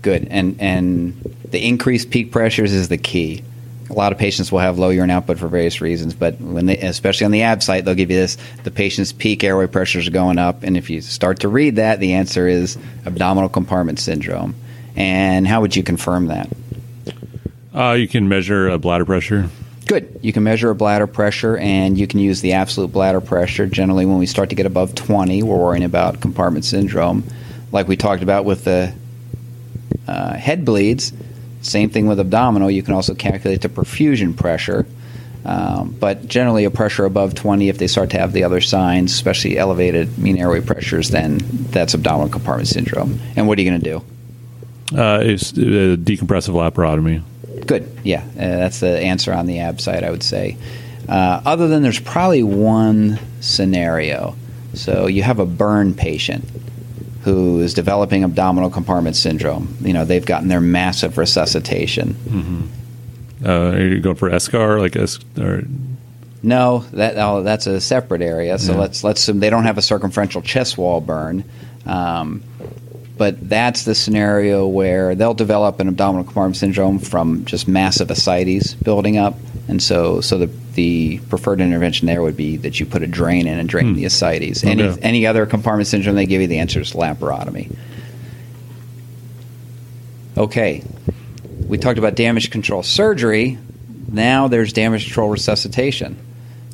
Good. 0.00 0.28
And 0.30 0.56
and 0.60 1.20
the 1.50 1.66
increased 1.66 2.10
peak 2.10 2.30
pressures 2.30 2.72
is 2.72 2.88
the 2.88 2.98
key. 2.98 3.42
A 3.88 3.92
lot 3.92 4.12
of 4.12 4.18
patients 4.18 4.50
will 4.50 4.58
have 4.58 4.78
low 4.78 4.90
urine 4.90 5.10
output 5.10 5.38
for 5.38 5.46
various 5.46 5.80
reasons, 5.80 6.14
but 6.14 6.40
when 6.40 6.66
they, 6.66 6.78
especially 6.78 7.24
on 7.24 7.30
the 7.30 7.42
ABSITE, 7.42 7.84
they'll 7.84 7.94
give 7.94 8.10
you 8.10 8.16
this: 8.16 8.36
the 8.64 8.70
patient's 8.70 9.12
peak 9.12 9.44
airway 9.44 9.66
pressures 9.66 10.08
are 10.08 10.12
going 10.12 10.38
up, 10.38 10.64
and 10.64 10.76
if 10.76 10.90
you 10.90 11.00
start 11.00 11.40
to 11.40 11.48
read 11.48 11.76
that, 11.76 12.00
the 12.00 12.14
answer 12.14 12.48
is 12.48 12.76
abdominal 13.04 13.48
compartment 13.48 14.00
syndrome. 14.00 14.54
And 14.96 15.46
how 15.46 15.60
would 15.60 15.76
you 15.76 15.82
confirm 15.82 16.26
that? 16.28 16.48
Uh, 17.74 17.92
you 17.92 18.08
can 18.08 18.28
measure 18.28 18.70
uh, 18.70 18.78
bladder 18.78 19.04
pressure. 19.04 19.50
Good. 19.86 20.18
You 20.20 20.32
can 20.32 20.42
measure 20.42 20.70
a 20.70 20.74
bladder 20.74 21.06
pressure, 21.06 21.56
and 21.56 21.96
you 21.96 22.08
can 22.08 22.18
use 22.18 22.40
the 22.40 22.54
absolute 22.54 22.90
bladder 22.90 23.20
pressure. 23.20 23.66
Generally, 23.66 24.06
when 24.06 24.18
we 24.18 24.26
start 24.26 24.48
to 24.48 24.56
get 24.56 24.66
above 24.66 24.96
20, 24.96 25.44
we're 25.44 25.56
worrying 25.56 25.84
about 25.84 26.20
compartment 26.20 26.64
syndrome. 26.64 27.22
Like 27.70 27.86
we 27.86 27.96
talked 27.96 28.22
about 28.22 28.44
with 28.44 28.64
the 28.64 28.92
uh, 30.08 30.34
head 30.34 30.64
bleeds, 30.64 31.12
same 31.66 31.90
thing 31.90 32.06
with 32.06 32.20
abdominal. 32.20 32.70
You 32.70 32.82
can 32.82 32.94
also 32.94 33.14
calculate 33.14 33.60
the 33.60 33.68
perfusion 33.68 34.36
pressure. 34.36 34.86
Um, 35.44 35.94
but 36.00 36.26
generally, 36.26 36.64
a 36.64 36.70
pressure 36.70 37.04
above 37.04 37.34
20, 37.34 37.68
if 37.68 37.78
they 37.78 37.86
start 37.86 38.10
to 38.10 38.18
have 38.18 38.32
the 38.32 38.42
other 38.42 38.60
signs, 38.60 39.12
especially 39.12 39.56
elevated 39.56 40.18
mean 40.18 40.38
airway 40.38 40.60
pressures, 40.60 41.10
then 41.10 41.38
that's 41.70 41.94
abdominal 41.94 42.28
compartment 42.28 42.68
syndrome. 42.68 43.20
And 43.36 43.46
what 43.46 43.58
are 43.58 43.62
you 43.62 43.70
going 43.70 43.80
to 43.80 43.90
do? 43.90 44.98
Uh, 44.98 45.20
it's 45.22 45.52
uh, 45.52 45.96
decompressive 45.98 46.50
laparotomy. 46.50 47.22
Good. 47.64 47.88
Yeah, 48.02 48.22
uh, 48.22 48.32
that's 48.34 48.80
the 48.80 48.98
answer 48.98 49.32
on 49.32 49.46
the 49.46 49.58
ABSITE, 49.58 50.02
I 50.02 50.10
would 50.10 50.22
say. 50.22 50.56
Uh, 51.08 51.40
other 51.44 51.68
than 51.68 51.82
there's 51.82 52.00
probably 52.00 52.42
one 52.42 53.18
scenario. 53.40 54.34
So 54.74 55.06
you 55.06 55.22
have 55.22 55.38
a 55.38 55.46
burn 55.46 55.94
patient 55.94 56.44
who 57.26 57.58
is 57.60 57.74
developing 57.74 58.22
abdominal 58.22 58.70
compartment 58.70 59.16
syndrome. 59.16 59.76
You 59.80 59.92
know, 59.92 60.04
they've 60.04 60.24
gotten 60.24 60.46
their 60.46 60.60
massive 60.60 61.18
resuscitation. 61.18 62.70
Uh, 63.44 63.50
are 63.72 63.82
you 63.82 63.98
going 64.00 64.14
for 64.14 64.30
ESCAR 64.30 64.80
like 64.80 64.94
es- 64.94 65.18
or 65.36 65.64
No, 66.44 66.84
that 66.92 67.16
oh, 67.18 67.42
that's 67.42 67.66
a 67.66 67.80
separate 67.80 68.22
area. 68.22 68.58
So 68.60 68.72
Yeah. 68.74 68.78
let's 68.78 69.02
let's 69.02 69.20
assume 69.22 69.40
they 69.40 69.50
don't 69.50 69.64
have 69.64 69.76
a 69.76 69.82
circumferential 69.82 70.40
chest 70.40 70.78
wall 70.78 71.00
burn. 71.00 71.42
Um, 71.84 72.42
but 73.16 73.48
that's 73.48 73.84
the 73.84 73.94
scenario 73.94 74.66
where 74.66 75.14
they'll 75.14 75.34
develop 75.34 75.80
an 75.80 75.88
abdominal 75.88 76.24
compartment 76.24 76.56
syndrome 76.56 76.98
from 76.98 77.44
just 77.44 77.66
massive 77.66 78.10
ascites 78.10 78.74
building 78.74 79.16
up, 79.16 79.36
and 79.68 79.82
so 79.82 80.20
so 80.20 80.38
the 80.38 80.50
the 80.74 81.18
preferred 81.30 81.60
intervention 81.60 82.06
there 82.06 82.20
would 82.20 82.36
be 82.36 82.58
that 82.58 82.78
you 82.78 82.84
put 82.86 83.02
a 83.02 83.06
drain 83.06 83.46
in 83.46 83.58
and 83.58 83.68
drain 83.68 83.88
hmm. 83.88 83.94
the 83.94 84.04
ascites. 84.04 84.62
Any 84.62 84.82
Okay. 84.82 85.00
any 85.02 85.26
other 85.26 85.46
compartment 85.46 85.86
syndrome 85.88 86.16
they 86.16 86.26
give 86.26 86.42
you, 86.42 86.46
the 86.46 86.58
answer 86.58 86.80
is 86.80 86.92
laparotomy. 86.92 87.74
Okay, 90.36 90.82
we 91.66 91.78
talked 91.78 91.98
about 91.98 92.14
damage 92.14 92.50
control 92.50 92.82
surgery. 92.82 93.58
Now 94.08 94.48
there's 94.48 94.72
damage 94.72 95.04
control 95.04 95.30
resuscitation. 95.30 96.16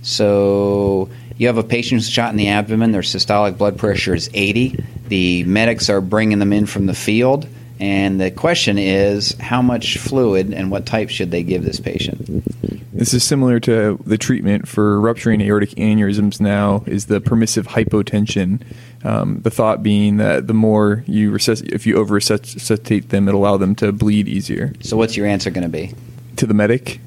So 0.03 1.09
you 1.37 1.47
have 1.47 1.59
a 1.59 1.64
patient 1.64 2.01
who's 2.01 2.11
shot 2.11 2.31
in 2.31 2.37
the 2.37 2.49
abdomen. 2.49 2.92
Their 2.92 3.03
systolic 3.03 3.59
blood 3.59 3.79
pressure 3.79 4.14
is 4.14 4.31
80. 4.33 4.85
The 5.09 5.45
medics 5.45 5.90
are 5.90 6.01
bringing 6.01 6.38
them 6.38 6.53
in 6.53 6.66
from 6.66 6.87
the 6.87 6.95
field. 6.95 7.47
And 7.81 8.21
the 8.21 8.31
question 8.31 8.79
is 8.79 9.37
how 9.38 9.61
much 9.61 9.99
fluid 9.99 10.53
and 10.55 10.71
what 10.71 10.87
type 10.87 11.11
should 11.11 11.31
they 11.31 11.42
give 11.42 11.64
this 11.64 11.81
patient? 11.81 12.45
This 12.92 13.14
is 13.14 13.25
similar 13.25 13.59
to 13.61 13.99
the 14.07 14.16
treatment 14.16 14.68
for 14.68 15.01
rupturing 15.01 15.40
aortic 15.40 15.71
aneurysms 15.71 16.40
now 16.40 16.85
is 16.87 17.07
the 17.07 17.21
permissive 17.21 17.66
hypotension. 17.66 18.62
Um, 19.03 19.40
the 19.40 19.51
thought 19.51 19.83
being 19.83 20.18
that 20.18 20.47
the 20.47 20.55
more 20.55 21.03
you 21.09 21.33
resusc- 21.33 21.68
if 21.73 21.87
you 21.87 21.97
over 21.97 22.14
resuscitate 22.14 23.09
them, 23.09 23.27
it'll 23.27 23.40
allow 23.40 23.57
them 23.57 23.75
to 23.77 23.90
bleed 23.90 24.29
easier. 24.29 24.75
So, 24.83 24.97
what's 24.97 25.16
your 25.16 25.27
answer 25.27 25.51
going 25.51 25.64
to 25.64 25.68
be? 25.68 25.92
To 26.37 26.47
the 26.47 26.55
medic, 26.55 27.01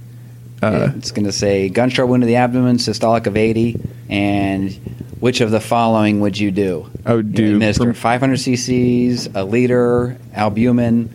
uh, 0.73 0.91
it's 0.97 1.12
going 1.12 1.25
to 1.25 1.32
say 1.32 1.69
gunshot 1.69 2.08
wound 2.08 2.21
to 2.21 2.28
the 2.28 2.36
abdomen, 2.38 2.78
systolic 2.78 3.28
of 3.28 3.38
80, 3.38 3.80
and 4.10 4.71
which 5.19 5.41
of 5.41 5.51
the 5.51 5.60
following 5.62 6.19
would 6.21 6.38
you 6.38 6.51
do? 6.51 6.89
I 7.06 7.13
would 7.13 7.34
do 7.34 7.54
administer 7.54 7.86
perm- 7.86 7.93
500 7.93 8.36
cc's, 8.39 9.28
a 9.36 9.43
liter, 9.43 10.17
albumin, 10.34 11.10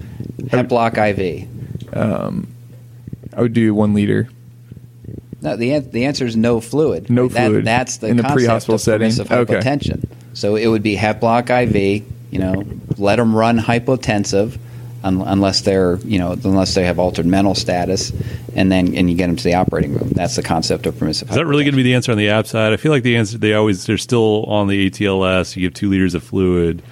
Heplock 0.45 0.97
IV. 0.97 1.49
I 3.37 3.41
would 3.43 3.53
do 3.53 3.75
one 3.75 3.95
liter. 3.95 4.29
No, 5.43 5.57
the 5.57 5.73
an- 5.73 5.91
the 5.91 6.05
answer 6.05 6.27
is 6.27 6.37
no 6.37 6.61
fluid. 6.61 7.09
No 7.09 7.29
That- 7.29 7.47
fluid 7.49 7.65
That's 7.65 7.99
the 7.99 8.09
in 8.09 8.17
the 8.17 8.25
pre-hospital 8.25 8.75
of 8.75 8.81
setting? 8.81 9.11
Okay. 9.21 9.25
hypotension. 9.61 10.05
So 10.35 10.57
it 10.57 10.67
would 10.67 10.83
be 10.83 10.97
Heplock 10.97 11.49
IV. 11.51 12.03
You 12.31 12.39
know, 12.39 12.65
let 12.99 13.17
them 13.17 13.35
run 13.35 13.59
hypotensive, 13.59 14.57
un- 15.05 15.23
unless 15.23 15.63
they're 15.63 15.97
you 16.05 16.19
know 16.19 16.33
unless 16.45 16.75
they 16.75 16.85
have 16.85 16.99
altered 16.99 17.27
mental 17.27 17.55
status, 17.55 18.13
and 18.55 18.71
then 18.71 18.95
and 18.95 19.11
you 19.11 19.17
get 19.17 19.27
them 19.29 19.37
to 19.37 19.45
the 19.45 19.55
operating 19.55 19.95
room. 19.95 20.11
That's 20.11 20.37
the 20.37 20.43
concept 20.43 20.87
of 20.87 20.99
permissive. 20.99 21.29
is 21.31 21.37
that 21.37 21.47
really 21.47 21.65
going 21.65 21.73
to 21.73 21.77
be 21.77 21.83
the 21.83 21.95
answer 21.95 22.13
on 22.13 22.19
the 22.19 22.27
ABSITE? 22.29 22.73
I 22.73 22.77
feel 22.77 22.93
like 22.93 23.03
the 23.03 23.17
answer 23.17 23.39
they 23.39 23.55
always 23.55 23.87
they're 23.87 23.99
still 23.99 24.45
on 24.45 24.69
the 24.69 24.91
ATLS. 24.91 25.57
You 25.57 25.63
give 25.63 25.75
two 25.75 25.89
liters 25.91 26.15
of 26.15 26.23
fluid. 26.23 26.83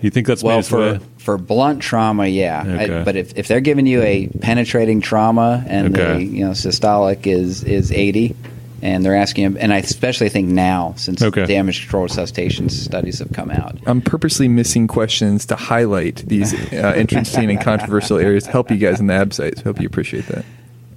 You 0.00 0.10
think 0.10 0.28
that's 0.28 0.42
Well, 0.44 0.60
its 0.60 0.70
way? 0.70 0.98
for 0.98 1.04
for 1.18 1.38
blunt 1.38 1.82
trauma, 1.82 2.26
yeah. 2.26 2.62
I- 3.00 3.04
but 3.04 3.16
if, 3.16 3.36
if 3.36 3.48
they're 3.48 3.60
giving 3.60 3.86
you 3.86 4.00
a 4.02 4.28
penetrating 4.40 5.00
trauma 5.00 5.64
and 5.66 5.94
the 5.94 6.22
you 6.24 6.44
know 6.44 6.52
systolic 6.52 7.26
is 7.26 7.64
is 7.64 7.90
eighty, 7.92 8.36
and 8.82 9.04
they're 9.04 9.16
asking, 9.16 9.56
and 9.58 9.72
I 9.72 9.78
especially 9.78 10.28
think 10.28 10.48
now 10.48 10.94
since 10.96 11.22
Okay. 11.22 11.46
damage 11.46 11.80
control 11.82 12.04
resuscitation 12.04 12.68
studies 12.68 13.18
have 13.18 13.32
come 13.32 13.50
out. 13.50 13.76
I'm 13.86 14.00
purposely 14.00 14.48
missing 14.48 14.86
questions 14.86 15.46
to 15.46 15.56
highlight 15.56 16.16
these 16.26 16.54
uh, 16.72 16.94
interesting 16.96 17.50
and 17.50 17.60
controversial 17.60 18.18
areas 18.18 18.44
to 18.44 18.50
help 18.50 18.70
you 18.70 18.76
guys 18.76 19.00
in 19.00 19.06
the 19.08 19.14
ABSITE. 19.14 19.58
So 19.58 19.64
hope 19.64 19.80
you 19.80 19.86
appreciate 19.86 20.26
that. 20.26 20.44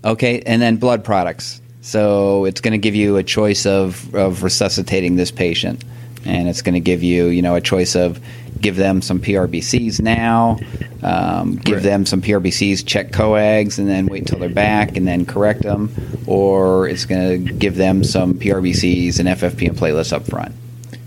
Okay, 0.04 0.41
and 0.46 0.62
then 0.62 0.78
blood 0.78 1.04
products. 1.04 1.62
So 1.82 2.46
it's 2.46 2.62
going 2.62 2.74
to 2.74 2.78
give 2.78 2.94
you 2.96 3.17
a 3.17 3.24
choice 3.24 3.65
of, 3.65 4.13
of 4.13 4.44
resuscitating 4.44 5.15
this 5.15 5.32
patient, 5.32 5.84
and 6.26 6.48
it's 6.48 6.62
going 6.62 6.74
to 6.76 6.80
give 6.80 7.04
you 7.04 7.28
you 7.28 7.42
know 7.42 7.56
a 7.56 7.62
choice 7.62 7.96
of 7.96 8.20
give 8.60 8.76
them 8.76 9.02
some 9.02 9.20
PRBCs 9.20 10.00
now, 10.02 10.60
um, 11.02 11.56
give 11.56 11.78
Right. 11.78 11.84
them 11.84 12.06
some 12.06 12.22
PRBCs, 12.22 12.86
check 12.86 13.12
coags, 13.12 13.80
and 13.80 13.90
then 13.90 14.06
wait 14.06 14.20
until 14.22 14.38
they're 14.38 14.50
back 14.50 14.96
and 14.96 15.08
then 15.08 15.26
correct 15.26 15.64
them, 15.64 15.90
or 16.28 16.88
it's 16.88 17.06
going 17.06 17.48
to 17.48 17.54
give 17.54 17.76
them 17.76 18.04
some 18.04 18.36
PRBCs 18.36 19.18
and 19.20 19.28
FFP 19.28 19.68
and 19.70 19.78
platelets 19.78 20.14
up 20.14 20.26
front. 20.28 20.54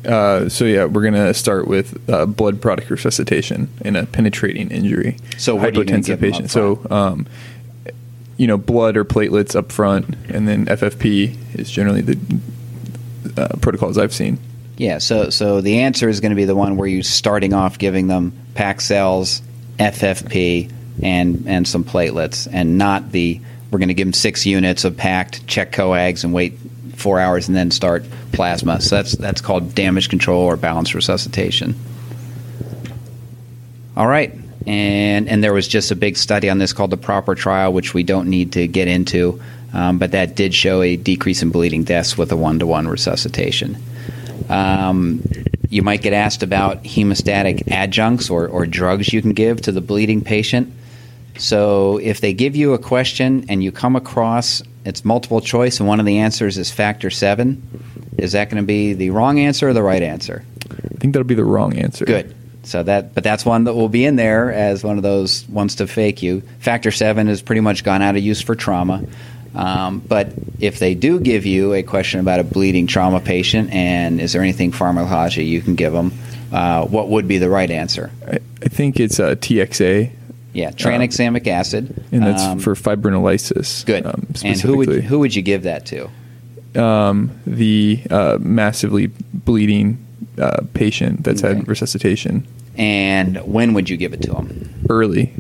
Uh, 0.05 0.49
so 0.51 0.65
yeah, 0.67 0.85
we're 0.85 1.03
gonna 1.03 1.33
start 1.33 1.67
with 1.67 2.11
uh, 2.11 2.27
blood 2.27 2.61
product 2.61 2.91
resuscitation 2.91 3.71
in 3.87 3.97
a 3.97 4.05
penetrating 4.05 4.71
injury. 4.71 5.17
So 5.39 5.57
hypotensive 5.57 5.87
give 5.87 6.05
them 6.05 6.13
up 6.13 6.21
patient. 6.21 6.51
So 6.51 6.87
um, 6.91 7.27
you 8.37 8.47
know, 8.47 8.59
blood 8.59 8.99
or 8.99 9.05
platelets 9.07 9.57
up 9.57 9.73
front, 9.73 10.15
and 10.29 10.47
then 10.47 10.67
FFP 10.67 11.59
is 11.59 11.71
generally 11.71 12.03
the 12.03 12.19
uh, 13.37 13.57
protocols 13.63 13.97
I've 13.97 14.13
seen. 14.13 14.39
Yeah, 14.77 14.99
so 14.99 15.31
so 15.31 15.61
the 15.61 15.81
answer 15.81 16.09
is 16.09 16.21
going 16.21 16.31
to 16.31 16.37
be 16.37 16.47
the 16.47 16.57
one 16.57 16.77
where 16.77 16.89
you're 16.89 17.05
starting 17.05 17.53
off 17.53 17.79
giving 17.79 18.09
them 18.09 18.33
pack 18.55 18.81
cells, 18.81 19.41
FFP, 19.79 20.73
and 21.03 21.45
and 21.47 21.67
some 21.67 21.85
platelets, 21.85 22.49
and 22.51 22.77
not 22.77 23.13
the 23.13 23.41
we're 23.71 23.79
going 23.79 23.89
to 23.89 23.95
give 23.95 24.07
them 24.07 24.13
six 24.13 24.47
units 24.47 24.85
of 24.85 24.97
packed, 24.97 25.47
check 25.47 25.73
coags, 25.73 26.25
and 26.25 26.33
wait 26.33 26.59
four 26.97 27.21
hours, 27.21 27.49
and 27.49 27.57
then 27.57 27.71
start 27.71 28.05
plasma. 28.33 28.81
So 28.81 28.97
that's 28.97 29.13
that's 29.13 29.41
called 29.41 29.75
damage 29.75 30.09
control 30.09 30.43
or 30.43 30.57
balanced 30.57 30.95
resuscitation. 30.95 31.77
All 33.97 34.09
right, 34.09 34.35
and 34.67 35.29
and 35.29 35.45
there 35.45 35.53
was 35.53 35.69
just 35.69 35.93
a 35.93 35.97
big 35.97 36.17
study 36.17 36.51
on 36.51 36.59
this 36.59 36.73
called 36.73 36.91
the 36.91 36.97
PROPPR 36.97 37.37
Trial, 37.37 37.73
which 37.73 37.95
we 37.95 38.03
don't 38.03 38.29
need 38.29 38.53
to 38.53 38.67
get 38.67 38.89
into, 38.89 39.41
um, 39.73 39.99
but 39.99 40.11
that 40.11 40.35
did 40.35 40.53
show 40.53 40.83
a 40.83 40.97
decrease 40.97 41.43
in 41.43 41.51
bleeding 41.51 41.85
deaths 41.85 42.19
with 42.19 42.33
a 42.33 42.37
one 42.37 42.59
to 42.59 42.67
one 42.67 42.89
resuscitation. 42.89 43.77
Um, 44.49 45.23
you 45.69 45.83
might 45.83 46.03
get 46.03 46.13
asked 46.13 46.43
about 46.43 46.85
hemostatic 46.85 47.71
adjuncts 47.71 48.31
or, 48.31 48.47
or 48.47 48.67
drugs 48.67 49.13
you 49.13 49.21
can 49.23 49.33
give 49.33 49.63
to 49.63 49.73
the 49.73 49.81
bleeding 49.81 50.23
patient. 50.23 50.73
So 51.39 51.99
if 51.99 52.21
they 52.21 52.33
give 52.33 52.55
you 52.55 52.75
a 52.75 52.79
question 52.79 53.47
and 53.49 53.65
you 53.65 53.73
come 53.73 53.97
across 53.97 54.63
it's 54.85 55.05
multiple 55.05 55.41
choice 55.41 55.81
and 55.81 55.89
one 55.89 55.99
of 55.99 56.07
the 56.07 56.19
answers 56.19 56.59
is 56.59 56.71
factor 56.71 57.11
seven, 57.11 57.63
is 58.19 58.33
that 58.33 58.51
going 58.51 58.63
to 58.63 58.67
be 58.67 58.93
the 58.93 59.11
wrong 59.11 59.41
answer 59.41 59.69
or 59.69 59.73
the 59.73 59.83
right 59.83 60.03
answer? 60.03 60.45
I 60.71 60.99
think 60.99 61.15
that'll 61.15 61.25
be 61.25 61.35
the 61.35 61.45
wrong 61.45 61.77
answer. 61.77 62.05
Good. 62.05 62.35
So 62.65 62.83
that, 62.83 63.15
but 63.15 63.25
that's 63.25 63.45
one 63.45 63.65
that 63.65 63.75
will 63.75 63.89
be 63.89 64.05
in 64.05 64.17
there 64.17 64.53
as 64.53 64.83
one 64.85 64.97
of 64.97 65.03
those 65.03 65.47
ones 65.49 65.77
to 65.77 65.87
fake 65.87 66.23
you. 66.23 66.43
Factor 66.61 66.91
seven 66.91 67.27
has 67.27 67.43
pretty 67.43 67.61
much 67.61 67.85
gone 67.85 68.03
out 68.03 68.17
of 68.17 68.23
use 68.23 68.41
for 68.41 68.55
trauma. 68.55 69.05
Um, 69.55 70.01
but 70.01 70.33
if 70.61 70.79
they 70.79 70.95
do 70.95 71.21
give 71.21 71.47
you 71.47 71.75
a 71.75 71.83
question 71.83 72.21
about 72.21 72.41
a 72.41 72.45
bleeding 72.45 72.87
trauma 72.87 73.21
patient 73.21 73.71
and 73.73 74.21
is 74.21 74.33
there 74.33 74.43
anything 74.43 74.73
pharmacology 74.73 75.45
you 75.45 75.61
can 75.63 75.75
give 75.77 75.93
them, 75.93 76.13
uh, 76.53 76.85
what 76.87 77.09
would 77.09 77.29
be 77.29 77.39
the 77.39 77.49
right 77.49 77.71
answer? 77.71 78.11
I, 78.27 78.39
I 78.63 78.69
think 78.69 78.99
it's 78.99 79.21
uh, 79.21 79.35
TXA, 79.37 80.11
Yeah, 80.53 80.71
tranexamic 80.73 81.47
acid. 81.47 82.05
and 82.13 82.23
that's 82.25 82.43
Um, 82.43 82.59
for 82.59 82.75
fibrinolysis. 82.75 83.85
good. 83.87 84.05
Um, 84.07 84.27
and 84.45 84.61
who 84.61 84.77
would 84.79 85.05
who 85.05 85.19
would 85.21 85.35
you 85.35 85.43
give 85.43 85.63
that 85.65 85.87
to? 85.87 86.09
um, 86.77 87.31
the 87.47 88.01
uh, 88.11 88.37
massively 88.41 89.07
bleeding 89.33 89.99
uh, 90.39 90.63
patient 90.75 91.23
that's 91.23 91.45
Okay. 91.45 91.55
had 91.59 91.69
resuscitation 91.69 92.45
And 92.77 93.37
when 93.47 93.73
would 93.75 93.89
you 93.89 93.97
give 93.97 94.13
it 94.13 94.23
to 94.23 94.33
them? 94.33 94.69
early. 94.91 95.33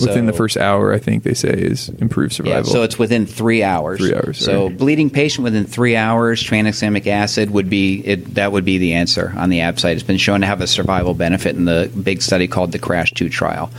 Within 0.00 0.26
the 0.26 0.32
first 0.32 0.56
hour, 0.56 0.92
I 0.92 0.98
think 0.98 1.22
they 1.24 1.34
say 1.34 1.50
is 1.50 1.88
improved 1.88 2.32
Yeah, 2.32 2.36
survival. 2.36 2.70
so 2.70 2.82
it's 2.82 2.98
within 2.98 3.26
three 3.26 3.62
hours. 3.62 3.98
Three 3.98 4.14
hours, 4.14 4.38
So 4.38 4.66
right. 4.68 4.76
bleeding 4.78 5.10
patient 5.10 5.44
within 5.44 5.64
three 5.64 5.96
hours, 5.96 6.42
tranexamic 6.42 7.06
acid 7.06 7.50
would 7.50 7.68
be 7.68 8.00
it, 8.06 8.34
that 8.34 8.52
would 8.52 8.64
be 8.64 8.78
the 8.78 8.94
answer 8.94 9.32
on 9.36 9.50
the 9.50 9.60
ABSITE. 9.60 9.94
It's 9.96 10.02
been 10.02 10.16
shown 10.18 10.40
to 10.42 10.46
have 10.46 10.60
a 10.60 10.66
survival 10.66 11.14
benefit 11.14 11.56
in 11.56 11.64
the 11.64 11.90
big 12.02 12.22
study 12.22 12.46
called 12.48 12.72
the 12.72 12.78
Crash 12.78 13.12
Two 13.12 13.28
trial. 13.28 13.70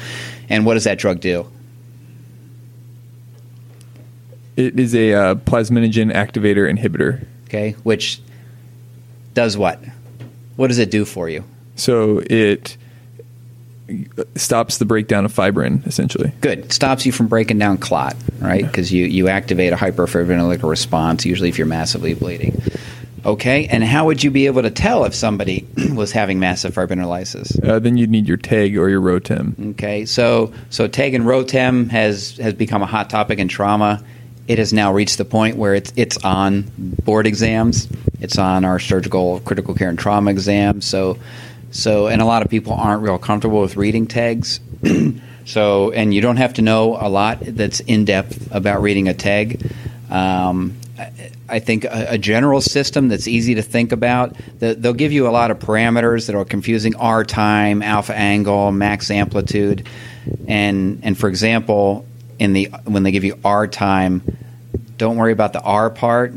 And 0.49 0.65
what 0.65 0.73
does 0.75 0.83
that 0.85 0.97
drug 0.99 1.19
do? 1.19 1.45
it 4.57 4.77
is 4.77 4.93
a 4.93 5.13
uh, 5.13 5.35
plasminogen 5.35 6.11
activator 6.13 6.69
inhibitor. 6.69 7.25
Okay, 7.47 7.71
which 7.83 8.19
does 9.33 9.57
what? 9.57 9.81
What 10.57 10.67
does 10.67 10.79
it 10.79 10.91
do 10.91 11.05
for 11.05 11.29
you? 11.29 11.45
So 11.75 12.21
it 12.29 12.75
stops 14.35 14.77
the 14.77 14.85
breakdown 14.85 15.25
of 15.25 15.33
fibrin, 15.33 15.83
essentially. 15.85 16.31
Good. 16.41 16.71
Stops 16.71 17.05
you 17.05 17.11
from 17.11 17.27
breaking 17.27 17.59
down 17.59 17.77
clot, 17.77 18.15
right? 18.39 18.65
Because 18.65 18.91
you, 18.91 19.05
you 19.05 19.27
activate 19.27 19.73
a 19.73 19.75
hyperfibrinolytic 19.75 20.67
response, 20.67 21.25
usually 21.25 21.49
if 21.49 21.57
you're 21.57 21.67
massively 21.67 22.13
bleeding. 22.13 22.61
Okay, 23.25 23.67
and 23.67 23.83
how 23.83 24.05
would 24.05 24.23
you 24.23 24.31
be 24.31 24.45
able 24.45 24.61
to 24.61 24.71
tell 24.71 25.05
if 25.05 25.13
somebody 25.13 25.67
was 25.93 26.11
having 26.11 26.39
massive 26.39 26.73
fibrinolysis? 26.73 27.63
Uh, 27.67 27.79
then 27.79 27.97
you'd 27.97 28.09
need 28.09 28.27
your 28.27 28.37
TEG 28.37 28.77
or 28.77 28.89
your 28.89 29.01
ROTEM. 29.01 29.71
Okay, 29.71 30.05
so 30.05 30.53
so 30.69 30.87
TEG 30.87 31.13
and 31.13 31.25
ROTEM 31.25 31.89
has 31.89 32.37
has 32.37 32.53
become 32.53 32.81
a 32.81 32.85
hot 32.85 33.09
topic 33.09 33.39
in 33.39 33.47
trauma. 33.47 34.03
It 34.47 34.57
has 34.57 34.73
now 34.73 34.93
reached 34.93 35.17
the 35.17 35.25
point 35.25 35.57
where 35.57 35.75
it's 35.75 35.91
it's 35.95 36.17
on 36.23 36.63
board 37.03 37.27
exams. 37.27 37.87
It's 38.21 38.37
on 38.37 38.65
our 38.65 38.79
surgical 38.79 39.41
critical 39.41 39.73
care 39.73 39.89
and 39.89 39.99
trauma 39.99 40.31
exams. 40.31 40.85
So 40.85 41.17
so 41.71 42.07
and 42.07 42.21
a 42.21 42.25
lot 42.25 42.41
of 42.43 42.49
people 42.49 42.73
aren't 42.73 43.03
real 43.03 43.17
comfortable 43.17 43.61
with 43.61 43.75
reading 43.75 44.07
TEGs. 44.07 44.59
so 45.45 45.91
and 45.91 46.13
you 46.13 46.21
don't 46.21 46.37
have 46.37 46.53
to 46.55 46.61
know 46.61 46.97
a 46.99 47.09
lot 47.09 47.39
that's 47.41 47.79
in 47.81 48.05
depth 48.05 48.53
about 48.53 48.81
reading 48.81 49.07
a 49.07 49.13
TEG. 49.13 49.71
Um, 50.09 50.75
I- 51.47 51.59
think 51.59 51.85
a, 51.85 52.07
a 52.11 52.17
general 52.17 52.61
system 52.61 53.07
that's 53.07 53.27
easy 53.27 53.55
to 53.55 53.61
think 53.61 53.91
about. 53.91 54.35
The, 54.59 54.75
they'll 54.75 54.93
give 54.93 55.11
you 55.11 55.27
a 55.27 55.31
lot 55.31 55.49
of 55.49 55.59
parameters 55.59 56.27
that 56.27 56.35
are 56.35 56.45
confusing: 56.45 56.95
R 56.95 57.23
time, 57.23 57.81
alpha 57.81 58.15
angle, 58.15 58.71
max 58.71 59.09
amplitude, 59.09 59.87
and 60.47 60.99
and 61.03 61.17
for 61.17 61.27
example, 61.29 62.05
in 62.37 62.53
the 62.53 62.65
when 62.85 63.03
they 63.03 63.11
give 63.11 63.23
you 63.23 63.39
R 63.43 63.67
time, 63.67 64.21
don't 64.97 65.17
worry 65.17 65.31
about 65.31 65.53
the 65.53 65.61
R 65.61 65.89
part. 65.89 66.33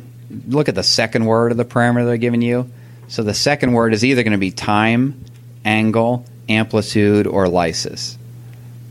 Look 0.49 0.69
at 0.69 0.75
the 0.75 0.83
second 0.83 1.27
word 1.27 1.53
of 1.53 1.59
the 1.59 1.65
parameter 1.65 2.07
they're 2.07 2.17
giving 2.17 2.41
you. 2.41 2.71
So 3.13 3.23
the 3.23 3.35
second 3.35 3.75
word 3.75 3.93
is 3.93 4.07
either 4.07 4.23
going 4.23 4.33
to 4.33 4.39
be 4.39 4.51
time, 4.51 5.23
angle, 5.67 6.25
amplitude, 6.49 7.27
or 7.27 7.47
lysis. 7.47 8.17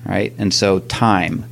Right? 0.06 0.32
And 0.38 0.54
so 0.54 0.78
time. 0.78 1.46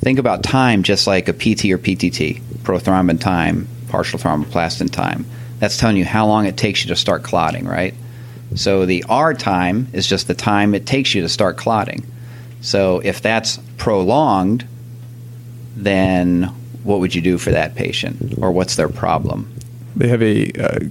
Think 0.00 0.18
about 0.18 0.42
time 0.42 0.82
just 0.82 1.06
like 1.06 1.28
a 1.28 1.32
PT 1.32 1.66
or 1.66 1.78
PTT, 1.78 2.40
prothrombin 2.64 3.20
time, 3.20 3.68
partial 3.90 4.18
thromboplastin 4.18 4.90
time. 4.90 5.24
That's 5.60 5.76
telling 5.76 5.96
you 5.96 6.04
how 6.04 6.26
long 6.26 6.46
it 6.46 6.56
takes 6.56 6.82
you 6.82 6.88
to 6.88 6.96
start 6.96 7.22
clotting, 7.22 7.64
right? 7.64 7.94
So 8.56 8.86
the 8.86 9.04
R 9.08 9.32
time 9.32 9.86
is 9.92 10.04
just 10.04 10.26
the 10.26 10.34
time 10.34 10.74
it 10.74 10.86
takes 10.86 11.14
you 11.14 11.22
to 11.22 11.28
start 11.28 11.58
clotting. 11.58 12.04
So 12.60 12.98
if 13.04 13.22
that's 13.22 13.58
prolonged, 13.76 14.66
then 15.76 16.52
what 16.82 16.98
would 16.98 17.14
you 17.14 17.22
do 17.22 17.38
for 17.38 17.52
that 17.52 17.76
patient, 17.76 18.34
or 18.42 18.50
what's 18.50 18.74
their 18.74 18.88
problem? 18.88 19.48
They 19.94 20.08
have 20.08 20.22
a 20.22 20.50
uh, 20.52 20.88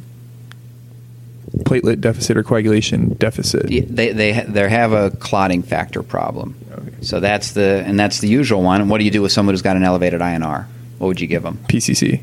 platelet 1.59 2.01
deficit 2.01 2.37
or 2.37 2.43
coagulation 2.43 3.13
deficit. 3.15 3.69
Yeah, 3.69 3.83
They 3.85 4.11
they 4.11 4.31
they 4.47 4.69
have 4.69 4.93
a 4.93 5.11
clotting 5.11 5.63
factor 5.63 6.03
problem. 6.03 6.55
Okay. 6.71 6.91
So 7.01 7.19
that's 7.19 7.51
the 7.51 7.83
and 7.85 7.99
that's 7.99 8.19
the 8.19 8.27
usual 8.27 8.61
one. 8.61 8.81
And 8.81 8.89
what 8.89 8.99
do 8.99 9.05
you 9.05 9.11
do 9.11 9.21
with 9.21 9.31
someone 9.31 9.53
who's 9.53 9.61
got 9.61 9.75
an 9.75 9.83
elevated 9.83 10.21
INR? 10.21 10.65
What 10.97 11.07
would 11.07 11.21
you 11.21 11.27
give 11.27 11.43
them? 11.43 11.59
PCC. 11.67 12.21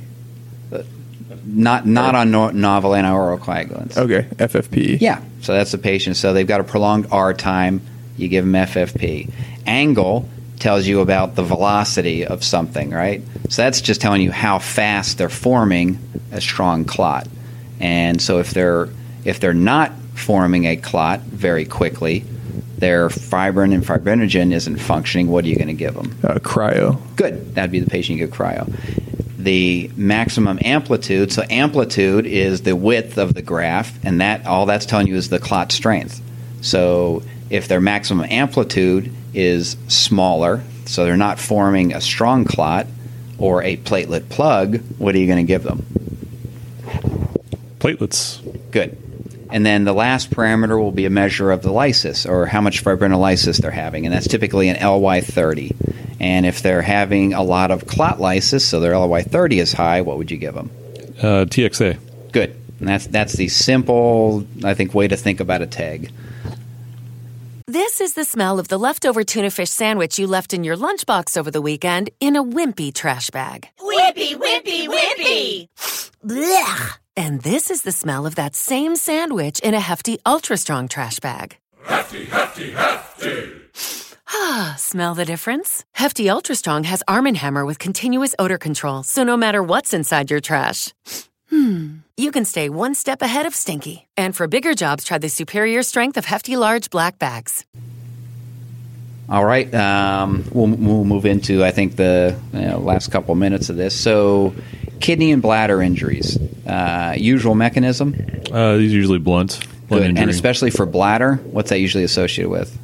Uh, 0.73 0.83
not 1.45 1.87
not 1.87 2.15
on 2.15 2.31
no, 2.31 2.51
novel 2.51 2.91
anticoagulants. 2.93 3.97
Okay, 3.97 4.29
FFP. 4.37 5.01
Yeah. 5.01 5.23
So 5.41 5.53
that's 5.53 5.73
the 5.73 5.79
patient. 5.79 6.17
So 6.17 6.33
they've 6.33 6.47
got 6.47 6.61
a 6.61 6.65
prolonged 6.65 7.09
R 7.11 7.33
time. 7.35 7.81
You 8.17 8.29
give 8.29 8.45
them 8.45 8.55
FFP. 8.55 9.31
Angle 9.67 10.29
tells 10.59 10.87
you 10.87 11.01
about 11.01 11.35
the 11.35 11.43
velocity 11.43 12.27
of 12.27 12.43
something, 12.43 12.91
right? 12.91 13.23
So 13.51 13.63
that's 13.63 13.81
just 13.81 14.01
telling 14.01 14.23
you 14.23 14.33
how 14.33 14.59
fast 14.59 15.19
they're 15.19 15.29
forming 15.29 15.99
a 16.33 16.41
strong 16.41 16.85
clot. 16.85 17.29
And 17.79 18.21
so 18.21 18.39
if 18.39 18.51
they're 18.53 18.89
if 19.27 19.41
they're 19.41 19.55
not 19.55 19.93
forming 20.15 20.65
a 20.67 20.77
clot 20.77 21.21
very 21.21 21.65
quickly, 21.65 22.25
their 22.79 23.09
fibrin 23.09 23.73
and 23.73 23.85
fibrinogen 23.85 24.53
isn't 24.53 24.77
functioning. 24.79 25.29
What 25.29 25.45
are 25.45 25.49
you 25.49 25.57
going 25.57 25.69
to 25.69 25.75
give 25.75 25.95
them? 25.95 26.15
Uh, 26.23 26.35
cryo. 26.35 27.01
Good. 27.17 27.55
That'd 27.55 27.71
be 27.71 27.81
the 27.81 27.91
patient 27.91 28.19
you 28.19 28.27
give 28.27 28.35
cryo. 28.35 28.71
The 29.39 29.91
maximum 29.97 30.59
amplitude. 30.63 31.33
So 31.33 31.43
amplitude 31.49 32.27
is 32.27 32.63
the 32.63 32.77
width 32.77 33.19
of 33.19 33.35
the 33.35 33.43
graph, 33.43 33.99
and 34.05 34.21
that 34.21 34.47
all 34.47 34.67
that's 34.67 34.87
telling 34.87 35.07
you 35.07 35.17
is 35.17 35.29
the 35.29 35.39
clot 35.39 35.73
strength. 35.73 36.21
So 36.61 37.23
If 37.49 37.69
their 37.69 37.81
maximum 37.81 38.27
amplitude 38.29 39.13
is 39.33 39.77
smaller, 39.89 40.63
so 40.87 41.05
they're 41.05 41.17
not 41.17 41.39
forming 41.39 41.95
a 41.95 42.01
strong 42.01 42.45
clot 42.45 42.87
or 43.39 43.63
a 43.63 43.77
platelet 43.77 44.29
plug, 44.29 44.81
what 44.99 45.15
are 45.15 45.19
you 45.19 45.27
going 45.27 45.45
to 45.45 45.49
give 45.49 45.63
them? 45.63 45.87
Platelets. 47.79 48.41
Good. 48.73 48.97
And 49.51 49.65
then 49.65 49.85
the 49.85 49.93
last 49.93 50.31
parameter 50.31 50.79
will 50.79 50.93
be 50.93 51.05
a 51.05 51.11
measure 51.11 51.51
of 51.51 51.63
the 51.63 51.73
lysis 51.73 52.27
or 52.27 52.47
how 52.47 52.61
much 52.61 52.83
fibrinolysis 52.83 53.59
they're 53.59 53.71
having, 53.71 54.07
and 54.07 54.15
that's 54.15 54.29
typically 54.29 54.69
an 54.69 54.77
LY30. 54.77 55.75
And 56.19 56.47
if 56.47 56.63
they're 56.63 56.83
having 56.83 57.35
a 57.35 57.43
lot 57.43 57.71
of 57.71 57.87
clot 57.87 58.21
lysis, 58.21 58.65
so 58.65 58.81
their 58.81 58.93
LY30 58.93 59.61
is 59.61 59.73
high, 59.73 60.01
what 60.01 60.19
would 60.19 60.31
you 60.31 60.37
give 60.37 60.55
them? 60.55 60.71
Uh, 61.19 61.45
TXA. 61.45 61.99
Good. 62.33 62.57
And 62.81 62.89
that's 62.89 63.07
that's 63.07 63.33
the 63.35 63.49
simple, 63.49 64.47
I 64.65 64.75
think, 64.75 64.95
way 64.95 65.09
to 65.09 65.17
think 65.17 65.41
about 65.41 65.63
a 65.63 65.67
TEG. 65.67 66.13
This 67.67 68.01
is 68.01 68.15
the 68.15 68.25
smell 68.25 68.59
of 68.59 68.69
the 68.69 68.79
leftover 68.79 69.25
tuna 69.25 69.51
fish 69.51 69.71
sandwich 69.71 70.19
you 70.19 70.27
left 70.27 70.55
in 70.55 70.63
your 70.63 70.77
lunchbox 70.77 71.37
over 71.37 71.51
the 71.51 71.63
weekend 71.63 72.11
in 72.21 72.37
a 72.37 72.45
wimpy 72.45 72.95
trash 72.95 73.31
bag. 73.31 73.69
Wimpy, 73.81 74.35
wimpy, 74.35 74.87
wimpy! 74.89 75.69
Blech! 76.25 76.99
And 77.17 77.41
this 77.41 77.71
is 77.71 77.83
the 77.83 77.93
smell 77.93 78.27
of 78.27 78.35
that 78.35 78.55
same 78.55 78.95
sandwich 78.95 79.61
in 79.61 79.73
a 79.73 79.81
hefty, 79.81 80.19
ultra 80.27 80.57
strong 80.57 80.87
trash 80.87 81.19
bag. 81.19 81.57
Hefty, 81.85 82.25
hefty, 82.27 82.73
hefty! 82.73 83.53
Ah, 84.29 84.75
smell 84.79 85.15
the 85.15 85.25
difference? 85.25 85.85
Hefty 85.93 86.29
Ultra 86.29 86.55
Strong 86.55 86.85
has 86.85 87.03
Arm 87.07 87.33
& 87.35 87.35
Hammer 87.35 87.65
with 87.65 87.79
continuous 87.79 88.35
odor 88.39 88.59
control, 88.59 89.03
so 89.03 89.23
no 89.23 89.37
matter 89.37 89.63
what's 89.63 89.95
inside 89.95 90.31
your 90.31 90.41
trash, 90.41 90.93
hmm, 91.51 91.99
you 92.17 92.33
can 92.33 92.45
stay 92.45 92.69
one 92.69 92.95
step 92.95 93.23
ahead 93.23 93.47
of 93.47 93.55
stinky. 93.55 94.09
And 94.17 94.37
for 94.37 94.47
bigger 94.49 94.75
jobs, 94.75 95.05
try 95.05 95.19
the 95.19 95.29
superior 95.29 95.83
strength 95.83 96.17
of 96.17 96.25
Hefty 96.25 96.57
Large 96.57 96.91
Black 96.91 97.19
Bags. 97.19 97.65
All 99.29 99.45
right, 99.45 99.73
um, 99.75 100.45
we'll, 100.53 100.69
we'll 100.69 101.05
move 101.05 101.27
into 101.27 101.65
I 101.65 101.73
think 101.73 101.97
the 101.97 102.39
you 102.53 102.61
know, 102.61 102.79
last 102.79 103.11
couple 103.11 103.35
minutes 103.35 103.71
of 103.71 103.77
this. 103.77 103.95
So, 103.95 104.55
kidney 105.01 105.33
and 105.33 105.43
bladder 105.43 105.83
injuries, 105.83 106.39
uh, 106.67 107.15
usual 107.17 107.55
mechanism. 107.55 108.15
Uh, 108.53 108.77
these 108.77 108.93
are 108.93 108.97
usually 108.97 109.19
blunt. 109.19 109.59
blunt 109.89 110.03
Good. 110.03 110.11
injury. 110.11 110.23
And 110.23 110.31
especially 110.31 110.71
for 110.71 110.87
bladder, 110.87 111.37
what's 111.51 111.71
that 111.71 111.81
usually 111.81 112.05
associated 112.05 112.51
with? 112.51 112.79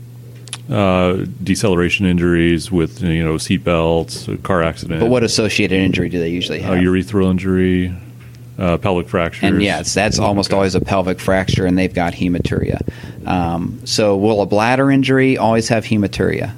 uh, 0.70 1.24
deceleration 1.42 2.06
injuries 2.06 2.70
with 2.70 3.02
you 3.02 3.22
know 3.22 3.38
seat 3.38 3.64
belts, 3.64 4.28
car 4.42 4.62
accident. 4.62 5.00
But 5.00 5.10
what 5.10 5.22
associated 5.22 5.78
injury 5.78 6.08
do 6.08 6.18
they 6.18 6.28
usually 6.30 6.60
uh, 6.60 6.74
have? 6.74 6.78
urethral 6.78 7.30
injury, 7.30 7.94
uh, 8.58 8.78
pelvic 8.78 9.08
fractures. 9.08 9.44
and 9.44 9.62
yes, 9.62 9.92
that's 9.94 10.18
almost 10.18 10.52
always 10.52 10.74
a 10.74 10.80
pelvic 10.80 11.20
fracture, 11.20 11.66
and 11.66 11.76
they've 11.76 11.92
got 11.92 12.14
hematuria. 12.14 12.80
Um, 13.26 13.80
so, 13.84 14.16
will 14.16 14.40
a 14.42 14.46
bladder 14.46 14.90
injury 14.90 15.36
always 15.36 15.68
have 15.68 15.84
hematuria? 15.84 16.54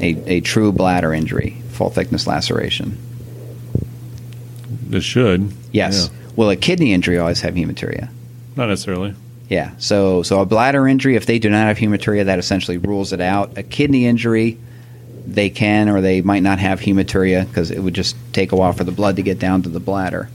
A, 0.00 0.30
a 0.30 0.40
true 0.40 0.72
bladder 0.72 1.14
injury, 1.14 1.62
full 1.70 1.90
thickness 1.90 2.26
laceration. 2.26 2.98
It 4.96 5.02
should. 5.02 5.52
Yes. 5.72 6.10
Yeah. 6.10 6.18
Will 6.36 6.50
a 6.50 6.56
kidney 6.56 6.92
injury 6.92 7.18
always 7.18 7.40
have 7.40 7.54
hematuria? 7.54 8.08
Not 8.56 8.68
necessarily. 8.68 9.14
Yeah. 9.48 9.72
So 9.78 10.22
so 10.22 10.40
a 10.40 10.46
bladder 10.46 10.88
injury, 10.88 11.16
if 11.16 11.26
they 11.26 11.38
do 11.38 11.48
not 11.48 11.66
have 11.66 11.78
hematuria, 11.78 12.24
that 12.24 12.38
essentially 12.38 12.78
rules 12.78 13.12
it 13.12 13.20
out. 13.20 13.56
A 13.56 13.62
kidney 13.62 14.06
injury, 14.06 14.58
they 15.26 15.50
can 15.50 15.88
or 15.88 16.00
they 16.00 16.20
might 16.22 16.42
not 16.42 16.58
have 16.58 16.80
hematuria 16.80 17.46
because 17.46 17.70
it 17.70 17.80
would 17.80 17.94
just 17.94 18.16
take 18.32 18.52
a 18.52 18.56
while 18.56 18.72
for 18.72 18.84
the 18.84 18.92
blood 18.92 19.16
to 19.16 19.22
get 19.22 19.38
down 19.38 19.62
to 19.62 19.68
the 19.68 19.80
bladder. 19.80 20.28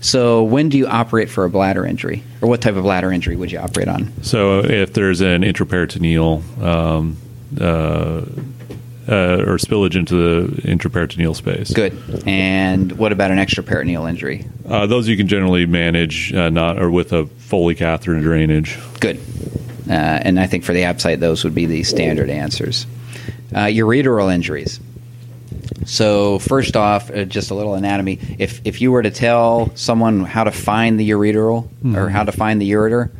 So 0.00 0.42
when 0.42 0.68
do 0.68 0.76
you 0.76 0.86
operate 0.86 1.30
for 1.30 1.44
a 1.44 1.50
bladder 1.50 1.86
injury, 1.86 2.22
or 2.42 2.48
what 2.48 2.60
type 2.60 2.74
of 2.76 2.82
bladder 2.82 3.10
injury 3.10 3.36
would 3.36 3.50
you 3.50 3.58
operate 3.58 3.88
on? 3.88 4.12
So 4.22 4.62
if 4.62 4.92
there's 4.92 5.22
an 5.22 5.42
intraperitoneal 5.42 6.62
um, 6.62 7.16
uh, 7.58 8.22
uh, 9.08 9.42
or 9.42 9.58
spillage 9.58 9.96
into 9.96 10.14
the 10.14 10.62
intraperitoneal 10.62 11.36
space, 11.36 11.72
Good. 11.72 11.96
And 12.26 12.92
what 12.92 13.12
about 13.12 13.30
an 13.30 13.38
extraperitoneal 13.38 14.08
injury? 14.08 14.46
Uh, 14.66 14.86
those 14.86 15.08
you 15.08 15.16
can 15.16 15.28
generally 15.28 15.66
manage 15.66 16.32
uh, 16.32 16.50
not 16.50 16.80
or 16.80 16.90
with 16.90 17.12
a 17.12 17.26
Foley 17.26 17.74
catheter 17.74 18.18
drainage. 18.20 18.78
Good. 19.00 19.20
Uh, 19.88 19.92
and 19.92 20.40
I 20.40 20.46
think 20.46 20.64
for 20.64 20.72
the 20.72 20.82
ABSITE, 20.84 21.20
those 21.20 21.44
would 21.44 21.54
be 21.54 21.66
the 21.66 21.82
standard 21.82 22.30
answers. 22.30 22.86
Uh, 23.54 23.66
ureteral 23.66 24.32
injuries. 24.32 24.80
So 25.84 26.38
first 26.38 26.76
off, 26.76 27.10
uh, 27.10 27.24
just 27.24 27.50
a 27.50 27.54
little 27.54 27.74
anatomy. 27.74 28.18
If 28.38 28.62
if 28.64 28.80
you 28.80 28.90
were 28.90 29.02
to 29.02 29.10
tell 29.10 29.70
someone 29.76 30.24
how 30.24 30.44
to 30.44 30.50
find 30.50 30.98
the 30.98 31.10
ureteral 31.10 31.68
or 31.94 32.08
how 32.08 32.24
to 32.24 32.32
find 32.32 32.60
the 32.60 32.70
ureter, 32.70 33.10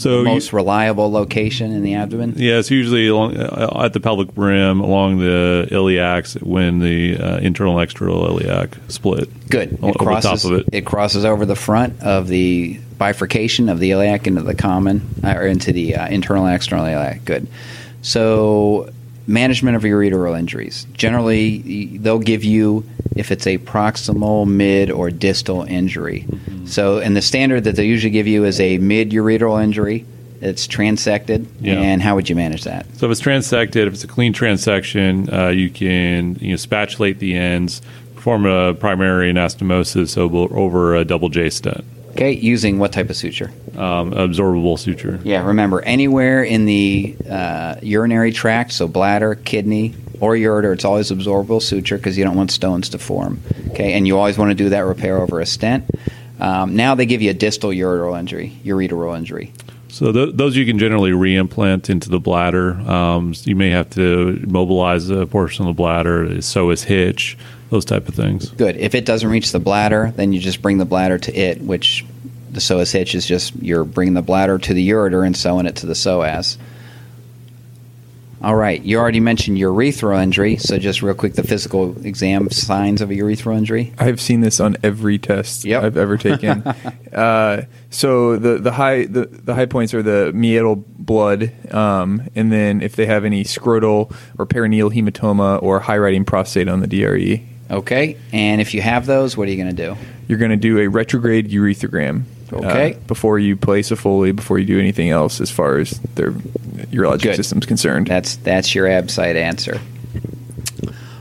So 0.00 0.10
the 0.10 0.16
you- 0.18 0.24
most 0.24 0.52
reliable 0.54 1.12
location 1.12 1.72
in 1.72 1.82
the 1.82 1.94
abdomen. 1.94 2.34
Yeah, 2.36 2.58
it's 2.58 2.70
usually 2.70 3.08
along, 3.08 3.36
uh, 3.36 3.82
at 3.84 3.92
the 3.92 4.00
pelvic 4.00 4.34
brim 4.34 4.80
along 4.80 5.18
the 5.18 5.68
iliacs 5.70 6.40
when 6.42 6.78
the 6.78 7.18
uh, 7.18 7.36
internal 7.38 7.78
and 7.78 7.84
external 7.84 8.24
iliac 8.24 8.78
split. 8.88 9.28
Good. 9.50 9.78
It 9.82 9.94
crosses, 9.98 10.42
top 10.42 10.52
of 10.52 10.64
it. 10.72 10.86
crosses 10.86 11.26
over 11.26 11.44
the 11.44 11.54
front 11.54 12.00
of 12.00 12.28
the 12.28 12.80
bifurcation 12.96 13.68
of 13.68 13.78
the 13.78 13.90
iliac 13.90 14.26
into 14.26 14.40
the 14.40 14.54
common, 14.54 15.02
uh, 15.22 15.34
or 15.34 15.46
into 15.46 15.70
the 15.72 15.96
uh, 15.96 16.08
internal 16.08 16.46
and 16.46 16.56
external 16.56 16.86
iliac. 16.86 17.24
Good. 17.26 17.46
So, 18.00 18.88
management 19.30 19.76
of 19.76 19.82
ureteral 19.82 20.38
injuries. 20.38 20.86
Generally, 20.92 21.98
they'll 21.98 22.18
give 22.18 22.44
you 22.44 22.84
if 23.16 23.30
it's 23.30 23.46
a 23.46 23.58
proximal, 23.58 24.46
mid, 24.46 24.90
or 24.90 25.10
distal 25.10 25.62
injury. 25.62 26.26
Mm-hmm. 26.28 26.66
So, 26.66 26.98
and 26.98 27.16
the 27.16 27.22
standard 27.22 27.64
that 27.64 27.76
they 27.76 27.86
usually 27.86 28.10
give 28.10 28.26
you 28.26 28.44
is 28.44 28.60
a 28.60 28.78
mid 28.78 29.10
ureteral 29.10 29.62
injury. 29.62 30.04
It's 30.40 30.66
transected. 30.66 31.46
Yeah. 31.60 31.74
And 31.74 32.02
how 32.02 32.14
would 32.14 32.28
you 32.28 32.36
manage 32.36 32.64
that? 32.64 32.86
So 32.96 33.06
if 33.06 33.12
it's 33.12 33.20
transected, 33.20 33.86
if 33.86 33.94
it's 33.94 34.04
a 34.04 34.08
clean 34.08 34.32
transection, 34.32 35.32
uh, 35.32 35.48
you 35.48 35.70
can 35.70 36.36
you 36.40 36.50
know 36.50 36.56
spatulate 36.56 37.18
the 37.18 37.34
ends, 37.34 37.82
perform 38.14 38.46
a 38.46 38.74
primary 38.74 39.32
anastomosis 39.32 40.16
over, 40.18 40.54
over 40.54 40.96
a 40.96 41.04
double 41.04 41.28
J 41.28 41.50
stent, 41.50 41.84
Okay, 42.10 42.32
using 42.32 42.78
what 42.78 42.92
type 42.92 43.10
of 43.10 43.16
suture? 43.16 43.50
um, 43.80 44.12
absorbable 44.12 44.78
suture. 44.78 45.18
Yeah, 45.24 45.46
remember 45.46 45.80
anywhere 45.82 46.42
in 46.42 46.66
the 46.66 47.16
uh, 47.28 47.76
urinary 47.82 48.32
tract, 48.32 48.72
so 48.72 48.86
bladder, 48.86 49.34
kidney, 49.34 49.94
or 50.20 50.34
ureter, 50.34 50.74
it's 50.74 50.84
always 50.84 51.10
absorbable 51.10 51.62
suture 51.62 51.96
because 51.96 52.18
you 52.18 52.24
don't 52.24 52.36
want 52.36 52.50
stones 52.50 52.90
to 52.90 52.98
form. 52.98 53.40
Okay, 53.68 53.94
and 53.94 54.06
you 54.06 54.18
always 54.18 54.36
want 54.36 54.50
to 54.50 54.54
do 54.54 54.68
that 54.70 54.80
repair 54.80 55.18
over 55.18 55.40
a 55.40 55.46
stent. 55.46 55.88
Um, 56.38 56.76
now 56.76 56.94
they 56.94 57.06
give 57.06 57.22
you 57.22 57.30
a 57.30 57.34
distal 57.34 57.70
ureteral 57.70 58.18
injury, 58.18 58.58
ureteral 58.64 59.16
injury. 59.16 59.52
So 59.88 60.12
th- 60.12 60.34
those 60.34 60.56
you 60.56 60.66
can 60.66 60.78
generally 60.78 61.10
reimplant 61.10 61.90
into 61.90 62.08
the 62.08 62.20
bladder. 62.20 62.74
Um, 62.80 63.34
you 63.44 63.56
may 63.56 63.70
have 63.70 63.90
to 63.90 64.42
mobilize 64.46 65.10
a 65.10 65.26
portion 65.26 65.66
of 65.66 65.74
the 65.74 65.76
bladder, 65.76 66.26
psoas 66.26 66.84
hitch, 66.84 67.36
those 67.70 67.84
type 67.84 68.08
of 68.08 68.14
things. 68.14 68.50
Good. 68.50 68.76
If 68.76 68.94
it 68.94 69.04
doesn't 69.04 69.28
reach 69.28 69.52
the 69.52 69.60
bladder, 69.60 70.12
then 70.16 70.32
you 70.32 70.40
just 70.40 70.60
bring 70.60 70.78
the 70.78 70.84
bladder 70.84 71.18
to 71.18 71.34
it, 71.34 71.60
which 71.60 72.04
the 72.50 72.60
psoas 72.60 72.92
hitch 72.92 73.14
is 73.14 73.26
just 73.26 73.54
you're 73.56 73.84
bringing 73.84 74.14
the 74.14 74.22
bladder 74.22 74.58
to 74.58 74.74
the 74.74 74.88
ureter 74.90 75.24
and 75.24 75.36
sewing 75.36 75.66
it 75.66 75.76
to 75.76 75.86
the 75.86 75.94
psoas. 75.94 76.56
All 78.42 78.54
right, 78.56 78.82
you 78.82 78.98
already 78.98 79.20
mentioned 79.20 79.58
urethral 79.58 80.20
injury, 80.22 80.56
so 80.56 80.78
just 80.78 81.02
real 81.02 81.12
quick, 81.12 81.34
the 81.34 81.42
physical 81.42 81.94
exam 82.06 82.48
signs 82.48 83.02
of 83.02 83.10
a 83.10 83.14
urethral 83.14 83.54
injury. 83.54 83.92
I've 83.98 84.18
seen 84.18 84.40
this 84.40 84.60
on 84.60 84.78
every 84.82 85.18
test 85.18 85.66
Yep. 85.66 85.82
I've 85.82 85.96
ever 85.98 86.16
taken. 86.16 86.62
uh, 87.12 87.64
so 87.90 88.38
the 88.38 88.56
the 88.56 88.72
high 88.72 89.04
the, 89.04 89.26
the 89.26 89.54
high 89.54 89.66
points 89.66 89.92
are 89.92 90.02
the 90.02 90.32
meatal 90.32 90.76
blood, 90.76 91.52
um, 91.70 92.22
and 92.34 92.50
then 92.50 92.80
if 92.80 92.96
they 92.96 93.04
have 93.04 93.26
any 93.26 93.44
scrotal 93.44 94.10
or 94.38 94.46
perineal 94.46 94.90
hematoma 94.90 95.62
or 95.62 95.80
high 95.80 95.98
riding 95.98 96.24
prostate 96.24 96.66
on 96.66 96.80
the 96.80 96.86
DRE, 96.86 97.44
Okay, 97.70 98.16
and 98.32 98.60
if 98.60 98.74
you 98.74 98.82
have 98.82 99.06
those, 99.06 99.36
what 99.36 99.46
are 99.46 99.50
you 99.50 99.56
going 99.62 99.74
to 99.74 99.82
do? 99.86 99.96
you're 100.26 100.38
going 100.38 100.50
to 100.52 100.56
do 100.56 100.78
a 100.78 100.86
retrograde 100.88 101.50
urethrogram. 101.50 102.22
uh, 102.52 102.56
Okay. 102.56 102.96
before 103.08 103.38
you 103.38 103.56
place 103.56 103.90
a 103.90 103.96
Foley, 103.96 104.30
before 104.32 104.58
you 104.58 104.64
do 104.66 104.78
anything 104.78 105.10
else, 105.10 105.40
as 105.40 105.50
far 105.50 105.78
as 105.78 105.90
their 106.14 106.30
urologic 106.32 107.22
Good. 107.22 107.36
system's 107.36 107.66
concerned. 107.66 108.06
That's 108.08 108.36
that's 108.36 108.74
your 108.74 108.86
absite 108.86 109.36
answer. 109.36 109.80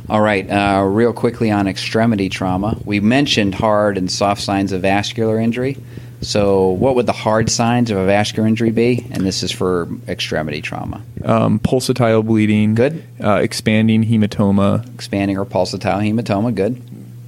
All 0.10 0.22
right, 0.22 0.50
uh, 0.50 0.84
real 0.86 1.14
quickly 1.14 1.52
on 1.52 1.68
extremity 1.68 2.30
trauma. 2.30 2.78
We 2.84 3.00
mentioned 3.00 3.54
hard 3.56 3.96
and 3.98 4.12
soft 4.12 4.42
signs 4.42 4.72
of 4.72 4.82
vascular 4.82 5.40
injury. 5.40 5.78
So, 6.22 6.70
what 6.70 6.96
would 6.96 7.06
the 7.06 7.14
hard 7.14 7.50
signs 7.50 7.92
of 7.92 7.98
a 7.98 8.06
vascular 8.06 8.48
injury 8.48 8.72
be? 8.72 9.06
And 9.12 9.26
this 9.26 9.42
is 9.42 9.52
for 9.52 9.88
extremity 10.08 10.62
trauma. 10.62 11.02
um, 11.24 11.60
pulsatile 11.60 12.26
bleeding. 12.26 12.76
Good. 12.76 13.04
Uh, 13.24 13.36
expanding 13.36 14.04
hematoma. 14.04 14.86
Expanding 14.96 15.38
or 15.38 15.46
pulsatile 15.46 16.02
hematoma. 16.02 16.54
Good. 16.54 16.82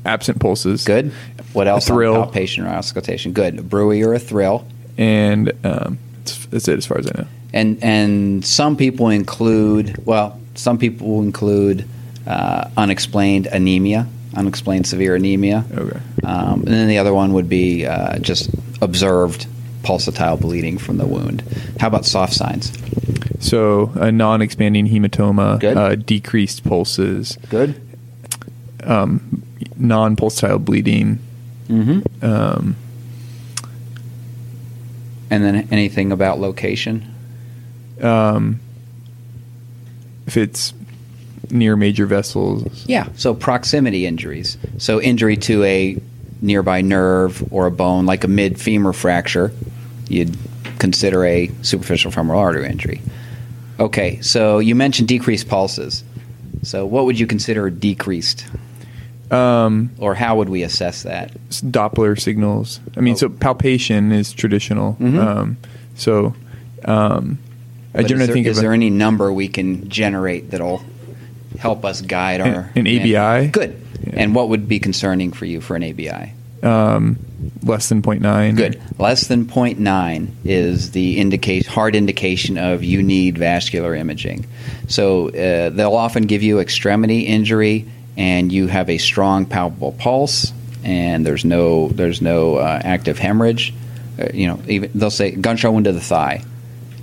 Absent 0.05 0.39
pulses. 0.39 0.83
Good. 0.83 1.13
What 1.53 1.67
else? 1.67 1.89
on 1.89 1.95
thrill. 1.95 2.15
Palpation 2.15 2.65
or 2.65 2.69
auscultation. 2.69 3.31
Good. 3.33 3.59
A 3.59 3.63
bruit 3.63 4.03
or 4.03 4.13
a 4.13 4.19
thrill. 4.19 4.67
And 4.97 5.53
um, 5.65 5.97
that's, 6.17 6.45
that's 6.47 6.67
it 6.67 6.77
as 6.77 6.85
far 6.85 6.97
as 6.99 7.07
I 7.07 7.21
know. 7.21 7.27
and 7.53 7.81
and 7.83 8.45
some 8.45 8.75
people 8.77 9.09
include 9.09 10.05
well 10.05 10.39
some 10.55 10.77
people 10.77 11.21
include 11.21 11.87
uh, 12.27 12.69
unexplained 12.77 13.47
anemia 13.47 14.07
unexplained 14.35 14.87
severe 14.87 15.15
anemia 15.15 15.63
Okay. 15.73 15.99
um, 16.23 16.61
and 16.61 16.67
then 16.67 16.87
the 16.87 16.97
other 16.97 17.13
one 17.13 17.33
would 17.33 17.49
be 17.49 17.85
uh, 17.85 18.17
just 18.19 18.49
observed 18.81 19.47
pulsatile 19.83 20.39
bleeding 20.39 20.77
from 20.77 20.97
the 20.97 21.05
wound 21.05 21.41
how 21.79 21.87
about 21.87 22.05
soft 22.05 22.33
signs 22.33 22.71
So 23.39 23.91
a 23.95 24.11
non-expanding 24.11 24.87
hematoma. 24.87 25.63
Uh, 25.63 25.95
decreased 25.95 26.63
pulses, 26.63 27.37
Good. 27.49 27.73
non-pulsatile 29.77 30.63
bleeding. 30.63 31.17
Mm-hmm. 31.67 32.23
Um, 32.23 32.75
And 35.31 35.43
then 35.43 35.67
anything 35.71 36.11
about 36.11 36.39
location? 36.39 37.07
um, 38.01 38.59
if 40.27 40.37
it's 40.37 40.73
near 41.51 41.75
major 41.75 42.05
vessels, 42.05 42.85
Yeah, 42.87 43.07
so 43.15 43.33
proximity 43.33 44.05
injuries. 44.05 44.57
So 44.77 45.01
injury 45.01 45.37
to 45.37 45.63
a 45.63 45.97
nearby 46.41 46.81
nerve 46.81 47.43
or 47.53 47.67
a 47.67 47.71
bone, 47.71 48.05
like 48.05 48.23
a 48.23 48.27
mid 48.27 48.59
femur 48.59 48.93
fracture, 48.93 49.51
you'd 50.07 50.35
consider 50.79 51.23
a 51.25 51.51
superficial 51.61 52.11
femoral 52.11 52.39
artery 52.39 52.67
injury. 52.67 53.01
Okay, 53.79 54.19
so 54.21 54.59
you 54.59 54.75
mentioned 54.75 55.07
decreased 55.07 55.47
pulses. 55.47 56.03
So 56.63 56.85
what 56.85 57.05
would 57.05 57.19
you 57.19 57.27
consider 57.27 57.69
decreased? 57.69 58.45
um, 59.31 59.91
Or 59.97 60.13
how 60.15 60.35
would 60.37 60.49
we 60.49 60.63
assess 60.63 61.03
that? 61.03 61.31
Doppler 61.49 62.19
signals. 62.19 62.79
I 62.97 63.01
mean, 63.01 63.13
Oh. 63.13 63.17
so 63.17 63.29
palpation 63.29 64.11
is 64.11 64.33
traditional. 64.33 64.97
Mhm. 64.99 65.17
Um, 65.19 65.57
so 65.95 66.33
um, 66.85 67.37
I 67.95 68.03
generally 68.03 68.25
there, 68.27 68.33
think 68.33 68.47
is 68.47 68.59
there 68.59 68.73
any 68.73 68.89
number 68.89 69.31
we 69.31 69.47
can 69.47 69.87
generate 69.89 70.51
that'll 70.51 70.81
help 71.59 71.85
us 71.85 72.01
guide 72.01 72.41
An- 72.41 72.53
our 72.53 72.71
an 72.75 72.87
ABI? 72.87 73.47
Good. 73.49 73.79
Yeah. 74.03 74.13
And 74.15 74.35
what 74.35 74.49
would 74.49 74.67
be 74.67 74.79
concerning 74.79 75.31
for 75.31 75.45
you 75.45 75.61
for 75.61 75.75
an 75.75 75.83
ABI? 75.83 76.33
um, 76.63 77.17
less 77.63 77.89
than 77.89 78.01
0.9. 78.01 78.55
Good. 78.55 78.81
Less 78.99 79.27
than 79.27 79.45
0.9 79.45 80.29
is 80.45 80.91
the 80.91 81.17
indicate, 81.17 81.65
hard 81.65 81.95
indication 81.95 82.57
of 82.57 82.83
you 82.83 83.01
need 83.01 83.37
vascular 83.37 83.95
imaging. 83.95 84.45
So 84.87 85.29
uh, 85.29 85.69
they'll 85.69 85.95
often 85.95 86.23
give 86.23 86.43
you 86.43 86.59
extremity 86.59 87.21
injury, 87.21 87.87
and 88.17 88.51
you 88.51 88.67
have 88.67 88.89
a 88.89 88.97
strong 88.97 89.45
palpable 89.45 89.93
pulse, 89.93 90.53
and 90.83 91.25
there's 91.25 91.45
no 91.45 91.89
there's 91.89 92.21
no 92.21 92.55
uh, 92.57 92.81
active 92.83 93.17
hemorrhage. 93.17 93.73
Uh, 94.19 94.27
you 94.33 94.47
know, 94.47 94.59
even 94.67 94.91
they'll 94.93 95.09
say 95.09 95.31
gunshot 95.31 95.73
wound 95.73 95.85
to 95.85 95.91
the 95.91 96.01
thigh, 96.01 96.43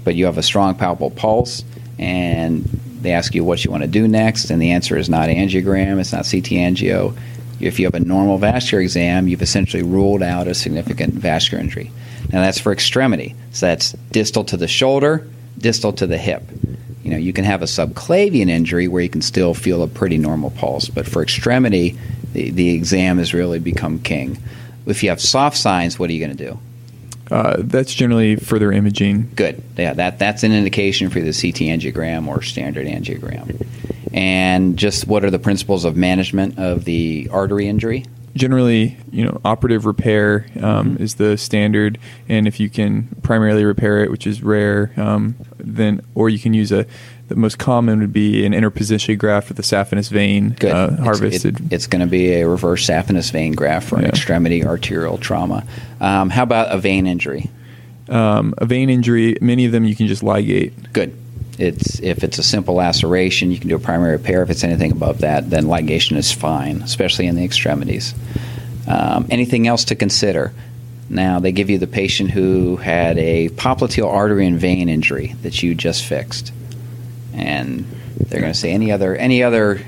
but 0.04 0.14
you 0.14 0.26
have 0.26 0.38
a 0.38 0.42
strong 0.42 0.74
palpable 0.74 1.10
pulse, 1.10 1.64
and 1.98 2.68
they 3.02 3.12
ask 3.12 3.34
you 3.34 3.44
what 3.44 3.64
you 3.64 3.70
want 3.70 3.82
to 3.82 3.88
do 3.88 4.08
next, 4.08 4.50
and 4.50 4.60
the 4.60 4.70
answer 4.70 4.96
is 4.96 5.08
not 5.08 5.28
angiogram, 5.28 6.00
it's 6.00 6.12
not 6.12 6.24
CT 6.24 6.52
angio. 6.58 7.16
If 7.60 7.78
you 7.78 7.86
have 7.86 7.94
a 7.94 8.00
normal 8.00 8.38
vascular 8.38 8.82
exam, 8.82 9.26
you've 9.26 9.42
essentially 9.42 9.82
ruled 9.82 10.22
out 10.22 10.46
a 10.46 10.54
significant 10.54 11.14
vascular 11.14 11.62
injury. 11.62 11.90
Now 12.32 12.42
that's 12.42 12.60
for 12.60 12.72
extremity. 12.72 13.34
So 13.52 13.66
that's 13.66 13.92
distal 14.12 14.44
to 14.44 14.56
the 14.56 14.68
shoulder, 14.68 15.26
distal 15.56 15.92
to 15.94 16.06
the 16.06 16.18
hip. 16.18 16.42
You 17.02 17.10
know, 17.10 17.16
you 17.16 17.32
can 17.32 17.44
have 17.44 17.62
a 17.62 17.66
subclavian 17.66 18.48
injury 18.48 18.86
where 18.86 19.02
you 19.02 19.08
can 19.08 19.22
still 19.22 19.54
feel 19.54 19.82
a 19.82 19.88
pretty 19.88 20.18
normal 20.18 20.50
pulse, 20.50 20.88
but 20.88 21.06
for 21.06 21.22
extremity, 21.22 21.98
the, 22.32 22.50
the 22.50 22.70
exam 22.70 23.18
has 23.18 23.32
really 23.32 23.58
become 23.58 23.98
king. 23.98 24.38
If 24.86 25.02
you 25.02 25.08
have 25.08 25.20
soft 25.20 25.56
signs, 25.56 25.98
what 25.98 26.10
are 26.10 26.12
you 26.12 26.24
going 26.24 26.36
to 26.36 26.44
do? 26.50 26.58
Uh, 27.30 27.56
that's 27.58 27.92
generally 27.94 28.36
further 28.36 28.72
imaging. 28.72 29.30
Good. 29.34 29.62
Yeah, 29.76 29.92
that 29.94 30.18
that's 30.18 30.42
an 30.42 30.52
indication 30.52 31.10
for 31.10 31.20
the 31.20 31.26
CT 31.26 31.68
angiogram 31.68 32.26
or 32.26 32.42
standard 32.42 32.86
angiogram. 32.86 33.66
And 34.12 34.78
just 34.78 35.06
what 35.06 35.24
are 35.24 35.30
the 35.30 35.38
principles 35.38 35.84
of 35.84 35.96
management 35.96 36.58
of 36.58 36.84
the 36.84 37.28
artery 37.30 37.68
injury? 37.68 38.04
Generally, 38.34 38.96
you 39.10 39.24
know, 39.24 39.40
operative 39.44 39.84
repair 39.86 40.46
um, 40.62 40.90
Mm-hmm. 40.94 41.02
is 41.02 41.14
the 41.16 41.36
standard, 41.36 41.98
and 42.28 42.46
if 42.46 42.60
you 42.60 42.68
can 42.70 43.08
primarily 43.22 43.64
repair 43.64 44.02
it, 44.04 44.10
which 44.10 44.26
is 44.26 44.42
rare, 44.42 44.92
um, 44.96 45.34
then 45.58 46.00
or 46.14 46.28
you 46.28 46.38
can 46.38 46.54
use 46.54 46.70
a. 46.72 46.86
The 47.28 47.36
most 47.36 47.58
common 47.58 48.00
would 48.00 48.12
be 48.12 48.46
an 48.46 48.54
interposition 48.54 49.18
graft 49.18 49.50
with 49.50 49.58
a 49.58 49.62
saphenous 49.62 50.08
vein 50.10 50.56
Good. 50.58 50.72
uh, 50.72 50.84
It's- 50.92 50.98
harvested. 51.00 51.60
it- 51.60 51.72
it's 51.72 51.86
going 51.86 52.00
to 52.00 52.06
be 52.06 52.32
a 52.40 52.48
reverse 52.48 52.86
saphenous 52.86 53.30
vein 53.30 53.52
graft 53.52 53.86
for 53.88 53.96
an 53.96 54.02
Yeah. 54.04 54.08
extremity 54.08 54.64
arterial 54.64 55.18
trauma. 55.18 55.64
Um, 56.00 56.30
how 56.30 56.42
about 56.44 56.72
a 56.72 56.78
vein 56.78 57.06
injury? 57.06 57.50
um, 58.08 58.54
a 58.56 58.64
vein 58.64 58.88
injury, 58.88 59.36
many 59.42 59.66
of 59.66 59.72
them 59.72 59.84
you 59.84 59.94
can 59.94 60.06
just 60.06 60.22
ligate. 60.22 60.72
Good. 60.94 61.12
It's 61.58 62.00
if 62.00 62.22
it's 62.22 62.38
a 62.38 62.42
simple 62.42 62.74
laceration, 62.74 63.50
you 63.50 63.58
can 63.58 63.68
do 63.68 63.76
a 63.76 63.80
primary 63.80 64.12
repair. 64.12 64.42
If 64.42 64.50
it's 64.50 64.64
anything 64.64 64.92
above 64.92 65.18
that, 65.18 65.50
then 65.50 65.64
ligation 65.64 66.16
is 66.16 66.32
fine, 66.32 66.82
especially 66.82 67.26
in 67.26 67.34
the 67.34 67.44
extremities. 67.44 68.14
Um, 68.86 69.26
anything 69.30 69.66
else 69.66 69.84
to 69.86 69.96
consider? 69.96 70.52
Now 71.10 71.40
they 71.40 71.52
give 71.52 71.70
you 71.70 71.78
the 71.78 71.86
patient 71.86 72.30
who 72.30 72.76
had 72.76 73.18
a 73.18 73.48
popliteal 73.50 74.06
artery 74.06 74.46
and 74.46 74.58
vein 74.58 74.88
injury 74.88 75.34
that 75.42 75.62
you 75.62 75.74
just 75.74 76.04
fixed, 76.04 76.52
and 77.32 77.86
they're 78.16 78.40
going 78.40 78.52
to 78.52 78.58
say 78.58 78.72
any 78.72 78.92
other 78.92 79.16
any 79.16 79.42
other 79.42 79.80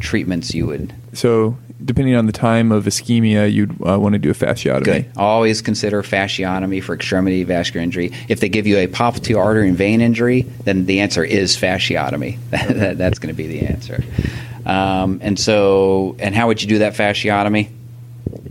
treatments 0.00 0.54
you 0.54 0.66
would 0.66 0.92
So, 1.14 1.56
depending 1.82 2.14
on 2.14 2.26
the 2.26 2.32
time 2.32 2.70
of 2.72 2.84
ischemia, 2.84 3.50
you'd 3.52 3.70
uh, 3.86 3.98
want 3.98 4.12
to 4.14 4.18
do 4.18 4.30
a 4.30 4.34
fasciotomy. 4.34 4.84
Good. 4.84 5.10
Always 5.16 5.62
consider 5.62 6.02
fasciotomy 6.02 6.82
for 6.82 6.94
extremity 6.94 7.44
vascular 7.44 7.82
injury. 7.82 8.12
If 8.28 8.40
they 8.40 8.48
give 8.48 8.66
you 8.66 8.76
a 8.78 8.86
popliteal 8.86 9.38
artery 9.38 9.68
and 9.68 9.76
vein 9.76 10.00
injury, 10.00 10.42
then 10.64 10.86
the 10.86 11.00
answer 11.00 11.24
is 11.24 11.56
fasciotomy. 11.56 12.38
That- 12.50 12.98
That's 12.98 13.18
going 13.18 13.34
to 13.34 13.36
be 13.36 13.46
the 13.46 13.66
answer. 13.66 14.02
Um, 14.66 15.18
and 15.22 15.38
so, 15.38 16.16
and 16.18 16.34
how 16.34 16.46
would 16.46 16.62
you 16.62 16.68
do 16.68 16.78
that 16.78 16.94
fasciotomy? 16.94 17.70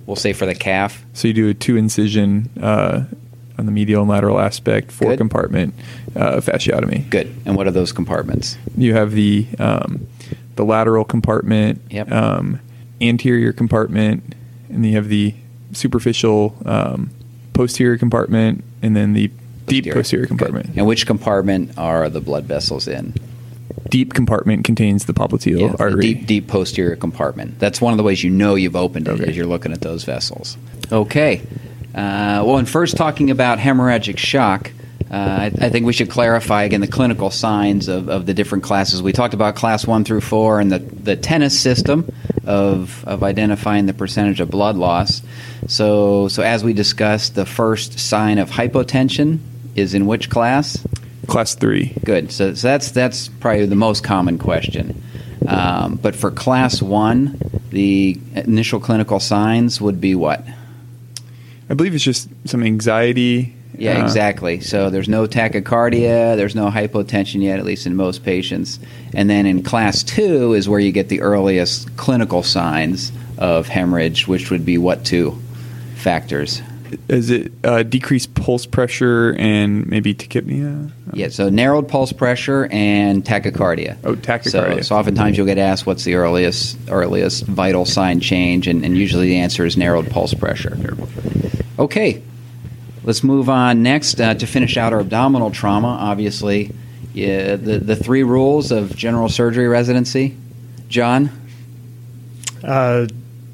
We'll 0.06 0.16
say 0.16 0.34
for 0.34 0.46
the 0.46 0.54
calf. 0.56 1.04
So 1.14 1.28
you 1.28 1.34
do 1.34 1.50
a 1.50 1.54
two 1.54 1.78
incision 1.78 2.50
uh, 2.62 3.06
on 3.58 3.66
the 3.66 3.72
medial 3.72 4.02
and 4.02 4.10
lateral 4.10 4.40
aspect, 4.40 4.92
four 4.92 5.12
Good. 5.12 5.18
compartment 5.18 5.74
uh, 6.16 6.38
fasciotomy. 6.42 7.10
Good. 7.10 7.34
And 7.46 7.56
what 7.56 7.68
are 7.68 7.72
those 7.72 7.92
compartments? 7.94 8.58
You 8.78 8.94
have 8.94 9.12
the 9.14 9.48
um, 9.60 10.06
the 10.56 10.66
lateral 10.66 11.04
compartment, 11.06 11.82
Yep. 11.90 12.12
um, 12.12 12.60
anterior 13.04 13.54
compartment, 13.54 14.36
and 14.70 14.84
then 14.84 14.92
you 14.92 14.96
have 14.96 15.10
the 15.10 15.34
superficial 15.74 16.56
um, 16.66 17.10
posterior 17.54 17.98
compartment, 17.98 18.64
and 18.82 18.96
then 18.96 19.14
the 19.14 19.30
deep 19.66 19.92
posterior 19.92 20.26
compartment. 20.26 20.68
Good. 20.68 20.78
And 20.78 20.88
which 20.88 21.06
compartment 21.08 21.78
are 21.78 22.10
the 22.10 22.22
blood 22.22 22.46
vessels 22.46 22.88
in? 22.88 23.14
Deep 23.90 24.14
compartment 24.14 24.66
contains 24.66 25.06
the 25.06 25.14
popliteal 25.14 25.60
Yeah, 25.62 25.68
the 25.70 25.80
artery. 25.80 26.02
deep, 26.02 26.26
deep 26.26 26.48
posterior 26.48 26.96
compartment. 26.96 27.60
That's 27.60 27.80
one 27.82 27.94
of 27.94 27.98
the 27.98 28.04
ways 28.04 28.24
you 28.24 28.30
know 28.30 28.56
you've 28.56 28.76
opened 28.76 29.08
it 29.08 29.12
Okay. 29.12 29.26
as 29.26 29.38
you're 29.38 29.46
looking 29.46 29.72
at 29.72 29.82
those 29.82 30.04
vessels. 30.04 30.58
Okay. 30.92 31.42
Uh, 31.94 32.42
well, 32.46 32.58
in 32.58 32.66
first 32.66 32.98
talking 32.98 33.30
about 33.30 33.60
hemorrhagic 33.60 34.18
shock, 34.18 34.72
I, 35.16 35.52
I 35.62 35.70
think 35.70 35.86
we 35.86 35.94
should 35.94 36.10
clarify 36.10 36.64
again 36.64 36.82
the 36.82 36.88
clinical 36.88 37.30
signs 37.30 37.88
of, 37.88 38.10
of 38.10 38.26
the 38.26 38.34
different 38.34 38.64
classes. 38.64 39.02
We 39.02 39.14
talked 39.14 39.34
about 39.34 39.56
class 39.56 39.86
one 39.86 40.04
through 40.04 40.22
four 40.22 40.60
and 40.60 40.72
the, 40.72 40.80
the 40.80 41.16
tennis 41.16 41.60
system 41.60 42.12
of, 42.46 43.04
of 43.06 43.24
identifying 43.24 43.86
the 43.86 43.94
percentage 43.94 44.40
of 44.40 44.50
blood 44.50 44.76
loss. 44.76 45.22
So, 45.68 46.28
so 46.30 46.42
as 46.42 46.64
we 46.64 46.74
discussed, 46.74 47.36
the 47.36 47.46
first 47.46 48.00
sign 48.00 48.38
of 48.40 48.50
hypotension 48.50 49.40
is 49.76 49.94
in 49.94 50.06
which 50.06 50.30
class? 50.30 50.86
Class 51.28 51.56
three. 51.56 51.94
Good. 52.04 52.32
So, 52.32 52.54
so 52.54 52.68
that's 52.68 52.92
that's 52.92 53.30
probably 53.30 53.66
the 53.66 53.76
most 53.76 54.04
common 54.04 54.38
question. 54.38 55.02
Um, 55.48 55.96
but 55.96 56.16
for 56.16 56.32
class 56.32 56.82
one, 56.82 57.40
the 57.70 58.20
initial 58.36 58.80
clinical 58.80 59.20
signs 59.20 59.80
would 59.80 60.02
be 60.02 60.16
what? 60.16 60.44
I 61.70 61.74
believe 61.76 61.96
it's 61.96 62.04
just 62.04 62.30
some 62.46 62.64
anxiety. 62.64 63.56
Yeah, 63.84 64.00
uh, 64.00 64.04
exactly. 64.04 64.62
So 64.62 64.90
there's 64.90 65.10
no 65.10 65.28
tachycardia, 65.28 66.36
there's 66.38 66.56
no 66.56 66.70
hypotension 66.70 67.42
yet, 67.42 67.60
at 67.60 67.66
least 67.66 67.86
in 67.86 67.96
most 67.96 68.24
patients. 68.24 68.80
And 69.14 69.30
then 69.30 69.46
in 69.46 69.64
class 69.64 70.04
two 70.04 70.54
is 70.54 70.70
where 70.70 70.80
you 70.80 70.92
get 70.92 71.10
the 71.10 71.22
earliest 71.22 71.96
clinical 71.98 72.44
signs 72.44 73.12
of 73.38 73.68
hemorrhage, 73.68 74.28
which 74.28 74.52
would 74.52 74.66
be 74.66 74.78
what 74.78 75.04
two 75.04 75.38
factors? 75.96 76.62
Is 77.08 77.32
it 77.32 77.52
uh, 77.64 77.82
decreased 77.84 78.36
pulse 78.36 78.66
pressure 78.68 79.36
and 79.40 79.88
maybe 79.88 80.14
tachypnea? 80.14 80.92
Yeah, 81.14 81.30
so 81.30 81.50
narrowed 81.50 81.88
pulse 81.88 82.14
pressure 82.14 82.68
and 82.72 83.26
tachycardia. 83.26 83.98
Oh, 84.04 84.16
tachycardia. 84.16 84.76
So, 84.78 84.82
so 84.82 84.96
oftentimes 84.98 85.36
you'll 85.36 85.48
get 85.48 85.58
asked 85.58 85.88
what's 85.88 86.04
the 86.04 86.16
earliest 86.16 86.78
earliest 86.90 87.46
vital 87.46 87.86
sign 87.86 88.20
change, 88.20 88.68
and, 88.68 88.86
and 88.86 88.96
usually 88.96 89.28
the 89.28 89.38
answer 89.40 89.66
is 89.66 89.76
narrowed 89.76 90.10
pulse 90.12 90.36
pressure. 90.36 90.78
Okay, 91.80 92.22
let's 93.04 93.24
move 93.24 93.50
on 93.50 93.84
next 93.84 94.20
uh, 94.20 94.34
to 94.36 94.48
finish 94.48 94.78
out 94.78 94.94
our 94.94 95.00
abdominal 95.02 95.52
trauma. 95.52 95.88
Obviously, 95.88 96.72
yeah, 97.14 97.56
the 97.56 97.78
the 97.80 97.96
three 97.96 98.24
rules 98.24 98.72
of 98.72 98.96
general 98.96 99.30
surgery 99.30 99.68
residency. 99.68 100.36
John, 100.90 101.30
Uh, 102.64 103.08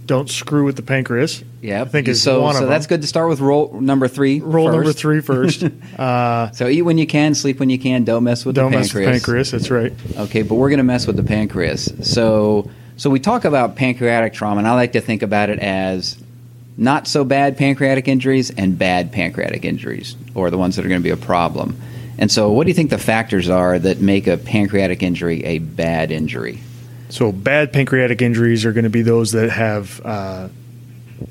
don't 0.06 0.30
screw 0.30 0.66
with 0.66 0.76
the 0.76 0.82
pancreas. 0.82 1.44
yeah, 1.62 1.82
I 1.82 1.86
think 1.86 2.08
it's 2.08 2.20
so. 2.22 2.42
one 2.42 2.56
so 2.56 2.66
that's 2.66 2.88
good 2.88 3.02
to 3.02 3.08
start 3.08 3.30
with. 3.30 3.40
Roll 3.40 3.80
number 3.80 4.08
three. 4.08 4.40
Rule 4.40 4.72
number 4.72 4.92
three 4.94 5.22
first. 5.22 5.64
uh, 6.00 6.52
So 6.52 6.68
eat 6.68 6.82
when 6.82 6.98
you 6.98 7.06
can, 7.08 7.36
sleep 7.36 7.60
when 7.60 7.70
you 7.70 7.78
can. 7.80 8.04
Don't 8.06 8.24
mess 8.24 8.44
with 8.46 8.56
don't 8.56 8.72
the 8.72 8.78
mess 8.80 8.94
with 8.94 9.04
pancreas. 9.06 9.22
pancreas. 9.22 9.52
That's 9.52 9.70
right. 9.72 9.94
Okay, 10.18 10.42
but 10.42 10.56
we're 10.56 10.70
going 10.70 10.78
to 10.80 10.84
mess 10.84 11.06
with 11.06 11.16
the 11.16 11.24
pancreas. 11.24 11.92
So, 12.02 12.70
so 12.98 13.10
we 13.10 13.20
talk 13.20 13.46
about 13.46 13.76
pancreatic 13.76 14.34
trauma, 14.34 14.60
and 14.60 14.68
I 14.68 14.74
like 14.74 14.94
to 14.94 15.02
think 15.02 15.22
about 15.22 15.50
it 15.52 15.60
as 15.60 16.18
not 16.80 17.08
so 17.08 17.24
bad 17.24 17.58
pancreatic 17.58 18.08
injuries 18.08 18.50
and 18.50 18.78
bad 18.78 19.12
pancreatic 19.12 19.66
injuries, 19.66 20.16
or 20.34 20.50
the 20.50 20.58
ones 20.58 20.76
that 20.78 20.86
are 20.86 20.88
going 20.88 21.02
to 21.02 21.04
be 21.04 21.10
a 21.10 21.18
problem. 21.18 21.80
And 22.18 22.32
so, 22.32 22.52
what 22.52 22.64
do 22.64 22.70
you 22.70 22.74
think 22.74 22.90
the 22.90 22.98
factors 22.98 23.50
are 23.50 23.78
that 23.78 24.00
make 24.00 24.28
a 24.28 24.38
pancreatic 24.38 25.04
injury 25.04 25.44
a 25.44 25.60
bad 25.60 26.12
injury? 26.12 26.62
So 27.10 27.32
bad 27.32 27.74
pancreatic 27.74 28.22
injuries 28.22 28.66
are 28.66 28.72
going 28.72 28.84
to 28.84 28.90
be 28.90 29.02
those 29.02 29.32
that 29.32 29.50
have 29.50 30.00
uh, 30.06 30.50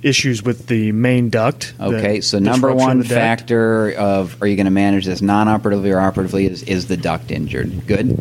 issues 0.03 0.43
with 0.43 0.67
the 0.67 0.93
main 0.93 1.31
duct. 1.31 1.73
Okay, 1.81 2.21
so 2.21 2.39
number 2.39 2.73
one 2.75 2.99
duct. 2.99 3.11
factor 3.11 3.93
of 3.93 4.41
are 4.43 4.47
you 4.47 4.57
going 4.57 4.67
to 4.67 4.73
manage 4.73 5.07
this 5.07 5.23
non-operatively 5.23 5.91
or 5.93 6.01
operatively 6.01 6.47
is, 6.47 6.63
is 6.65 6.89
the 6.89 6.97
duct 6.97 7.31
injured? 7.31 7.87
Good. 7.87 8.19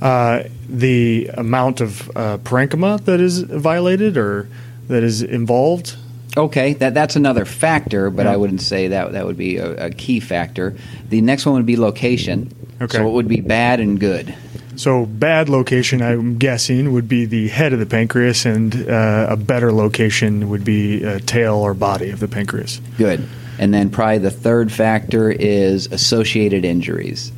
Uh, 0.00 0.44
the 0.68 1.30
amount 1.34 1.80
of 1.80 2.08
uh, 2.16 2.38
parenchyma 2.38 3.04
that 3.04 3.20
is 3.20 3.42
violated 3.42 4.16
or 4.16 4.48
that 4.88 5.02
is 5.02 5.22
involved. 5.22 5.96
Okay, 6.36 6.72
that 6.74 6.94
that's 6.94 7.16
another 7.16 7.44
factor, 7.44 8.10
but 8.10 8.26
Yeah. 8.26 8.32
I 8.32 8.36
wouldn't 8.36 8.60
say 8.60 8.88
that 8.88 9.12
that 9.12 9.24
would 9.24 9.36
be 9.36 9.58
a, 9.58 9.86
a 9.86 9.90
key 9.90 10.20
factor. 10.20 10.74
The 11.08 11.20
next 11.20 11.46
one 11.46 11.54
would 11.54 11.66
be 11.66 11.76
location. 11.76 12.52
Okay. 12.80 12.98
So 12.98 13.08
it 13.08 13.12
would 13.12 13.28
be 13.28 13.40
bad 13.40 13.78
and 13.80 14.00
good. 14.00 14.34
So 14.76 15.06
bad 15.06 15.48
location, 15.48 16.02
I'm 16.02 16.36
guessing, 16.36 16.92
would 16.92 17.08
be 17.08 17.26
the 17.26 17.46
head 17.48 17.72
of 17.72 17.78
the 17.78 17.86
pancreas, 17.86 18.44
and 18.44 18.74
uh, 18.90 19.28
a 19.30 19.36
better 19.36 19.70
location 19.72 20.48
would 20.50 20.64
be 20.64 21.04
uh, 21.04 21.20
tail 21.20 21.54
or 21.54 21.74
body 21.74 22.10
of 22.10 22.18
the 22.18 22.26
pancreas. 22.26 22.80
Good. 22.98 23.28
And 23.56 23.72
then 23.72 23.88
probably 23.90 24.18
the 24.18 24.32
third 24.32 24.72
factor 24.72 25.30
is 25.30 25.86
associated 25.86 26.64
injuries. 26.64 27.30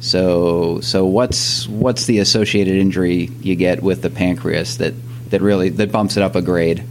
So 0.00 0.80
so 0.80 1.06
what's 1.06 1.68
what's 1.68 2.06
the 2.06 2.18
associated 2.18 2.74
injury 2.74 3.30
you 3.40 3.54
get 3.54 3.82
with 3.82 4.02
the 4.02 4.10
pancreas 4.10 4.78
that, 4.78 4.94
that 5.30 5.42
really 5.42 5.68
that 5.68 5.92
bumps 5.92 6.16
it 6.16 6.24
up 6.24 6.34
a 6.34 6.42
grade? 6.42 6.82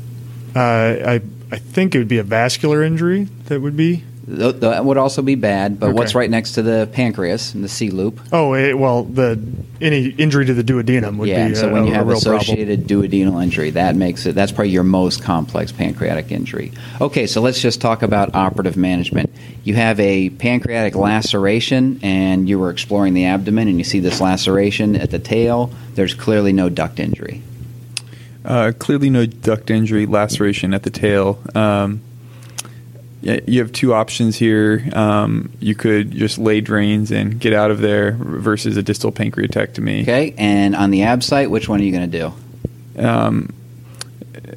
Uh, 0.55 0.59
I 0.59 1.21
I 1.51 1.57
think 1.57 1.95
it 1.95 1.97
would 1.97 2.07
be 2.07 2.19
a 2.19 2.23
vascular 2.23 2.83
injury 2.83 3.23
that 3.45 3.61
would 3.61 3.75
be. 3.77 4.03
Th- 4.27 4.55
That 4.57 4.85
would 4.85 4.97
also 4.97 5.23
be 5.23 5.33
bad, 5.33 5.79
but 5.79 5.87
Okay. 5.87 5.93
what's 5.97 6.13
right 6.13 6.29
next 6.29 6.51
to 6.51 6.61
the 6.61 6.87
pancreas 6.91 7.55
and 7.55 7.63
the 7.63 7.67
C 7.69 7.89
loop? 7.89 8.19
Oh, 8.31 8.53
eh, 8.53 8.73
well, 8.73 9.03
the 9.03 9.39
any 9.81 10.09
injury 10.09 10.45
to 10.45 10.53
the 10.53 10.63
duodenum 10.63 11.17
would 11.17 11.29
yeah, 11.29 11.47
be 11.47 11.55
so 11.55 11.67
a, 11.69 11.71
when 11.73 11.85
you 11.85 11.93
a 11.93 11.95
have 11.95 12.05
real 12.07 12.19
problem. 12.21 12.41
associated 12.41 12.85
duodenal 12.85 13.41
injury, 13.41 13.71
that 13.71 13.95
makes 13.95 14.27
it 14.27 14.35
that's 14.35 14.51
probably 14.51 14.69
your 14.69 14.83
most 14.83 15.23
complex 15.23 15.71
pancreatic 15.71 16.31
injury. 16.31 16.71
Okay, 17.01 17.25
so 17.25 17.41
let's 17.41 17.59
just 17.59 17.81
talk 17.81 18.03
about 18.03 18.35
operative 18.35 18.77
management. 18.77 19.31
You 19.63 19.73
have 19.73 19.99
a 19.99 20.29
pancreatic 20.29 20.93
laceration, 20.95 21.99
and 22.03 22.47
you 22.47 22.59
were 22.59 22.69
exploring 22.69 23.15
the 23.15 23.25
abdomen, 23.25 23.67
and 23.67 23.79
you 23.79 23.83
see 23.83 23.99
this 23.99 24.21
laceration 24.21 24.95
at 24.95 25.09
the 25.09 25.19
tail. 25.19 25.71
There's 25.95 26.13
clearly 26.13 26.53
no 26.53 26.69
duct 26.69 26.99
injury. 26.99 27.41
Uh, 28.45 28.71
clearly, 28.77 29.09
no 29.09 29.25
duct 29.25 29.69
injury, 29.69 30.05
laceration 30.05 30.73
at 30.73 30.83
the 30.83 30.89
tail. 30.89 31.39
Um, 31.55 32.01
you 33.21 33.59
have 33.59 33.73
two 33.73 33.93
options 33.93 34.37
here. 34.37 34.87
Um, 34.93 35.51
you 35.59 35.75
could 35.75 36.11
just 36.11 36.37
lay 36.37 36.61
drains 36.61 37.11
and 37.11 37.39
get 37.39 37.53
out 37.53 37.69
of 37.69 37.79
there 37.79 38.13
versus 38.13 38.77
a 38.77 38.83
distal 38.83 39.11
pancreatectomy. 39.11 40.03
Okay, 40.03 40.33
and 40.37 40.75
on 40.75 40.91
the 40.91 41.01
ABSITE, 41.01 41.49
which 41.49 41.67
one 41.67 41.81
are 41.81 41.83
you 41.83 41.91
going 41.91 42.09
to 42.09 42.17
do? 42.95 43.05
Um, 43.05 43.53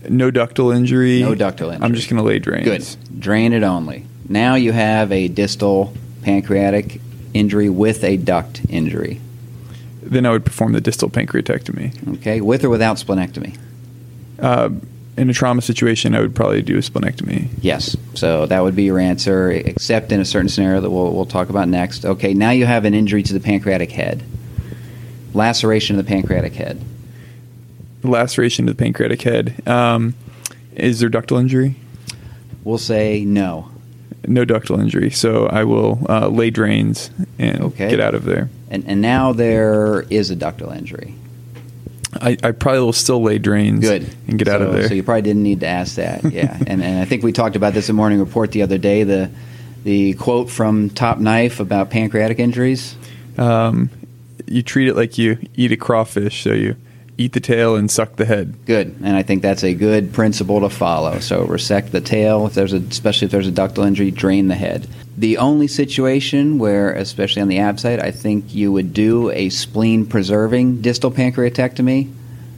no 0.09 0.31
ductal 0.31 0.75
injury. 0.75 1.23
No 1.23 1.35
ductal 1.35 1.73
injury. 1.73 1.79
I'm 1.85 1.95
just 1.95 2.09
going 2.09 2.19
to 2.19 2.23
lay 2.23 2.39
drains. 2.39 2.97
Good. 2.97 3.21
Drain 3.21 3.53
it 3.53 3.63
only. 3.65 4.07
Now 4.29 4.55
you 4.55 4.73
have 4.73 5.11
a 5.11 5.29
distal 5.29 5.93
pancreatic 6.23 7.01
injury 7.35 7.69
with 7.69 8.05
a 8.05 8.17
duct 8.17 8.63
injury. 8.69 9.21
Then 10.03 10.25
I 10.25 10.31
would 10.31 10.45
perform 10.45 10.73
the 10.73 10.81
distal 10.81 11.11
pancreatectomy. 11.11 12.17
Okay, 12.19 12.41
with 12.41 12.65
or 12.65 12.71
without 12.71 12.97
splenectomy? 12.97 13.57
Uh, 14.43 14.71
in 15.17 15.29
a 15.31 15.33
trauma 15.33 15.61
situation, 15.63 16.15
I 16.15 16.21
would 16.21 16.35
probably 16.35 16.63
do 16.63 16.77
a 16.77 16.81
splenectomy. 16.81 17.49
Yes. 17.61 17.97
So 18.15 18.47
that 18.47 18.61
would 18.63 18.75
be 18.75 18.85
your 18.85 18.99
answer, 18.99 19.51
except 19.51 20.11
in 20.11 20.21
a 20.21 20.25
certain 20.25 20.49
scenario 20.49 20.81
that 20.81 20.91
we'll, 20.91 21.13
we'll 21.13 21.27
talk 21.27 21.49
about 21.51 21.69
next. 21.69 22.05
Okay, 22.05 22.33
now 22.35 22.51
you 22.51 22.65
have 22.67 22.85
an 22.87 22.95
injury 22.95 23.23
to 23.23 23.33
the 23.35 23.41
pancreatic 23.41 23.93
head. 23.93 24.23
Laceration 25.35 25.99
of 25.99 26.05
the 26.05 26.09
pancreatic 26.09 26.55
head. 26.55 26.83
Laceration 28.03 28.69
of 28.69 28.77
the 28.77 28.83
pancreatic 28.83 29.23
head. 29.23 29.67
Um, 29.69 30.15
is 30.75 31.01
there 31.01 31.11
ductal 31.11 31.39
injury? 31.39 31.77
We'll 32.65 32.79
say 32.79 33.25
no. 33.25 33.69
No 34.27 34.45
ductal 34.45 34.81
injury. 34.81 35.11
So 35.11 35.47
I 35.47 35.65
will 35.65 36.05
uh, 36.09 36.29
lay 36.29 36.51
drains 36.51 37.11
and 37.39 37.61
Okay. 37.61 37.91
get 37.91 38.01
out 38.01 38.15
of 38.15 38.25
there. 38.25 38.49
And, 38.71 38.85
and 38.87 39.01
now 39.03 39.33
there 39.33 40.03
is 40.11 40.31
a 40.31 40.37
ductal 40.37 40.75
injury. 40.77 41.15
I, 42.15 42.37
I 42.43 42.53
probably 42.53 42.81
will 42.81 42.93
still 42.93 43.23
lay 43.23 43.39
drains 43.39 43.81
Good. 43.81 44.15
and 44.29 44.39
get 44.39 44.49
out 44.49 44.61
of 44.63 44.73
there. 44.73 44.89
So 44.89 44.95
you 44.95 45.03
probably 45.03 45.23
didn't 45.23 45.43
need 45.43 45.61
to 45.61 45.67
ask 45.67 45.97
that. 45.97 46.25
Yeah. 46.33 46.57
and, 46.67 46.83
and 46.83 46.99
I 47.01 47.05
think 47.05 47.23
we 47.23 47.33
talked 47.33 47.57
about 47.57 47.73
this 47.75 47.89
in 47.89 47.97
Morning 47.97 48.19
Report 48.21 48.53
the 48.53 48.63
other 48.63 48.79
day. 48.79 49.05
The, 49.05 49.31
the 49.85 50.15
quote 50.15 50.51
from 50.51 50.91
Top 50.91 51.19
Knife 51.19 51.59
about 51.61 51.91
pancreatic 51.91 52.39
injuries. 52.39 52.95
um, 53.39 53.91
you 54.47 54.63
treat 54.63 54.89
it 54.89 54.95
like 54.97 55.17
you 55.17 55.39
eat 55.57 55.73
a 55.73 55.77
crawfish. 55.77 56.43
So 56.43 56.53
you 56.53 56.77
eat 57.23 57.33
the 57.33 57.41
tail 57.41 57.77
and 57.77 57.91
suck 57.91 58.17
the 58.17 58.25
head. 58.25 58.55
Good, 58.67 58.97
and 59.03 59.17
I 59.17 59.23
think 59.23 59.43
that's 59.43 59.63
a 59.63 59.75
good 59.75 60.13
principle 60.13 60.61
to 60.61 60.69
follow. 60.69 61.19
So 61.21 61.45
resect 61.45 61.93
the 61.93 62.01
tail 62.01 62.47
if 62.47 62.55
there's 62.55 62.73
a, 62.73 62.79
especially 62.79 63.27
if 63.27 63.33
there's 63.33 63.49
a 63.49 63.53
ductal 63.53 63.87
injury, 63.87 64.11
drain 64.11 64.49
the 64.49 64.55
head. 64.55 64.89
The 65.17 65.39
only 65.39 65.69
situation 65.69 66.59
where, 66.59 66.93
especially 66.93 67.43
on 67.43 67.49
the 67.49 67.59
ABSITE, 67.59 68.01
I 68.01 68.11
think 68.11 68.55
you 68.55 68.73
would 68.73 68.95
do 68.95 69.31
a 69.31 69.51
spleen 69.51 70.07
preserving 70.07 70.81
distal 70.81 71.11
pancreatectomy 71.11 72.13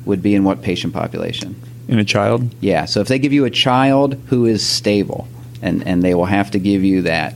would 0.05 0.23
be 0.23 0.35
in 0.35 0.45
what 0.45 0.62
patient 0.62 0.93
population? 0.93 1.61
In 1.89 1.99
a 1.99 2.05
child, 2.05 2.55
Yeah, 2.61 2.87
so 2.87 3.01
if 3.01 3.09
they 3.09 3.19
give 3.19 3.33
you 3.33 3.45
a 3.45 3.51
child 3.51 4.15
who 4.29 4.47
is 4.47 4.65
stable, 4.67 5.29
and, 5.61 5.87
and 5.87 6.03
they 6.03 6.15
will 6.15 6.25
have 6.25 6.51
to 6.53 6.59
give 6.59 6.83
you 6.83 7.03
that, 7.03 7.35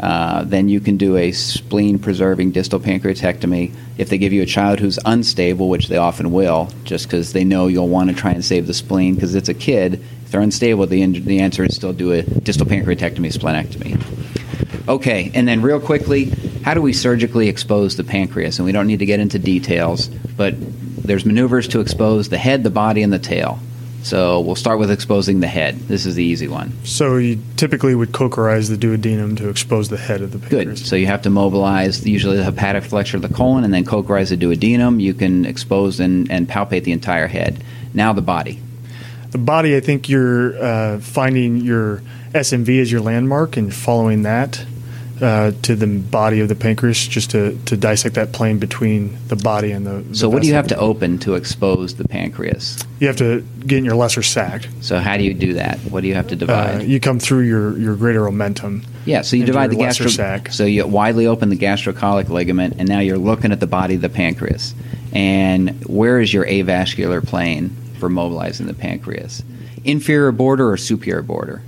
uh, 0.00 0.44
then 0.44 0.68
you 0.68 0.80
can 0.80 0.96
do 0.96 1.16
a 1.16 1.30
spleen 1.32 1.98
preserving 1.98 2.52
distal 2.52 2.80
pancreatectomy. 2.80 3.72
If 3.98 4.08
they 4.08 4.16
give 4.18 4.32
you 4.32 4.42
a 4.42 4.46
child 4.46 4.80
who's 4.80 4.98
unstable, 5.04 5.68
which 5.68 5.88
they 5.88 5.98
often 5.98 6.32
will, 6.32 6.70
just 6.84 7.06
because 7.06 7.34
they 7.34 7.44
know 7.44 7.66
you'll 7.66 7.88
want 7.88 8.08
to 8.08 8.16
try 8.16 8.32
and 8.32 8.44
save 8.44 8.66
the 8.66 8.74
spleen 8.74 9.14
because 9.14 9.34
it's 9.34 9.50
a 9.50 9.54
kid, 9.54 10.02
if 10.24 10.30
they're 10.30 10.40
unstable, 10.40 10.86
the, 10.86 11.02
in- 11.02 11.24
the 11.24 11.40
answer 11.40 11.64
is 11.64 11.76
still 11.76 11.92
do 11.92 12.12
a 12.12 12.22
distal 12.22 12.66
pancreatectomy, 12.66 13.32
splenectomy. 13.32 14.88
Okay, 14.88 15.30
and 15.34 15.46
then 15.46 15.60
real 15.60 15.80
quickly, 15.80 16.24
how 16.64 16.72
do 16.72 16.80
we 16.80 16.92
surgically 16.92 17.48
expose 17.48 17.96
the 17.96 18.04
pancreas? 18.04 18.58
And 18.58 18.66
we 18.66 18.72
don't 18.72 18.86
need 18.86 19.00
to 19.00 19.06
get 19.06 19.20
into 19.20 19.38
details, 19.38 20.08
but 20.08 20.54
there's 21.04 21.26
maneuvers 21.26 21.68
to 21.68 21.80
expose 21.80 22.28
the 22.28 22.38
head, 22.38 22.62
the 22.62 22.70
body, 22.70 23.02
and 23.02 23.12
the 23.12 23.18
tail. 23.18 23.58
So 24.02 24.40
we'll 24.40 24.56
start 24.56 24.78
with 24.78 24.90
exposing 24.90 25.40
the 25.40 25.46
head. 25.46 25.78
This 25.80 26.06
is 26.06 26.14
the 26.14 26.24
easy 26.24 26.48
one. 26.48 26.72
So 26.84 27.16
you 27.16 27.38
typically 27.56 27.94
would 27.94 28.12
Kocherize 28.12 28.70
the 28.70 28.76
duodenum 28.76 29.36
to 29.38 29.48
expose 29.48 29.88
the 29.88 29.98
head 29.98 30.22
of 30.22 30.32
the 30.32 30.38
pancreas. 30.38 30.80
Good. 30.80 30.86
So 30.86 30.96
you 30.96 31.06
have 31.06 31.22
to 31.22 31.30
mobilize 31.30 32.06
usually 32.06 32.36
the 32.36 32.44
hepatic 32.44 32.84
flexure 32.84 33.16
of 33.18 33.22
the 33.22 33.34
colon 33.34 33.64
and 33.64 33.72
then 33.72 33.84
Kocherize 33.84 34.30
the 34.30 34.36
duodenum. 34.36 35.00
You 35.00 35.14
can 35.14 35.44
expose 35.44 36.00
and, 36.00 36.30
and 36.30 36.48
palpate 36.48 36.84
the 36.84 36.92
entire 36.92 37.26
head. 37.26 37.62
Now 37.92 38.12
the 38.12 38.22
body. 38.22 38.60
The 39.30 39.38
body, 39.38 39.76
I 39.76 39.80
think 39.80 40.08
you're 40.08 40.60
uh, 40.60 40.98
finding 41.00 41.58
your 41.58 42.02
SMV 42.32 42.80
as 42.80 42.90
your 42.90 43.00
landmark 43.00 43.56
and 43.56 43.72
following 43.72 44.22
that 44.22 44.64
uh, 45.20 45.52
to 45.62 45.76
the 45.76 45.86
body 45.86 46.40
of 46.40 46.48
the 46.48 46.54
pancreas 46.54 47.06
just 47.06 47.30
to, 47.32 47.58
to 47.66 47.76
dissect 47.76 48.14
that 48.14 48.32
plane 48.32 48.58
between 48.58 49.18
the 49.28 49.36
body 49.36 49.72
and 49.72 49.86
the. 49.86 50.00
the 50.00 50.14
So 50.16 50.28
what 50.28 50.42
do 50.42 50.48
you 50.48 50.54
have 50.54 50.68
to 50.68 50.76
open 50.76 51.18
to 51.20 51.34
expose 51.34 51.96
the 51.96 52.08
pancreas? 52.08 52.78
You 52.98 53.06
have 53.06 53.16
to 53.16 53.42
get 53.66 53.78
in 53.78 53.84
your 53.84 53.96
lesser 53.96 54.22
sac. 54.22 54.66
So 54.80 54.98
how 54.98 55.16
do 55.16 55.24
you 55.24 55.34
do 55.34 55.54
that? 55.54 55.78
What 55.80 56.00
do 56.02 56.08
you 56.08 56.14
have 56.14 56.28
to 56.28 56.34
Uh, 56.34 56.38
divide? 56.38 56.82
you 56.84 57.00
come 57.00 57.18
through 57.18 57.40
your, 57.42 57.76
your 57.78 57.96
greater 57.96 58.20
omentum. 58.22 58.84
Yeah, 59.04 59.22
so 59.22 59.36
you 59.36 59.44
divide 59.44 59.70
the 59.70 59.76
gastro. 59.76 60.08
sac. 60.08 60.52
So 60.52 60.64
you 60.64 60.86
widely 60.86 61.26
open 61.26 61.48
the 61.48 61.56
gastrocolic 61.56 62.28
ligament, 62.28 62.74
and 62.78 62.88
now 62.88 63.00
you're 63.00 63.18
looking 63.18 63.52
at 63.52 63.60
the 63.60 63.66
body 63.66 63.94
of 63.96 64.00
the 64.00 64.08
pancreas. 64.08 64.74
And 65.12 65.84
where 65.86 66.20
is 66.20 66.32
your 66.32 66.46
avascular 66.46 67.26
plane 67.26 67.70
for 67.98 68.08
mobilizing 68.08 68.66
the 68.66 68.74
pancreas? 68.74 69.42
Inferior 69.84 70.32
border 70.32 70.70
or 70.70 70.76
superior 70.76 71.22
border? 71.22 71.62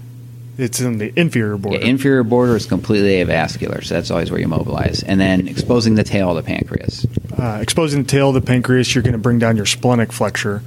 It's 0.58 0.80
in 0.80 0.98
the 0.98 1.18
inferior 1.18 1.56
border. 1.56 1.78
Yeah, 1.80 1.86
inferior 1.86 2.22
border 2.24 2.54
is 2.56 2.66
completely 2.66 3.24
avascular, 3.24 3.82
so 3.82 3.94
that's 3.94 4.10
always 4.10 4.30
where 4.30 4.38
you 4.40 4.48
mobilize. 4.48 5.02
And 5.02 5.18
then 5.20 5.48
exposing 5.48 5.94
the 5.94 6.04
tail 6.04 6.30
of 6.30 6.36
the 6.36 6.42
pancreas. 6.42 7.06
uh, 7.38 7.58
exposing 7.62 8.02
the 8.02 8.08
tail 8.08 8.28
of 8.28 8.34
the 8.34 8.42
pancreas, 8.42 8.94
you're 8.94 9.02
going 9.02 9.12
to 9.12 9.18
bring 9.18 9.38
down 9.38 9.56
your 9.56 9.64
splenic 9.66 10.12
flexure, 10.12 10.62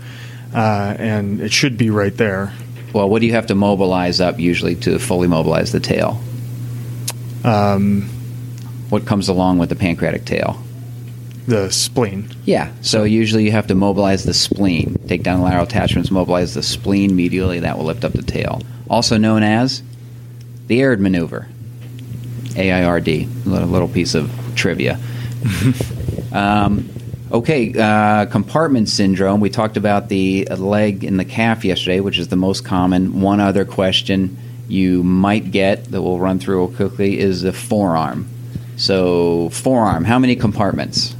uh, 0.56 0.96
and 0.98 1.40
it 1.40 1.54
should 1.54 1.78
be 1.78 1.90
right 1.92 2.16
there. 2.18 2.52
Well, 2.94 3.10
what 3.10 3.20
do 3.20 3.28
you 3.28 3.34
have 3.34 3.48
to 3.48 3.56
mobilize 3.56 4.20
up 4.22 4.40
usually 4.40 4.76
to 4.78 4.98
fully 5.00 5.28
mobilize 5.28 5.72
the 5.72 5.80
tail? 5.80 6.20
Um, 7.44 8.10
What 8.90 9.06
comes 9.06 9.28
along 9.28 9.58
with 9.60 9.70
the 9.70 9.76
pancreatic 9.76 10.26
tail? 10.26 10.62
the 11.48 11.70
spleen. 11.70 12.28
Yeah, 12.46 12.72
so 12.82 13.04
usually 13.04 13.44
you 13.46 13.52
have 13.52 13.68
to 13.68 13.76
mobilize 13.76 14.24
the 14.24 14.34
spleen. 14.34 14.98
Take 15.08 15.22
down 15.22 15.38
the 15.40 15.46
lateral 15.46 15.66
attachments, 15.66 16.10
mobilize 16.10 16.56
the 16.56 16.64
spleen 16.64 17.12
medially, 17.12 17.62
that 17.62 17.78
will 17.78 17.86
lift 17.86 18.04
up 18.04 18.14
the 18.14 18.24
tail. 18.24 18.64
Also 18.90 19.18
known 19.18 19.44
as 19.44 19.82
the 20.68 20.82
AIRD 20.82 21.00
maneuver. 21.00 21.48
AIRD, 22.56 23.08
a 23.08 23.26
little, 23.46 23.88
piece 23.88 24.16
of 24.16 24.32
trivia. 24.56 25.00
um, 26.32 26.90
okay, 27.32 27.74
uh, 27.78 28.26
compartment 28.28 28.90
syndrome. 28.90 29.40
We 29.40 29.50
talked 29.50 29.78
about 29.78 30.10
the 30.10 30.46
leg 30.46 31.04
and 31.04 31.20
the 31.20 31.26
calf 31.26 31.66
yesterday, 31.66 32.00
which 32.00 32.18
is 32.18 32.30
the 32.30 32.36
most 32.36 32.64
common. 32.64 33.22
One 33.22 33.40
other 33.40 33.66
question 33.66 34.38
you 34.68 35.04
might 35.04 35.52
get 35.52 35.86
that 35.92 36.02
we'll 36.02 36.18
run 36.18 36.40
through 36.40 36.58
real 36.66 36.76
quickly 36.76 37.20
is 37.20 37.42
the 37.42 37.54
forearm. 37.54 38.28
So 38.78 39.50
forearm, 39.50 40.04
how 40.04 40.20
many 40.20 40.36
compartments? 40.36 41.16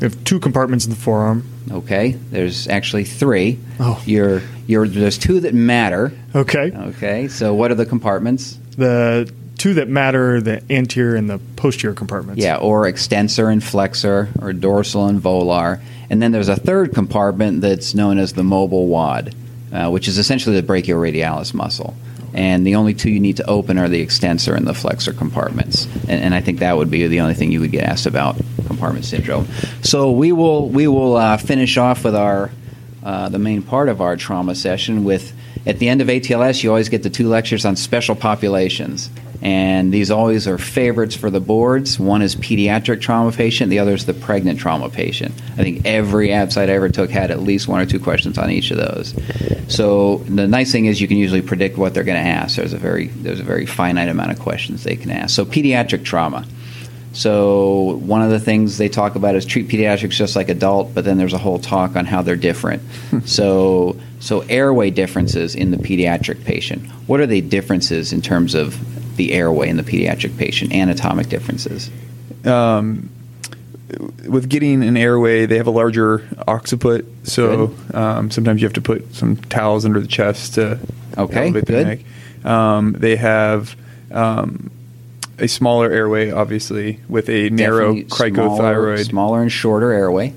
We 0.00 0.06
have 0.06 0.24
two 0.24 0.40
compartments 0.40 0.86
in 0.86 0.90
the 0.90 0.96
forearm. 0.96 1.46
Okay, 1.70 2.12
there's 2.12 2.68
actually 2.68 3.04
three. 3.04 3.58
Oh. 3.78 4.02
You're, 4.06 4.40
you're, 4.66 4.88
there's 4.88 5.18
two 5.18 5.40
that 5.40 5.52
matter. 5.52 6.12
Okay. 6.34 6.72
Okay, 6.74 7.28
so 7.28 7.52
what 7.52 7.70
are 7.70 7.74
the 7.74 7.84
compartments? 7.84 8.58
The 8.76 9.30
two 9.58 9.74
that 9.74 9.88
matter 9.88 10.36
are 10.36 10.40
the 10.40 10.62
anterior 10.72 11.16
and 11.16 11.28
the 11.28 11.38
posterior 11.56 11.94
compartments. 11.94 12.42
Yeah, 12.42 12.56
or 12.56 12.88
extensor 12.88 13.50
and 13.50 13.62
flexor, 13.62 14.30
or 14.40 14.54
dorsal 14.54 15.06
and 15.06 15.20
volar. 15.20 15.82
And 16.08 16.22
then 16.22 16.32
there's 16.32 16.48
a 16.48 16.56
third 16.56 16.94
compartment 16.94 17.60
that's 17.60 17.94
known 17.94 18.18
as 18.18 18.32
the 18.32 18.42
mobile 18.42 18.86
wad, 18.86 19.34
uh, 19.70 19.90
which 19.90 20.08
is 20.08 20.16
essentially 20.16 20.58
the 20.58 20.66
brachioradialis 20.66 21.52
muscle. 21.52 21.94
And 22.32 22.66
the 22.66 22.76
only 22.76 22.94
two 22.94 23.10
you 23.10 23.20
need 23.20 23.38
to 23.38 23.48
open 23.48 23.78
are 23.78 23.88
the 23.88 24.00
extensor 24.00 24.54
and 24.54 24.66
the 24.66 24.74
flexor 24.74 25.12
compartments. 25.12 25.86
And, 26.08 26.22
and 26.22 26.34
I 26.34 26.40
think 26.40 26.60
that 26.60 26.76
would 26.76 26.90
be 26.90 27.06
the 27.06 27.20
only 27.20 27.34
thing 27.34 27.52
you 27.52 27.60
would 27.60 27.72
get 27.72 27.84
asked 27.84 28.06
about 28.06 28.36
compartment 28.66 29.04
syndrome. 29.04 29.46
So 29.82 30.12
we 30.12 30.32
will 30.32 30.68
we 30.68 30.86
will 30.86 31.16
uh, 31.16 31.36
finish 31.36 31.76
off 31.76 32.04
with 32.04 32.14
our 32.14 32.50
uh, 33.02 33.28
the 33.28 33.38
main 33.38 33.62
part 33.62 33.88
of 33.88 34.00
our 34.00 34.16
trauma 34.16 34.54
session 34.54 35.04
with 35.04 35.32
at 35.66 35.78
the 35.78 35.88
end 35.88 36.00
of 36.00 36.08
ATLS 36.08 36.62
you 36.62 36.70
always 36.70 36.88
get 36.88 37.02
the 37.02 37.10
two 37.10 37.28
lectures 37.28 37.64
on 37.64 37.76
special 37.76 38.14
populations. 38.14 39.10
And 39.42 39.90
these 39.90 40.10
always 40.10 40.46
are 40.46 40.58
favorites 40.58 41.16
for 41.16 41.30
the 41.30 41.40
boards. 41.40 41.98
One 41.98 42.20
is 42.20 42.36
pediatric 42.36 43.00
trauma 43.00 43.32
patient, 43.32 43.70
the 43.70 43.78
other 43.78 43.94
is 43.94 44.04
the 44.04 44.12
pregnant 44.12 44.58
trauma 44.58 44.90
patient. 44.90 45.34
I 45.52 45.62
think 45.62 45.86
every 45.86 46.28
ABSITE 46.28 46.68
I 46.68 46.72
ever 46.72 46.90
took 46.90 47.10
had 47.10 47.30
at 47.30 47.40
least 47.40 47.66
one 47.66 47.80
or 47.80 47.86
two 47.86 48.00
questions 48.00 48.36
on 48.36 48.50
each 48.50 48.70
of 48.70 48.76
those. 48.76 49.14
So 49.68 50.18
the 50.18 50.46
nice 50.46 50.72
thing 50.72 50.86
is 50.86 51.00
you 51.00 51.08
can 51.08 51.16
usually 51.16 51.42
predict 51.42 51.78
what 51.78 51.94
they're 51.94 52.04
going 52.04 52.22
to 52.22 52.28
ask. 52.28 52.56
There's 52.56 52.74
a 52.74 52.78
very 52.78 53.06
there's 53.06 53.40
a 53.40 53.44
very 53.44 53.64
finite 53.66 54.08
amount 54.08 54.32
of 54.32 54.38
questions 54.38 54.84
they 54.84 54.96
can 54.96 55.10
ask. 55.10 55.34
So 55.34 55.44
pediatric 55.44 56.04
trauma. 56.04 56.46
So 57.12 57.96
one 57.96 58.22
of 58.22 58.30
the 58.30 58.38
things 58.38 58.78
they 58.78 58.88
talk 58.88 59.16
about 59.16 59.34
is 59.34 59.44
treat 59.44 59.68
pediatrics 59.68 60.12
just 60.12 60.36
like 60.36 60.48
adult, 60.48 60.94
but 60.94 61.04
then 61.04 61.18
there's 61.18 61.32
a 61.32 61.38
whole 61.38 61.58
talk 61.58 61.96
on 61.96 62.06
how 62.06 62.22
they're 62.22 62.36
different. 62.36 62.82
so 63.24 63.96
so 64.20 64.40
airway 64.42 64.90
differences 64.90 65.54
in 65.54 65.70
the 65.70 65.76
pediatric 65.76 66.44
patient. 66.44 66.86
What 67.06 67.20
are 67.20 67.26
the 67.26 67.40
differences 67.40 68.12
in 68.12 68.22
terms 68.22 68.54
of 68.54 69.16
the 69.16 69.32
airway 69.32 69.68
in 69.68 69.76
the 69.76 69.82
pediatric 69.82 70.36
patient? 70.38 70.72
Anatomic 70.72 71.28
differences. 71.28 71.90
Um, 72.44 73.10
with 74.28 74.48
getting 74.48 74.84
an 74.84 74.96
airway, 74.96 75.46
they 75.46 75.56
have 75.56 75.66
a 75.66 75.72
larger 75.72 76.28
occiput, 76.46 77.04
so 77.24 77.74
um, 77.92 78.30
sometimes 78.30 78.60
you 78.62 78.66
have 78.66 78.74
to 78.74 78.80
put 78.80 79.14
some 79.14 79.36
towels 79.36 79.84
under 79.84 80.00
the 80.00 80.06
chest 80.06 80.54
to 80.54 80.78
Okay, 81.18 81.46
elevate 81.46 81.66
the 81.66 81.84
neck. 81.84 81.98
Um, 82.44 82.92
they 82.92 83.16
have 83.16 83.76
um, 84.12 84.70
a 85.40 85.48
smaller 85.48 85.90
airway, 85.90 86.30
obviously, 86.30 87.00
with 87.08 87.28
a 87.28 87.50
narrow 87.50 87.94
Definitely 87.94 88.04
cricothyroid. 88.32 88.56
Smaller, 88.58 89.04
smaller 89.04 89.42
and 89.42 89.52
shorter 89.52 89.90
airway. 89.92 90.34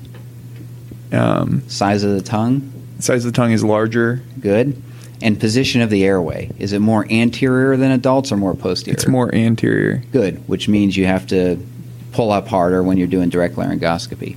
Um, 1.12 1.62
Size 1.68 2.02
of 2.02 2.12
the 2.14 2.22
tongue. 2.22 2.72
size 2.98 3.24
of 3.24 3.32
the 3.32 3.36
tongue 3.36 3.52
is 3.52 3.62
larger. 3.62 4.22
Good. 4.40 4.80
And 5.22 5.38
position 5.38 5.80
of 5.80 5.90
the 5.90 6.04
airway. 6.04 6.50
Is 6.58 6.72
it 6.72 6.80
more 6.80 7.06
anterior 7.10 7.76
than 7.76 7.90
adults 7.92 8.32
or 8.32 8.36
more 8.36 8.54
posterior? 8.54 8.94
It's 8.94 9.06
more 9.06 9.32
anterior. 9.34 10.02
Good, 10.12 10.46
which 10.48 10.68
means 10.68 10.96
you 10.96 11.06
have 11.06 11.26
to 11.28 11.64
pull 12.12 12.30
up 12.32 12.48
harder 12.48 12.82
when 12.82 12.96
you're 12.96 13.06
doing 13.06 13.28
direct 13.28 13.54
laryngoscopy. 13.56 14.36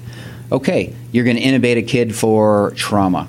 Okay, 0.51 0.95
you're 1.11 1.25
going 1.25 1.35
to 1.37 1.41
intubate 1.43 1.77
a 1.77 1.81
kid 1.81 2.15
for 2.15 2.71
trauma. 2.75 3.27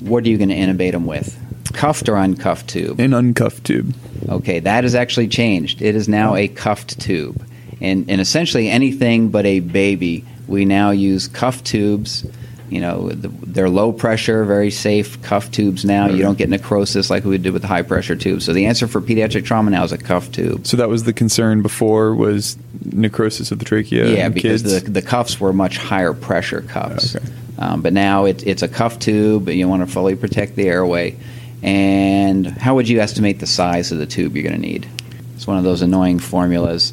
What 0.00 0.24
are 0.24 0.28
you 0.28 0.38
going 0.38 0.48
to 0.48 0.56
intubate 0.56 0.92
them 0.92 1.06
with? 1.06 1.38
Cuffed 1.72 2.08
or 2.08 2.16
uncuffed 2.16 2.68
tube? 2.68 3.00
An 3.00 3.12
uncuffed 3.14 3.64
tube. 3.64 3.94
Okay, 4.28 4.60
that 4.60 4.84
has 4.84 4.94
actually 4.94 5.28
changed. 5.28 5.82
It 5.82 5.94
is 5.94 6.08
now 6.08 6.34
a 6.34 6.48
cuffed 6.48 7.00
tube. 7.00 7.44
And, 7.80 8.10
and 8.10 8.20
essentially 8.20 8.68
anything 8.68 9.30
but 9.30 9.46
a 9.46 9.60
baby, 9.60 10.24
we 10.46 10.64
now 10.64 10.90
use 10.90 11.28
cuffed 11.28 11.64
tubes. 11.64 12.26
You 12.68 12.80
know, 12.80 13.08
the, 13.08 13.28
they're 13.28 13.68
low 13.68 13.92
pressure, 13.92 14.44
very 14.44 14.70
safe 14.70 15.20
cuff 15.22 15.50
tubes 15.50 15.84
now. 15.84 16.06
You 16.08 16.22
don't 16.22 16.38
get 16.38 16.48
necrosis 16.48 17.10
like 17.10 17.24
we 17.24 17.36
did 17.38 17.52
with 17.52 17.62
the 17.62 17.68
high 17.68 17.82
pressure 17.82 18.14
tubes. 18.14 18.44
So 18.44 18.52
the 18.52 18.66
answer 18.66 18.86
for 18.86 19.00
pediatric 19.00 19.44
trauma 19.44 19.70
now 19.70 19.82
is 19.82 19.90
a 19.90 19.98
cuff 19.98 20.30
tube. 20.30 20.66
So 20.66 20.76
that 20.76 20.88
was 20.88 21.02
the 21.02 21.12
concern 21.12 21.62
before 21.62 22.14
was 22.14 22.56
necrosis 22.84 23.50
of 23.50 23.58
the 23.58 23.64
trachea. 23.64 24.08
Yeah, 24.08 24.26
in 24.26 24.32
because 24.32 24.62
kids. 24.62 24.84
the, 24.84 24.90
the 24.90 25.02
cuffs 25.02 25.40
were 25.40 25.52
much 25.52 25.78
higher 25.78 26.12
pressure 26.12 26.60
cuffs. 26.60 27.16
Okay. 27.16 27.26
Um, 27.58 27.82
but 27.82 27.92
now 27.92 28.24
it, 28.24 28.46
it's 28.46 28.62
a 28.62 28.68
cuff 28.68 28.98
tube, 28.98 29.48
and 29.48 29.58
you 29.58 29.68
want 29.68 29.86
to 29.86 29.92
fully 29.92 30.16
protect 30.16 30.56
the 30.56 30.68
airway. 30.68 31.16
And 31.62 32.46
how 32.46 32.74
would 32.74 32.88
you 32.88 33.00
estimate 33.00 33.38
the 33.40 33.46
size 33.46 33.92
of 33.92 33.98
the 33.98 34.06
tube 34.06 34.34
you're 34.34 34.42
going 34.42 34.54
to 34.54 34.60
need? 34.60 34.88
It's 35.34 35.46
one 35.46 35.58
of 35.58 35.64
those 35.64 35.82
annoying 35.82 36.18
formulas. 36.18 36.92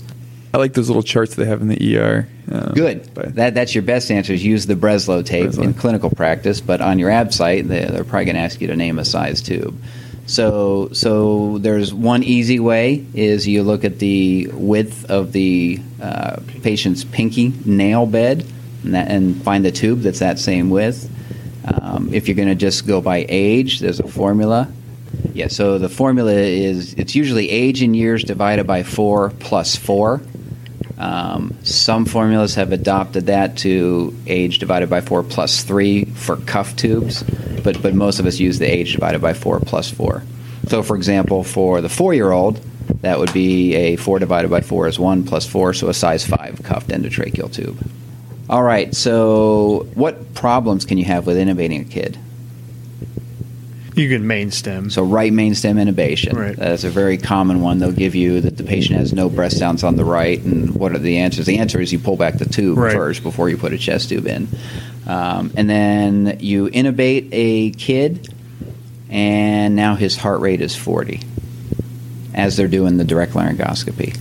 I 0.54 0.58
like 0.58 0.74
those 0.74 0.88
little 0.88 1.04
charts 1.04 1.36
they 1.36 1.46
have 1.46 1.62
in 1.62 1.68
the 1.68 1.98
ER. 1.98 2.28
Good. 2.74 3.04
That, 3.36 3.54
that's 3.54 3.76
your 3.76 3.82
best 3.82 4.10
answer 4.10 4.34
is 4.34 4.44
use 4.44 4.66
the 4.66 4.76
Broselow 4.76 5.26
tape 5.26 5.50
Broselow. 5.50 5.64
in 5.64 5.74
clinical 5.74 6.10
practice, 6.10 6.62
but 6.62 6.82
on 6.82 7.00
your 7.00 7.10
ABSITE, 7.12 7.68
they, 7.68 7.86
they're 7.86 8.04
probably 8.04 8.26
going 8.26 8.36
to 8.36 8.42
ask 8.42 8.62
you 8.62 8.68
to 8.68 8.76
name 8.76 9.00
a 9.00 9.06
size 9.06 9.42
tube. 9.42 9.80
So, 10.26 10.90
so 10.92 11.58
there's 11.60 11.94
one 11.94 12.22
easy 12.24 12.60
way 12.60 13.06
is 13.14 13.48
you 13.48 13.64
look 13.64 13.86
at 13.86 14.00
the 14.00 14.50
width 14.54 15.10
of 15.10 15.32
the 15.32 15.80
uh, 16.02 16.38
patient's 16.64 17.06
pinky 17.06 17.54
nail 17.66 18.06
bed 18.06 18.46
and, 18.84 18.94
that, 18.94 19.10
and 19.10 19.42
find 19.42 19.64
the 19.64 19.72
tube 19.72 20.02
that's 20.02 20.20
that 20.20 20.38
same 20.38 20.70
width. 20.70 21.10
Um, 21.68 22.14
if 22.14 22.28
you're 22.28 22.36
going 22.36 22.48
to 22.48 22.56
just 22.56 22.88
go 22.88 23.02
by 23.02 23.26
age, 23.28 23.80
there's 23.80 24.00
a 24.00 24.08
formula. 24.08 24.72
Yeah, 25.34 25.48
so 25.48 25.78
the 25.78 25.90
formula 25.90 26.34
is 26.34 26.94
it's 26.94 27.16
usually 27.16 27.50
age 27.50 27.82
in 27.82 27.94
years 27.94 28.24
divided 28.24 28.66
by 28.66 28.84
four 28.84 29.32
plus 29.40 29.76
four. 29.76 30.22
Um, 30.98 31.56
some 31.64 32.06
formulas 32.06 32.56
have 32.56 32.72
adopted 32.72 33.28
that 33.28 33.58
to 33.58 34.16
age 34.26 34.58
divided 34.60 34.90
by 34.90 35.02
4 35.02 35.24
plus 35.24 35.64
3 35.64 36.06
for 36.06 36.38
cuff 36.38 36.76
tubes, 36.76 37.24
but, 37.64 37.82
but 37.84 37.94
most 37.94 38.20
of 38.20 38.26
us 38.26 38.40
use 38.40 38.58
the 38.58 38.66
age 38.66 38.94
divided 38.94 39.22
by 39.22 39.34
4 39.34 39.60
plus 39.60 39.92
4. 39.92 40.24
So, 40.68 40.82
for 40.82 40.96
example, 40.96 41.44
for 41.44 41.82
the 41.82 41.90
four 41.90 42.14
year 42.14 42.32
old, 42.32 42.60
that 43.02 43.20
would 43.20 43.32
be 43.32 43.76
a 43.76 43.96
4 43.98 44.20
divided 44.20 44.50
by 44.50 44.62
4 44.62 44.88
is 44.88 44.98
1 45.00 45.24
plus 45.24 45.46
4, 45.46 45.74
so 45.74 45.88
a 45.88 45.94
size 45.94 46.26
5 46.26 46.64
cuffed 46.64 46.88
endotracheal 46.88 47.54
tube. 47.54 47.80
All 48.50 48.64
right, 48.64 48.96
so 48.96 49.88
what 49.94 50.34
problems 50.34 50.86
can 50.86 50.98
you 50.98 51.06
have 51.06 51.26
with 51.28 51.36
intubating 51.38 51.82
a 51.82 51.84
kid? 51.90 52.18
You 53.96 54.08
can 54.10 54.28
main 54.28 54.52
stem. 54.52 54.90
So 54.92 55.04
right 55.04 55.34
main 55.34 55.56
stem 55.56 55.78
intubation. 55.78 56.34
Right. 56.34 56.56
That's 56.56 56.84
a 56.84 56.90
very 56.90 57.18
common 57.18 57.62
one. 57.62 57.80
They'll 57.80 57.92
give 57.92 58.14
you 58.14 58.40
that 58.42 58.56
the 58.56 58.64
patient 58.64 59.00
has 59.00 59.12
no 59.12 59.28
breast 59.28 59.58
sounds 59.58 59.84
on 59.84 59.96
the 59.96 60.06
right, 60.06 60.40
and 60.40 60.76
what 60.76 60.92
are 60.94 61.00
the 61.00 61.18
answers? 61.18 61.48
The 61.48 61.58
answer 61.58 61.82
is 61.82 61.92
you 61.92 61.98
pull 62.00 62.16
back 62.16 62.36
the 62.38 62.46
tube 62.46 62.78
Right. 62.78 62.94
first 62.94 63.24
before 63.24 63.50
you 63.50 63.58
put 63.58 63.74
a 63.74 63.78
chest 63.78 64.10
tube 64.10 64.28
in, 64.28 64.48
um, 65.08 65.52
and 65.58 65.68
then 65.70 66.38
you 66.40 66.68
intubate 66.70 67.30
a 67.32 67.72
kid, 67.72 68.32
and 69.10 69.76
now 69.76 69.96
his 69.96 70.16
heart 70.16 70.42
rate 70.42 70.62
is 70.62 70.76
40 70.76 71.20
as 72.36 72.56
they're 72.56 72.68
doing 72.68 72.98
the 72.98 73.04
direct 73.04 73.34
laryngoscopy. 73.34 74.16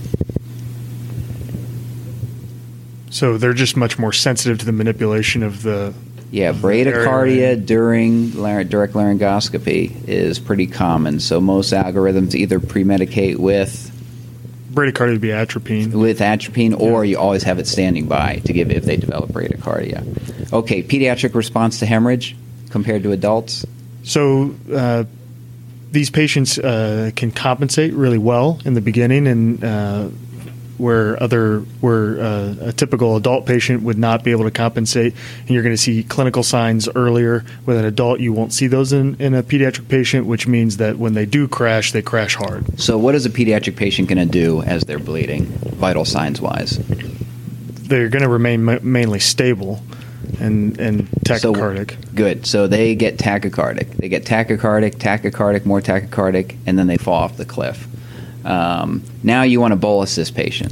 So 3.17 3.39
they're 3.39 3.53
just 3.53 3.75
much 3.75 3.97
more 3.97 4.13
sensitive 4.13 4.59
to 4.59 4.65
the 4.65 4.71
manipulation 4.71 5.41
of 5.41 5.63
the. 5.63 5.91
Yeah, 6.29 6.49
of 6.49 6.61
the 6.61 6.67
bradycardia 6.67 7.65
during 7.65 8.35
lar- 8.35 8.63
direct 8.63 8.93
laryngoscopy 8.93 10.07
is 10.07 10.37
pretty 10.37 10.67
common. 10.67 11.19
So 11.19 11.41
most 11.41 11.73
algorithms 11.73 12.35
either 12.35 12.59
pre-medicate 12.59 13.37
with 13.37 13.91
Bradycardia 14.71 15.13
would 15.13 15.21
be 15.21 15.31
atropine. 15.31 15.93
with 15.93 16.19
atropine, 16.19 16.75
or 16.75 17.05
you 17.05 17.17
always 17.17 17.41
have 17.41 17.57
it 17.57 17.65
standing 17.65 18.05
by 18.05 18.35
to 18.45 18.53
give 18.53 18.69
if 18.69 18.83
they 18.83 18.97
develop 18.97 19.31
bradycardia. 19.31 20.53
Okay, 20.53 20.83
pediatric 20.83 21.33
response 21.33 21.79
to 21.79 21.87
hemorrhage 21.87 22.35
compared 22.69 23.01
to 23.01 23.13
adults. 23.13 23.65
So 24.03 24.53
uh, 24.71 25.05
these 25.91 26.11
patients 26.11 26.59
uh, 26.59 27.09
can 27.15 27.31
compensate 27.31 27.93
really 27.93 28.19
well 28.19 28.59
in 28.63 28.75
the 28.75 28.81
beginning, 28.81 29.25
and 29.25 29.63
uh, 29.63 30.09
where 30.77 31.21
other 31.21 31.59
where 31.81 32.19
uh, 32.19 32.55
a 32.61 32.73
typical 32.73 33.15
adult 33.15 33.45
patient 33.45 33.83
would 33.83 33.97
not 33.97 34.23
be 34.23 34.31
able 34.31 34.43
to 34.43 34.51
compensate, 34.51 35.13
and 35.41 35.49
you're 35.49 35.63
going 35.63 35.75
to 35.75 35.81
see 35.81 36.03
clinical 36.03 36.43
signs 36.43 36.87
earlier. 36.95 37.43
With 37.65 37.77
an 37.77 37.85
adult, 37.85 38.19
you 38.19 38.33
won't 38.33 38.53
see 38.53 38.67
those 38.67 38.93
in, 38.93 39.15
in 39.15 39.33
a 39.33 39.43
pediatric 39.43 39.87
patient, 39.89 40.25
which 40.25 40.47
means 40.47 40.77
that 40.77 40.97
when 40.97 41.13
they 41.13 41.25
do 41.25 41.47
crash, 41.47 41.91
they 41.91 42.01
crash 42.01 42.35
hard. 42.35 42.79
So, 42.79 42.97
what 42.97 43.15
is 43.15 43.25
a 43.25 43.29
pediatric 43.29 43.75
patient 43.75 44.07
going 44.07 44.19
to 44.19 44.25
do 44.25 44.61
as 44.61 44.83
they're 44.83 44.99
bleeding, 44.99 45.45
vital 45.45 46.05
signs 46.05 46.41
wise? 46.41 46.77
They're 46.77 48.09
going 48.09 48.23
to 48.23 48.29
remain 48.29 48.63
ma- 48.63 48.79
mainly 48.81 49.19
stable 49.19 49.81
and 50.39 50.79
and 50.79 51.09
tachycardic. 51.25 52.15
Good. 52.15 52.45
So 52.45 52.67
they 52.67 52.95
get 52.95 53.17
tachycardic. 53.17 53.97
They 53.97 54.09
get 54.09 54.25
tachycardic, 54.25 54.95
tachycardic, 54.95 55.65
more 55.65 55.81
tachycardic, 55.81 56.55
and 56.65 56.77
then 56.77 56.87
they 56.87 56.97
fall 56.97 57.15
off 57.15 57.37
the 57.37 57.45
cliff. 57.45 57.87
Um, 58.45 59.03
now 59.23 59.43
you 59.43 59.59
want 59.59 59.73
to 59.73 59.75
bolus 59.75 60.15
this 60.15 60.31
patient. 60.31 60.71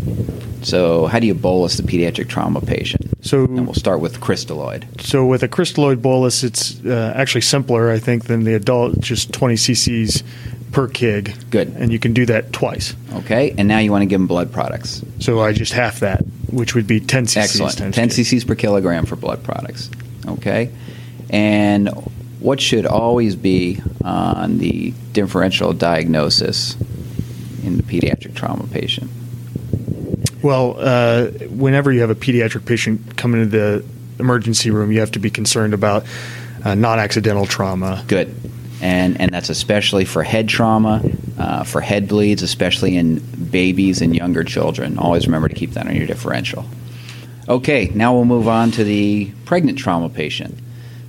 So 0.66 1.06
how 1.06 1.20
do 1.20 1.28
you 1.28 1.36
bolus 1.36 1.78
the 1.78 1.84
pediatric 1.84 2.28
trauma 2.28 2.60
patient? 2.60 3.14
so 3.22 3.44
And 3.44 3.66
we'll 3.66 3.76
start 3.76 4.00
with 4.00 4.20
crystalloid. 4.20 5.02
So 5.02 5.26
with 5.26 5.44
a 5.44 5.48
crystalloid 5.48 6.02
bolus, 6.02 6.44
it's 6.44 6.84
uh, 6.84 7.14
actually 7.16 7.42
simpler, 7.42 7.92
I 7.92 8.00
think, 8.00 8.26
than 8.26 8.46
the 8.46 8.56
adult. 8.56 9.00
Just 9.00 9.32
20 9.32 9.56
cc's 9.56 10.24
per 10.72 10.88
kig. 10.88 11.36
Good. 11.52 11.68
And 11.78 11.92
you 11.92 12.00
can 12.00 12.14
do 12.14 12.26
that 12.26 12.52
twice. 12.52 12.96
Okay, 13.14 13.54
and 13.58 13.68
now 13.68 13.78
you 13.80 13.92
want 13.92 14.02
to 14.02 14.08
give 14.08 14.20
them 14.20 14.28
blood 14.28 14.52
products. 14.52 15.04
So 15.20 15.40
I 15.42 15.54
just 15.54 15.72
half 15.72 16.00
that, 16.00 16.22
which 16.52 16.74
would 16.76 16.88
be 16.88 17.00
10 17.00 17.26
cc's 17.26 17.38
Excellent. 17.38 17.78
times 17.78 17.96
10 17.96 18.10
kg. 18.10 18.22
cc's 18.22 18.44
per 18.44 18.56
kilogram 18.56 19.06
for 19.06 19.16
blood 19.16 19.44
products. 19.44 19.92
Okay, 20.28 20.72
and 21.30 21.90
what 22.40 22.60
should 22.60 22.86
always 22.86 23.36
be 23.36 23.82
on 24.04 24.58
the 24.58 24.94
differential 25.14 25.74
diagnosis 25.74 26.76
in 27.66 27.78
the 27.78 27.84
pediatric 27.84 28.36
trauma 28.36 28.68
patient? 28.68 29.10
Well, 30.42 30.76
uh, 30.78 31.28
whenever 31.50 31.92
you 31.92 32.02
have 32.02 32.12
a 32.12 32.16
pediatric 32.16 32.66
patient 32.66 33.18
come 33.18 33.34
into 33.34 33.48
the 33.48 33.86
emergency 34.20 34.70
room, 34.70 34.92
you 34.92 35.00
have 35.00 35.12
to 35.12 35.20
be 35.20 35.30
concerned 35.30 35.74
about 35.74 36.06
uh, 36.64 36.76
non-accidental 36.76 37.46
trauma. 37.46 38.04
Good. 38.08 38.34
And, 38.82 39.20
and 39.20 39.32
that's 39.32 39.50
especially 39.50 40.06
for 40.06 40.22
head 40.22 40.48
trauma, 40.48 41.02
uh, 41.40 41.64
for 41.64 41.82
head 41.82 42.08
bleeds, 42.08 42.44
especially 42.44 42.96
in 42.98 43.20
babies 43.50 44.02
and 44.02 44.16
younger 44.16 44.44
children. 44.44 45.00
Always 45.00 45.26
remember 45.26 45.48
to 45.48 45.56
keep 45.56 45.72
that 45.72 45.88
on 45.88 45.96
your 45.96 46.06
differential. 46.06 46.66
Okay, 47.48 47.92
now 47.96 48.14
we'll 48.14 48.26
move 48.26 48.48
on 48.48 48.72
to 48.72 48.84
the 48.84 49.32
pregnant 49.46 49.78
trauma 49.78 50.10
patient. 50.10 50.58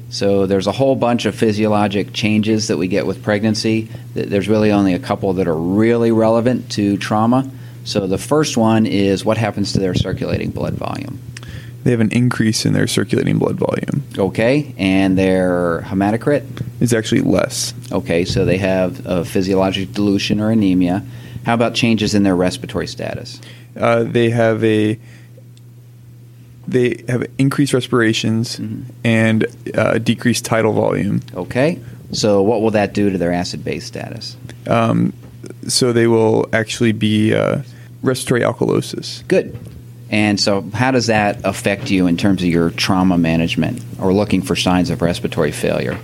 So 0.09 0.47
there's 0.47 0.67
a 0.67 0.73
whole 0.73 0.95
bunch 0.95 1.27
of 1.27 1.35
physiologic 1.35 2.13
changes 2.13 2.69
that 2.69 2.77
we 2.77 2.89
get 2.89 3.07
with 3.07 3.23
pregnancy. 3.23 3.89
There's 4.15 4.49
really 4.49 4.71
only 4.71 4.95
a 4.95 4.99
couple 4.99 5.33
that 5.35 5.49
are 5.49 5.57
really 5.57 6.13
relevant 6.13 6.71
to 6.73 6.97
trauma. 6.97 7.51
So 7.85 8.07
the 8.07 8.19
first 8.19 8.57
one 8.57 8.87
is 8.87 9.25
what 9.25 9.37
happens 9.37 9.73
to 9.73 9.81
their 9.81 9.95
circulating 9.95 10.51
blood 10.51 10.75
volume. 10.75 11.21
They 11.85 11.93
have 11.93 12.01
an 12.01 12.11
increase 12.11 12.67
in 12.67 12.73
their 12.73 12.89
circulating 12.89 13.39
blood 13.39 13.57
volume. 13.57 14.03
Okay, 14.19 14.75
and 14.77 15.17
their 15.17 15.83
hematocrit. 15.83 16.45
is 16.81 16.93
actually 16.93 17.21
less. 17.21 17.75
Okay, 17.93 18.25
so 18.25 18.45
they 18.45 18.59
have 18.59 19.07
a 19.07 19.25
physiologic 19.25 19.93
dilution 19.93 20.41
or 20.41 20.51
anemia. 20.51 21.05
How 21.45 21.55
about 21.55 21.75
changes 21.75 22.13
in 22.13 22.25
their 22.25 22.35
respiratory 22.35 22.89
status? 22.89 23.41
Uh, 23.77 24.03
they 24.03 24.31
have 24.31 24.65
a 24.65 24.99
they 26.69 27.05
have 27.09 27.27
increased 27.39 27.73
respirations 27.73 28.61
and 29.05 29.47
uh, 29.75 29.99
decreased 29.99 30.45
tidal 30.45 30.73
volume. 30.73 31.21
Okay, 31.35 31.81
so 32.12 32.43
what 32.43 32.61
will 32.61 32.73
that 32.73 32.93
do 32.93 33.11
to 33.11 33.19
their 33.19 33.33
acid 33.33 33.64
base 33.64 33.87
status? 33.87 34.37
Um, 34.67 35.12
so 35.69 35.93
they 35.93 36.07
will 36.07 36.49
actually 36.53 36.93
be 36.93 37.35
uh, 37.35 37.62
respiratory 38.03 38.41
alkalosis. 38.41 39.27
Good. 39.29 39.59
And 40.09 40.39
so, 40.39 40.62
how 40.73 40.93
does 40.93 41.09
that 41.09 41.45
affect 41.45 41.91
you 41.91 42.07
in 42.07 42.17
terms 42.17 42.43
of 42.43 42.49
your 42.49 42.71
trauma 42.71 43.19
management 43.19 43.83
or 44.01 44.12
looking 44.12 44.41
for 44.41 44.55
signs 44.55 44.89
of 44.91 45.03
respiratory 45.03 45.51
failure? 45.51 45.99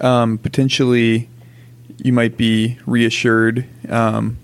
Um, 0.00 0.38
potentially, 0.38 1.28
you 1.98 2.12
might 2.12 2.38
be 2.38 2.78
reassured 2.86 3.66
um, 3.90 4.38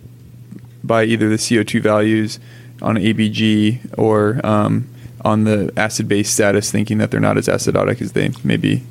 by 0.85 1.05
either 1.05 1.31
the 1.31 1.37
CO2 1.37 1.81
values 1.81 2.39
on 2.83 2.97
ABG 2.97 3.99
or 3.99 4.45
um, 4.45 4.89
on 5.25 5.45
the 5.45 5.73
acid 5.77 6.09
base 6.09 6.31
status, 6.31 6.71
thinking 6.71 6.99
that 6.99 7.11
they're 7.11 7.21
not 7.21 7.39
as 7.39 7.49
acidotic 7.49 8.01
as 8.01 8.13
they 8.13 8.31
may 8.45 8.57
be. 8.57 8.83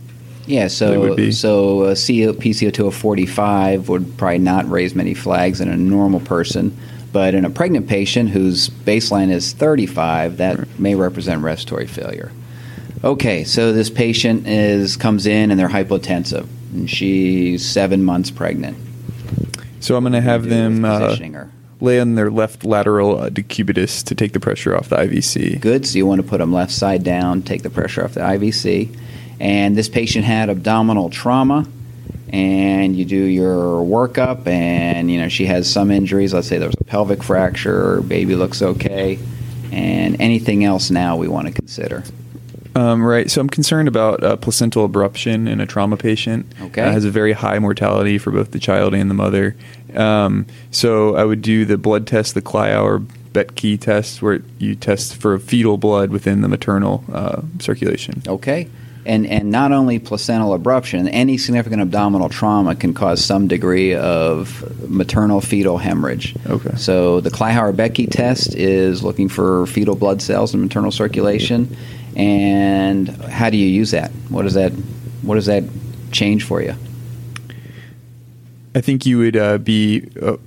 Yeah, 0.46 0.68
so 0.68 1.16
so 1.32 1.84
a 1.84 1.90
CO, 1.90 2.34
PCO2 2.34 2.88
of 2.88 2.96
45 2.96 3.90
would 3.90 4.18
probably 4.18 4.38
not 4.40 4.70
raise 4.70 4.96
many 4.96 5.14
flags 5.14 5.60
in 5.60 5.68
a 5.68 5.76
normal 5.76 6.22
person, 6.22 6.78
but 7.12 7.34
in 7.34 7.44
a 7.44 7.50
pregnant 7.50 7.90
patient 7.90 8.30
whose 8.30 8.70
baseline 8.70 9.30
is 9.30 9.52
35, 9.52 10.38
that 10.38 10.80
may 10.80 10.96
represent 10.96 11.44
respiratory 11.44 11.86
failure. 11.86 12.32
Okay, 13.04 13.44
so 13.44 13.74
this 13.74 13.90
patient 13.90 14.48
is 14.48 14.96
comes 14.96 15.28
in 15.28 15.52
and 15.52 15.60
they're 15.60 15.68
hypotensive, 15.68 16.48
and 16.74 16.90
she's 16.90 17.66
seven 17.66 18.04
months 18.04 18.32
pregnant. 18.32 18.78
So 19.82 19.96
I'm 19.96 20.04
going 20.04 20.14
to 20.14 20.22
have 20.22 20.46
them 20.46 20.84
uh, 20.84 21.00
positioning 21.00 21.34
her? 21.34 21.52
Lay 21.80 22.00
on 22.00 22.16
their 22.16 22.32
left 22.32 22.66
lateral 22.66 23.20
uh, 23.20 23.30
decubitus 23.30 24.04
to 24.04 24.16
take 24.16 24.34
the 24.34 24.40
pressure 24.40 24.76
off 24.76 24.90
the 24.90 24.96
IVC. 24.96 25.60
Good. 25.60 25.86
So 25.86 25.98
you 25.98 26.06
want 26.06 26.22
to 26.22 26.28
put 26.28 26.40
them 26.40 26.54
left 26.54 26.72
side 26.72 27.04
down, 27.04 27.42
take 27.42 27.64
the 27.64 27.70
pressure 27.70 28.04
off 28.04 28.14
the 28.14 28.22
IVC. 28.22 28.98
And 29.40 29.76
this 29.76 29.88
patient 29.88 30.26
had 30.26 30.50
abdominal 30.50 31.10
trauma, 31.10 31.68
and 32.30 32.96
you 32.96 33.06
do 33.06 33.16
your 33.16 33.86
workup, 33.86 34.48
and 34.48 35.12
you 35.12 35.20
know 35.20 35.30
she 35.30 35.46
has 35.46 35.72
some 35.72 35.92
injuries. 35.92 36.34
Let's 36.34 36.48
say 36.48 36.58
there 36.58 36.68
was 36.68 36.76
a 36.80 36.84
pelvic 36.84 37.24
fracture, 37.24 38.02
baby 38.02 38.36
looks 38.36 38.62
okay, 38.62 39.20
and 39.72 40.20
anything 40.20 40.64
else 40.64 40.90
now 40.90 41.18
we 41.18 41.28
want 41.28 41.48
to 41.48 41.54
consider. 41.54 42.04
Um, 42.78 43.04
right. 43.04 43.30
So 43.32 43.42
I'm 43.42 43.50
concerned 43.50 43.88
about 43.88 44.24
uh, 44.24 44.36
placental 44.38 44.88
abruption 44.88 45.50
in 45.50 45.60
a 45.60 45.66
trauma 45.66 45.98
patient. 45.98 46.46
Okay. 46.62 46.84
Uh, 46.84 46.92
has 46.92 47.06
a 47.06 47.10
very 47.10 47.34
high 47.34 47.58
mortality 47.58 48.20
for 48.20 48.30
both 48.30 48.52
the 48.52 48.60
child 48.60 48.94
and 48.94 49.10
the 49.10 49.16
mother. 49.16 49.56
Um, 49.96 50.46
so 50.70 51.16
I 51.16 51.24
would 51.24 51.42
do 51.42 51.66
the 51.66 51.78
blood 51.78 52.06
test, 52.06 52.36
the 52.36 52.42
Kleihauer 52.42 53.04
Betke 53.34 53.80
test, 53.80 54.22
where 54.22 54.42
you 54.60 54.76
test 54.76 55.16
for 55.16 55.40
fetal 55.40 55.78
blood 55.78 56.12
within 56.12 56.42
the 56.42 56.48
maternal 56.48 57.04
uh, 57.12 57.42
circulation. 57.60 58.22
Okay. 58.28 58.68
And, 59.08 59.26
and 59.26 59.50
not 59.50 59.72
only 59.72 60.00
placental 60.00 60.58
abruption, 60.58 61.10
any 61.12 61.38
significant 61.38 61.82
abdominal 61.82 62.30
trauma 62.30 62.76
can 62.76 62.94
cause 62.94 63.24
some 63.24 63.48
degree 63.48 63.96
of 63.96 64.90
maternal 64.90 65.40
fetal 65.40 65.78
hemorrhage. 65.78 66.36
Okay. 66.46 66.76
So 66.76 67.22
the 67.22 67.32
Kleihauer-Betke 67.32 68.12
test 68.12 68.54
is 68.54 69.04
looking 69.04 69.30
for 69.30 69.66
fetal 69.68 69.96
blood 69.96 70.22
cells 70.22 70.54
in 70.54 70.62
maternal 70.62 70.92
circulation. 70.92 71.76
And 72.18 73.10
how 73.10 73.50
do 73.50 73.58
you 73.58 73.68
use 73.68 73.92
that? 73.92 74.12
What 74.30 74.42
does 74.42 74.56
that 74.56 74.72
what 75.22 75.36
does 75.36 75.46
that 75.46 75.64
change 76.12 76.44
for 76.44 76.62
you? 76.62 76.74
I 78.74 78.82
think 78.82 79.06
you 79.06 79.20
would 79.20 79.38
uh, 79.38 79.60
be 79.60 80.10
uh, 80.22 80.38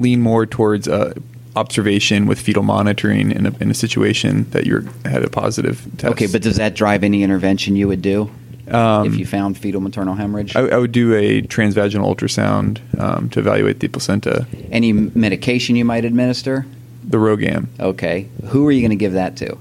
lean 0.00 0.20
more 0.20 0.44
towards 0.44 0.88
uh, 0.88 1.14
observation 1.54 2.26
with 2.26 2.40
fetal 2.40 2.62
monitoring 2.62 3.30
in 3.30 3.46
a, 3.46 3.54
in 3.60 3.70
a 3.70 3.74
situation 3.74 4.50
that 4.50 4.66
you 4.66 4.88
had 5.04 5.24
a 5.24 5.30
positive 5.30 5.86
test. 5.98 6.12
Okay, 6.12 6.26
but 6.26 6.42
does 6.42 6.56
that 6.56 6.74
drive 6.74 7.04
any 7.04 7.22
intervention 7.22 7.76
you 7.76 7.86
would 7.88 8.02
do 8.02 8.30
Um, 8.68 9.06
if 9.06 9.16
you 9.16 9.26
found 9.26 9.56
fetal 9.58 9.80
maternal 9.80 10.14
hemorrhage? 10.14 10.56
I, 10.56 10.62
I 10.62 10.78
would 10.78 10.92
do 10.92 11.14
a 11.14 11.42
transvaginal 11.42 12.12
ultrasound 12.12 12.80
um, 12.98 13.28
to 13.30 13.40
evaluate 13.40 13.80
the 13.80 13.88
placenta, 13.88 14.46
any 14.70 14.92
medication 14.92 15.76
you 15.76 15.84
might 15.84 16.04
administer? 16.04 16.66
the 17.04 17.18
RhoGAM. 17.18 17.66
Okay. 17.80 18.28
Who 18.46 18.66
are 18.66 18.72
you 18.72 18.80
going 18.80 18.90
to 18.90 18.96
give 18.96 19.12
that 19.14 19.36
to? 19.38 19.58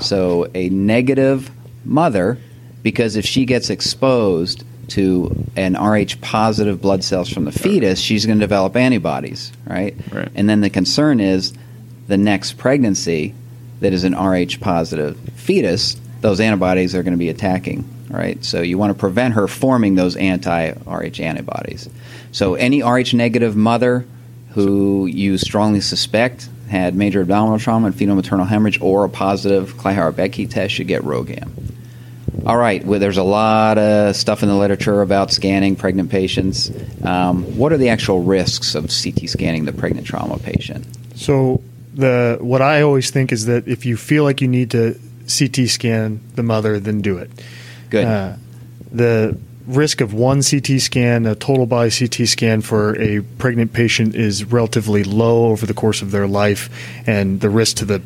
So, 0.00 0.50
a 0.54 0.68
negative 0.70 1.50
mother, 1.84 2.38
because 2.82 3.16
if 3.16 3.24
she 3.24 3.44
gets 3.44 3.70
exposed 3.70 4.64
to 4.88 5.46
an 5.56 5.74
Rh 5.74 6.20
positive 6.20 6.80
blood 6.80 7.04
cells 7.04 7.28
from 7.28 7.44
the 7.44 7.52
fetus, 7.52 8.00
she's 8.00 8.26
going 8.26 8.38
to 8.38 8.42
develop 8.44 8.76
antibodies, 8.76 9.52
right? 9.66 9.94
Right. 10.10 10.30
And 10.34 10.48
then 10.48 10.60
the 10.60 10.70
concern 10.70 11.20
is 11.20 11.52
the 12.08 12.16
next 12.16 12.54
pregnancy 12.54 13.34
that 13.80 13.92
is 13.92 14.04
an 14.04 14.14
Rh 14.14 14.60
positive 14.60 15.18
fetus, 15.34 15.96
those 16.20 16.40
antibodies 16.40 16.94
are 16.94 17.02
going 17.02 17.14
to 17.14 17.18
be 17.18 17.28
attacking, 17.28 17.88
right? 18.08 18.42
So, 18.44 18.62
you 18.62 18.78
want 18.78 18.90
to 18.90 18.98
prevent 18.98 19.34
her 19.34 19.46
forming 19.48 19.94
those 19.94 20.16
anti 20.16 20.72
Rh 20.86 21.20
antibodies. 21.20 21.88
So, 22.32 22.54
any 22.54 22.82
Rh 22.82 23.14
negative 23.14 23.56
mother 23.56 24.06
who 24.50 25.06
you 25.06 25.38
strongly 25.38 25.80
suspect 25.80 26.48
had 26.72 26.96
major 26.96 27.20
abdominal 27.20 27.58
trauma 27.58 27.88
and 27.88 27.94
fetal 27.94 28.16
maternal 28.16 28.46
hemorrhage 28.46 28.80
or 28.80 29.04
a 29.04 29.08
positive 29.08 29.74
Kleihauer-Betke 29.74 30.48
test 30.48 30.72
should 30.72 30.88
get 30.88 31.02
RhoGAM. 31.02 31.50
All 32.46 32.56
right, 32.56 32.82
well, 32.82 32.98
there's 32.98 33.18
a 33.18 33.22
lot 33.22 33.76
of 33.76 34.16
stuff 34.16 34.42
in 34.42 34.48
the 34.48 34.56
literature 34.56 35.02
about 35.02 35.30
scanning 35.30 35.76
pregnant 35.76 36.10
patients. 36.10 36.72
Um, 37.04 37.58
what 37.58 37.72
are 37.72 37.76
the 37.76 37.90
actual 37.90 38.22
risks 38.22 38.74
of 38.74 38.84
CT 38.84 39.28
scanning 39.28 39.66
the 39.66 39.72
pregnant 39.72 40.06
trauma 40.06 40.38
patient? 40.38 40.86
So 41.14 41.62
the 41.94 42.38
what 42.40 42.62
I 42.62 42.80
always 42.80 43.10
think 43.10 43.32
is 43.32 43.44
that 43.46 43.68
if 43.68 43.84
you 43.84 43.98
feel 43.98 44.24
like 44.24 44.40
you 44.40 44.48
need 44.48 44.70
to 44.70 44.98
CT 45.28 45.68
scan 45.68 46.20
the 46.36 46.42
mother, 46.42 46.80
then 46.80 47.02
do 47.02 47.18
it. 47.18 47.30
Good. 47.90 48.06
Uh, 48.06 48.36
the 48.90 49.38
risk 49.66 50.00
of 50.00 50.12
one 50.14 50.42
CT 50.42 50.80
scan, 50.80 51.26
a 51.26 51.34
total 51.34 51.66
body 51.66 51.90
CT 51.90 52.28
scan 52.28 52.60
for 52.60 53.00
a 53.00 53.20
pregnant 53.38 53.72
patient 53.72 54.14
is 54.14 54.44
relatively 54.44 55.04
low 55.04 55.46
over 55.46 55.66
the 55.66 55.74
course 55.74 56.02
of 56.02 56.10
their 56.10 56.26
life, 56.26 56.68
and 57.06 57.40
the 57.40 57.50
risk 57.50 57.76
to 57.78 57.84
the 57.84 58.02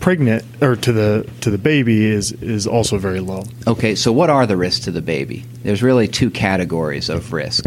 pregnant 0.00 0.44
or 0.62 0.76
to 0.76 0.92
the 0.92 1.28
to 1.40 1.50
the 1.50 1.58
baby 1.58 2.06
is 2.06 2.32
is 2.32 2.66
also 2.66 2.98
very 2.98 3.20
low. 3.20 3.44
okay, 3.66 3.94
so 3.94 4.12
what 4.12 4.30
are 4.30 4.46
the 4.46 4.56
risks 4.56 4.84
to 4.84 4.90
the 4.90 5.02
baby? 5.02 5.44
There's 5.62 5.82
really 5.82 6.08
two 6.08 6.30
categories 6.30 7.08
of 7.08 7.32
risk. 7.32 7.66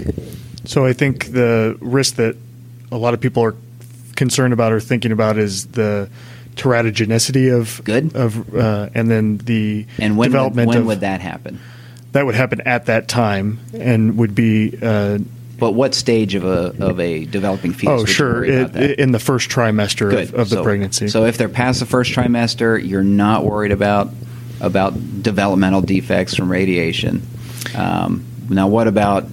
So 0.65 0.85
I 0.85 0.93
think 0.93 1.31
the 1.31 1.77
risk 1.81 2.15
that 2.15 2.35
a 2.91 2.97
lot 2.97 3.13
of 3.13 3.19
people 3.19 3.43
are 3.43 3.55
concerned 4.15 4.53
about 4.53 4.71
or 4.71 4.79
thinking 4.79 5.11
about 5.11 5.37
is 5.37 5.67
the 5.67 6.09
teratogenicity 6.55 7.53
of 7.53 7.81
Good. 7.83 8.15
of 8.15 8.55
uh, 8.55 8.89
and 8.93 9.09
then 9.09 9.37
the 9.37 9.85
And 9.97 10.17
when, 10.17 10.17
would, 10.17 10.25
development 10.31 10.67
when 10.67 10.77
of 10.79 10.85
would 10.85 10.99
that 10.99 11.21
happen? 11.21 11.59
That 12.11 12.25
would 12.25 12.35
happen 12.35 12.61
at 12.61 12.85
that 12.87 13.07
time 13.07 13.59
and 13.73 14.17
would 14.17 14.35
be 14.35 14.77
uh, 14.81 15.19
But 15.57 15.71
what 15.71 15.93
stage 15.95 16.35
of 16.35 16.43
a, 16.43 16.75
of 16.79 16.99
a 16.99 17.25
developing 17.25 17.73
fetus 17.73 18.01
oh 18.01 18.05
sure 18.05 18.43
it, 18.43 18.99
in 18.99 19.11
the 19.11 19.19
first 19.19 19.49
trimester 19.49 20.09
Good. 20.09 20.29
of, 20.29 20.35
of 20.35 20.49
the 20.49 20.63
pregnancy. 20.63 21.07
So 21.07 21.25
if 21.25 21.37
they're 21.37 21.49
past 21.49 21.79
the 21.79 21.85
first 21.85 22.11
trimester, 22.13 22.83
you're 22.83 23.03
not 23.03 23.45
worried 23.45 23.71
about 23.71 24.09
about 24.59 24.93
developmental 25.23 25.81
defects 25.81 26.35
from 26.35 26.51
radiation. 26.51 27.21
Um, 27.75 28.25
now, 28.49 28.67
what 28.67 28.87
about 28.87 29.25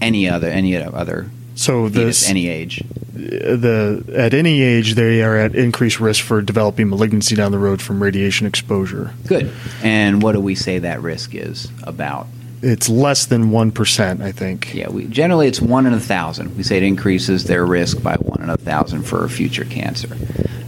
any 0.00 0.28
other 0.28 0.48
any 0.48 0.76
other 0.76 1.30
So 1.56 1.88
this 1.88 2.28
any 2.28 2.48
age. 2.48 2.84
the 3.12 4.04
at 4.14 4.34
any 4.34 4.60
age 4.60 4.94
they 4.94 5.22
are 5.22 5.36
at 5.36 5.54
increased 5.54 5.98
risk 5.98 6.22
for 6.22 6.42
developing 6.42 6.90
malignancy 6.90 7.34
down 7.34 7.50
the 7.50 7.58
road 7.58 7.80
from 7.82 8.00
radiation 8.02 8.46
exposure. 8.46 9.12
Good. 9.26 9.50
And 9.82 10.22
what 10.22 10.32
do 10.32 10.40
we 10.40 10.54
say 10.54 10.78
that 10.78 11.00
risk 11.00 11.34
is 11.34 11.68
about? 11.82 12.28
It's 12.62 12.88
less 12.88 13.26
than 13.26 13.50
one 13.50 13.72
percent, 13.72 14.22
I 14.22 14.32
think. 14.32 14.74
Yeah, 14.74 14.90
we, 14.90 15.06
generally 15.06 15.48
it's 15.48 15.60
one 15.60 15.86
in 15.86 15.94
a 15.94 16.00
thousand. 16.00 16.56
We 16.56 16.62
say 16.62 16.76
it 16.76 16.82
increases 16.82 17.44
their 17.44 17.64
risk 17.64 18.02
by 18.02 18.16
one 18.16 18.42
in 18.42 18.50
a 18.50 18.56
thousand 18.56 19.02
for 19.04 19.24
a 19.24 19.28
future 19.30 19.64
cancer. 19.64 20.14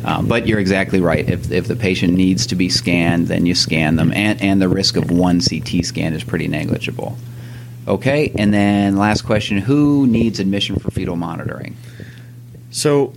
Um, 0.05 0.27
but 0.27 0.47
you're 0.47 0.59
exactly 0.59 1.01
right. 1.01 1.29
If, 1.29 1.51
if 1.51 1.69
the 1.69 1.77
patient 1.77 2.15
needs 2.15 2.47
to 2.47 2.57
be 2.57 2.71
scanned, 2.71 3.27
then 3.27 3.45
you 3.45 3.55
scan 3.55 3.97
them, 3.97 4.11
and, 4.13 4.41
and 4.41 4.63
the 4.63 4.69
risk 4.69 4.97
of 4.97 5.11
one 5.11 5.41
CT 5.41 5.85
scan 5.85 6.15
is 6.15 6.25
pretty 6.25 6.49
negligible. 6.49 7.19
Okay, 7.89 8.31
and 8.37 8.53
then 8.53 8.97
last 8.97 9.23
question 9.23 9.59
Who 9.59 10.07
needs 10.07 10.39
admission 10.39 10.77
for 10.77 10.91
fetal 10.91 11.17
monitoring? 11.17 11.77
So, 12.71 13.15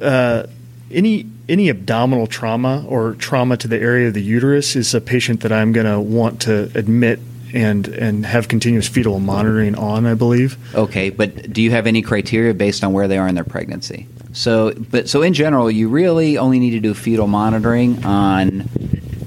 uh, 0.00 0.44
any 0.90 1.26
any 1.48 1.68
abdominal 1.68 2.26
trauma 2.26 2.84
or 2.88 3.14
trauma 3.14 3.56
to 3.58 3.68
the 3.68 3.78
area 3.78 4.08
of 4.08 4.14
the 4.14 4.22
uterus 4.22 4.74
is 4.74 4.94
a 4.94 5.00
patient 5.00 5.40
that 5.40 5.52
I'm 5.52 5.72
going 5.72 5.86
to 5.86 6.00
want 6.00 6.42
to 6.42 6.70
admit 6.74 7.20
and 7.52 7.86
and 7.88 8.26
have 8.26 8.48
continuous 8.48 8.88
fetal 8.88 9.20
monitoring 9.20 9.74
on. 9.74 10.06
I 10.06 10.14
believe. 10.14 10.56
Okay, 10.74 11.10
but 11.10 11.52
do 11.52 11.60
you 11.60 11.70
have 11.70 11.86
any 11.86 12.02
criteria 12.02 12.54
based 12.54 12.82
on 12.82 12.92
where 12.92 13.08
they 13.08 13.18
are 13.18 13.28
in 13.28 13.34
their 13.34 13.44
pregnancy? 13.44 14.06
So, 14.32 14.72
but 14.74 15.08
so 15.08 15.22
in 15.22 15.32
general, 15.32 15.70
you 15.70 15.88
really 15.88 16.36
only 16.36 16.58
need 16.58 16.72
to 16.72 16.80
do 16.80 16.94
fetal 16.94 17.26
monitoring 17.26 18.04
on 18.04 18.68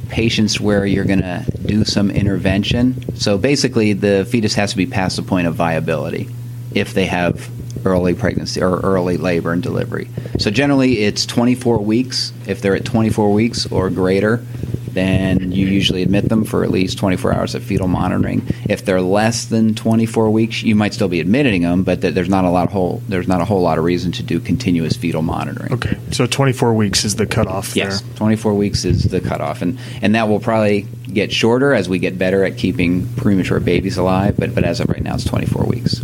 patients 0.10 0.60
where 0.60 0.86
you're 0.86 1.05
going 1.05 1.22
to 1.22 1.45
do 1.66 1.86
some 1.86 2.12
intervention. 2.12 3.16
So 3.16 3.38
basically, 3.38 3.93
the 3.93 4.26
fetus 4.30 4.55
has 4.55 4.72
to 4.72 4.78
be 4.78 4.86
past 4.86 5.16
the 5.16 5.24
point 5.24 5.47
of 5.47 5.55
viability 5.55 6.30
if 6.74 6.93
they 6.93 7.05
have 7.05 7.49
early 7.86 8.14
pregnancy 8.14 8.62
or 8.62 8.80
early 8.82 9.18
labor 9.18 9.53
and 9.53 9.64
delivery. 9.64 10.10
So 10.38 10.51
generally, 10.51 10.99
it's 10.99 11.26
24 11.26 11.80
weeks. 11.80 12.34
If 12.47 12.62
they're 12.62 12.76
at 12.76 12.86
24 12.86 13.34
weeks 13.34 13.66
or 13.72 13.89
greater, 13.89 14.45
then 14.93 15.51
you 15.51 15.67
usually 15.67 16.01
admit 16.03 16.29
them 16.29 16.43
for 16.45 16.63
at 16.63 16.71
least 16.71 16.97
24 16.97 17.33
hours 17.33 17.55
of 17.55 17.63
fetal 17.63 17.87
monitoring. 17.87 18.45
If 18.69 18.85
they're 18.85 19.01
less 19.01 19.45
than 19.45 19.75
24 19.75 20.29
weeks, 20.29 20.63
you 20.63 20.75
might 20.75 20.93
still 20.93 21.07
be 21.07 21.19
admitting 21.19 21.61
them, 21.63 21.83
but 21.83 22.01
th- 22.01 22.13
there's 22.13 22.29
not 22.29 22.45
a 22.45 22.49
lot 22.49 22.65
of 22.65 22.71
whole 22.71 23.01
there's 23.07 23.27
not 23.27 23.41
a 23.41 23.45
whole 23.45 23.61
lot 23.61 23.77
of 23.77 23.83
reason 23.83 24.11
to 24.13 24.23
do 24.23 24.39
continuous 24.39 24.95
fetal 24.95 25.21
monitoring. 25.21 25.73
Okay, 25.73 25.97
so 26.11 26.25
24 26.25 26.73
weeks 26.73 27.05
is 27.05 27.15
the 27.15 27.25
cutoff 27.25 27.75
Yes, 27.75 28.01
there. 28.01 28.15
24 28.17 28.53
weeks 28.53 28.85
is 28.85 29.03
the 29.03 29.21
cutoff, 29.21 29.61
and 29.61 29.79
and 30.01 30.15
that 30.15 30.27
will 30.27 30.39
probably 30.39 30.87
get 31.11 31.31
shorter 31.31 31.73
as 31.73 31.89
we 31.89 31.99
get 31.99 32.17
better 32.17 32.43
at 32.43 32.57
keeping 32.57 33.07
premature 33.15 33.59
babies 33.59 33.97
alive. 33.97 34.35
But 34.37 34.53
but 34.55 34.63
as 34.63 34.79
of 34.79 34.89
right 34.89 35.01
now, 35.01 35.15
it's 35.15 35.23
24 35.25 35.65
weeks. 35.65 36.03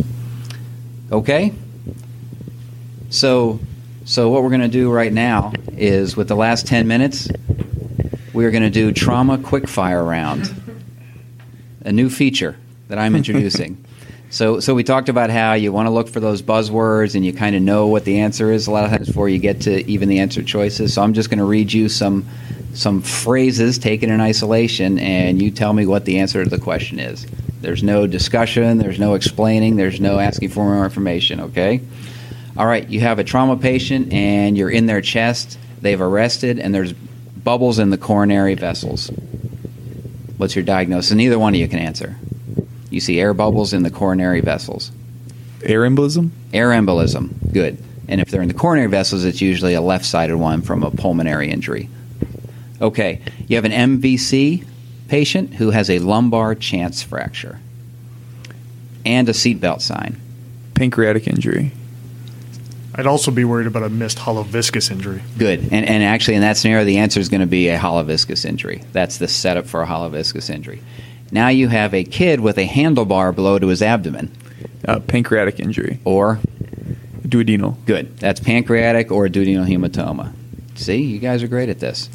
Okay. 1.12 1.52
So 3.10 3.60
so 4.04 4.30
what 4.30 4.42
we're 4.42 4.50
going 4.50 4.60
to 4.60 4.68
do 4.68 4.90
right 4.92 5.12
now 5.12 5.52
is 5.76 6.16
with 6.16 6.28
the 6.28 6.36
last 6.36 6.66
10 6.66 6.86
minutes, 6.86 7.28
we're 8.36 8.50
going 8.50 8.62
to 8.62 8.70
do 8.70 8.92
trauma 8.92 9.38
quickfire 9.38 10.06
round, 10.06 10.54
a 11.80 11.90
new 11.90 12.10
feature 12.10 12.54
that 12.88 12.98
I'm 12.98 13.16
introducing. 13.16 13.82
So, 14.28 14.58
so 14.58 14.74
we 14.74 14.82
talked 14.82 15.08
about 15.08 15.30
how 15.30 15.52
you 15.52 15.72
want 15.72 15.86
to 15.86 15.90
look 15.90 16.08
for 16.08 16.18
those 16.18 16.42
buzzwords 16.42 17.14
and 17.14 17.24
you 17.24 17.32
kind 17.32 17.54
of 17.54 17.62
know 17.62 17.86
what 17.86 18.04
the 18.04 18.18
answer 18.18 18.50
is 18.50 18.66
a 18.66 18.72
lot 18.72 18.84
of 18.84 18.90
times 18.90 19.06
before 19.06 19.28
you 19.28 19.38
get 19.38 19.60
to 19.62 19.88
even 19.88 20.08
the 20.08 20.18
answer 20.18 20.42
choices. 20.42 20.92
So 20.92 21.02
I'm 21.02 21.14
just 21.14 21.30
going 21.30 21.38
to 21.38 21.44
read 21.44 21.72
you 21.72 21.88
some 21.88 22.26
some 22.74 23.02
phrases 23.02 23.78
taken 23.78 24.10
in 24.10 24.20
isolation, 24.20 24.98
and 24.98 25.40
you 25.40 25.52
tell 25.52 25.72
me 25.72 25.86
what 25.86 26.06
the 26.06 26.18
answer 26.18 26.42
to 26.42 26.50
the 26.50 26.58
question 26.58 26.98
is. 26.98 27.24
There's 27.60 27.84
no 27.84 28.08
discussion, 28.08 28.78
there's 28.78 28.98
no 28.98 29.14
explaining, 29.14 29.76
there's 29.76 30.00
no 30.00 30.18
asking 30.18 30.50
for 30.50 30.64
more 30.64 30.84
information. 30.84 31.40
Okay. 31.40 31.80
All 32.58 32.66
right, 32.66 32.86
you 32.86 33.00
have 33.00 33.20
a 33.20 33.24
trauma 33.24 33.56
patient 33.56 34.12
and 34.12 34.58
you're 34.58 34.70
in 34.70 34.86
their 34.86 35.00
chest. 35.00 35.56
They've 35.80 36.00
arrested, 36.00 36.58
and 36.58 36.74
there's 36.74 36.92
bubbles 37.46 37.78
in 37.78 37.90
the 37.90 37.96
coronary 37.96 38.56
vessels. 38.56 39.06
What's 40.36 40.56
your 40.56 40.64
diagnosis? 40.64 41.12
And 41.12 41.18
neither 41.18 41.38
one 41.38 41.54
of 41.54 41.60
you 41.60 41.68
can 41.68 41.78
answer. 41.78 42.16
You 42.90 42.98
see 42.98 43.20
air 43.20 43.34
bubbles 43.34 43.72
in 43.72 43.84
the 43.84 43.90
coronary 43.90 44.40
vessels. 44.40 44.90
Air 45.62 45.82
embolism? 45.82 46.30
Air 46.52 46.70
embolism. 46.70 47.30
Good. 47.52 47.78
And 48.08 48.20
if 48.20 48.32
they're 48.32 48.42
in 48.42 48.48
the 48.48 48.54
coronary 48.54 48.88
vessels, 48.88 49.24
it's 49.24 49.40
usually 49.40 49.74
a 49.74 49.80
left 49.80 50.04
sided 50.04 50.36
one 50.36 50.60
from 50.60 50.82
a 50.82 50.90
pulmonary 50.90 51.48
injury. 51.48 51.88
Okay, 52.80 53.22
you 53.46 53.54
have 53.54 53.64
an 53.64 54.00
MVC 54.00 54.66
patient 55.06 55.54
who 55.54 55.70
has 55.70 55.88
a 55.88 56.00
lumbar 56.00 56.56
chance 56.56 57.04
fracture 57.04 57.60
and 59.04 59.28
a 59.28 59.32
seatbelt 59.32 59.82
sign. 59.82 60.20
Pancreatic 60.74 61.28
injury. 61.28 61.70
I'd 62.98 63.06
also 63.06 63.30
be 63.30 63.44
worried 63.44 63.66
about 63.66 63.82
a 63.82 63.90
missed 63.90 64.18
hollow 64.18 64.42
viscus 64.42 64.90
injury. 64.90 65.22
Good. 65.36 65.60
And, 65.60 65.84
and 65.86 66.02
actually, 66.02 66.34
in 66.36 66.40
that 66.40 66.56
scenario, 66.56 66.84
the 66.84 66.96
answer 66.98 67.20
is 67.20 67.28
going 67.28 67.42
to 67.42 67.46
be 67.46 67.68
a 67.68 67.78
hollow 67.78 68.02
viscus 68.02 68.44
injury. 68.44 68.82
That's 68.92 69.18
the 69.18 69.28
setup 69.28 69.66
for 69.66 69.82
a 69.82 69.86
hollow 69.86 70.08
viscus 70.08 70.48
injury. 70.48 70.82
Now 71.30 71.48
you 71.48 71.68
have 71.68 71.92
a 71.92 72.04
kid 72.04 72.40
with 72.40 72.56
a 72.56 72.66
handlebar 72.66 73.34
blow 73.34 73.58
to 73.58 73.66
his 73.66 73.82
abdomen. 73.82 74.30
Uh, 74.86 75.00
pancreatic 75.00 75.60
injury. 75.60 75.98
Or, 76.04 76.40
Duodenal. 77.22 77.76
good. 77.84 78.16
That's 78.18 78.40
pancreatic 78.40 79.10
or 79.10 79.26
duodenal 79.28 79.66
hematoma. 79.68 80.32
See, 80.76 81.02
you 81.02 81.18
guys 81.18 81.42
are 81.42 81.48
great 81.48 81.68
at 81.68 81.80
this. 81.80 82.08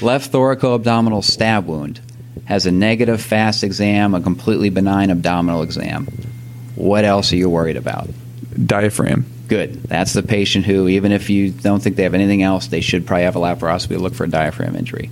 Left 0.00 0.30
thoracoabdominal 0.30 1.24
stab 1.24 1.66
wound 1.66 2.00
has 2.44 2.66
a 2.66 2.70
negative 2.70 3.20
fast 3.20 3.64
exam, 3.64 4.14
a 4.14 4.20
completely 4.20 4.70
benign 4.70 5.10
abdominal 5.10 5.62
exam. 5.62 6.06
What 6.74 7.04
else 7.04 7.32
are 7.32 7.36
you 7.36 7.48
worried 7.48 7.76
about? 7.76 8.08
Diaphragm. 8.64 9.26
Good. 9.48 9.82
That's 9.84 10.12
the 10.12 10.22
patient 10.22 10.66
who, 10.66 10.88
even 10.88 11.10
if 11.10 11.30
you 11.30 11.50
don't 11.50 11.82
think 11.82 11.96
they 11.96 12.02
have 12.02 12.14
anything 12.14 12.42
else, 12.42 12.66
they 12.66 12.82
should 12.82 13.06
probably 13.06 13.24
have 13.24 13.36
a 13.36 13.40
laparoscopy 13.40 13.88
to 13.88 13.98
look 13.98 14.14
for 14.14 14.24
a 14.24 14.30
diaphragm 14.30 14.76
injury. 14.76 15.10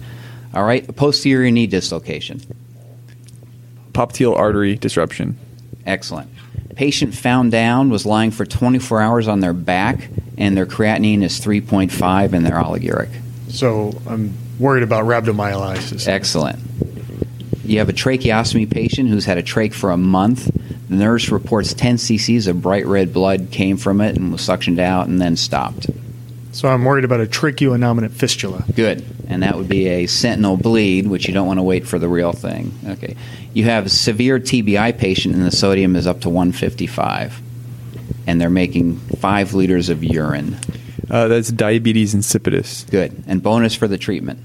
All 0.55 0.62
right, 0.62 0.95
posterior 0.95 1.51
knee 1.51 1.66
dislocation. 1.66 2.41
Popliteal 3.93 4.37
artery 4.37 4.76
disruption. 4.76 5.39
Excellent. 5.87 6.30
Patient 6.74 7.14
found 7.14 7.51
down 7.51 7.89
was 7.89 8.05
lying 8.05 8.30
for 8.30 8.45
24 8.45 9.01
hours 9.01 9.28
on 9.28 9.41
their 9.41 9.55
back, 9.55 10.09
and 10.37 10.55
their 10.55 10.66
creatinine 10.66 11.22
is 11.22 11.41
3.5 11.41 12.34
and 12.34 12.45
they're 12.45 12.53
oliguric. 12.53 13.09
So 13.49 13.99
I'm 14.07 14.37
worried 14.59 14.82
about 14.82 15.05
rhabdomyolysis. 15.07 16.07
Excellent. 16.07 16.59
You 17.66 17.78
have 17.78 17.88
a 17.88 17.92
tracheostomy 17.92 18.70
patient 18.70 19.08
who's 19.08 19.24
had 19.24 19.38
a 19.38 19.42
trach 19.42 19.72
for 19.72 19.90
a 19.90 19.96
month. 19.96 20.46
The 20.88 20.94
nurse 20.94 21.30
reports 21.30 21.74
10 21.74 21.96
cc's 21.96 22.46
of 22.46 22.62
bright 22.62 22.86
red 22.86 23.12
blood 23.12 23.48
came 23.50 23.76
from 23.76 24.00
it 24.00 24.16
and 24.16 24.30
was 24.30 24.40
suctioned 24.40 24.78
out 24.78 25.08
and 25.08 25.20
then 25.20 25.36
stopped. 25.36 25.88
So 26.52 26.68
I'm 26.68 26.84
worried 26.84 27.04
about 27.04 27.20
a 27.20 27.26
tracheoinnominate 27.26 28.12
fistula. 28.12 28.64
Good. 28.74 29.04
And 29.28 29.42
that 29.42 29.56
would 29.56 29.68
be 29.68 29.88
a 29.88 30.06
sentinel 30.06 30.56
bleed, 30.56 31.06
which 31.06 31.28
you 31.28 31.34
don't 31.34 31.46
want 31.46 31.58
to 31.58 31.62
wait 31.62 31.86
for 31.86 31.98
the 31.98 32.08
real 32.08 32.32
thing. 32.32 32.72
Okay. 32.86 33.16
You 33.52 33.64
have 33.64 33.86
a 33.86 33.90
severe 33.90 34.38
TBI 34.38 34.96
patient, 34.96 35.34
and 35.34 35.44
the 35.44 35.50
sodium 35.50 35.96
is 35.96 36.06
up 36.06 36.20
to 36.22 36.30
155. 36.30 37.42
And 38.26 38.40
they're 38.40 38.48
making 38.48 38.96
five 38.96 39.52
liters 39.54 39.88
of 39.88 40.02
urine. 40.02 40.56
Uh, 41.10 41.28
that's 41.28 41.50
diabetes 41.50 42.14
insipidus. 42.14 42.88
Good. 42.90 43.24
And 43.26 43.42
bonus 43.42 43.74
for 43.74 43.86
the 43.86 43.98
treatment 43.98 44.40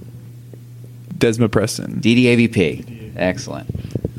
Desmopressin. 1.22 2.01
DDAVP. 2.01 3.01
Excellent. 3.16 3.70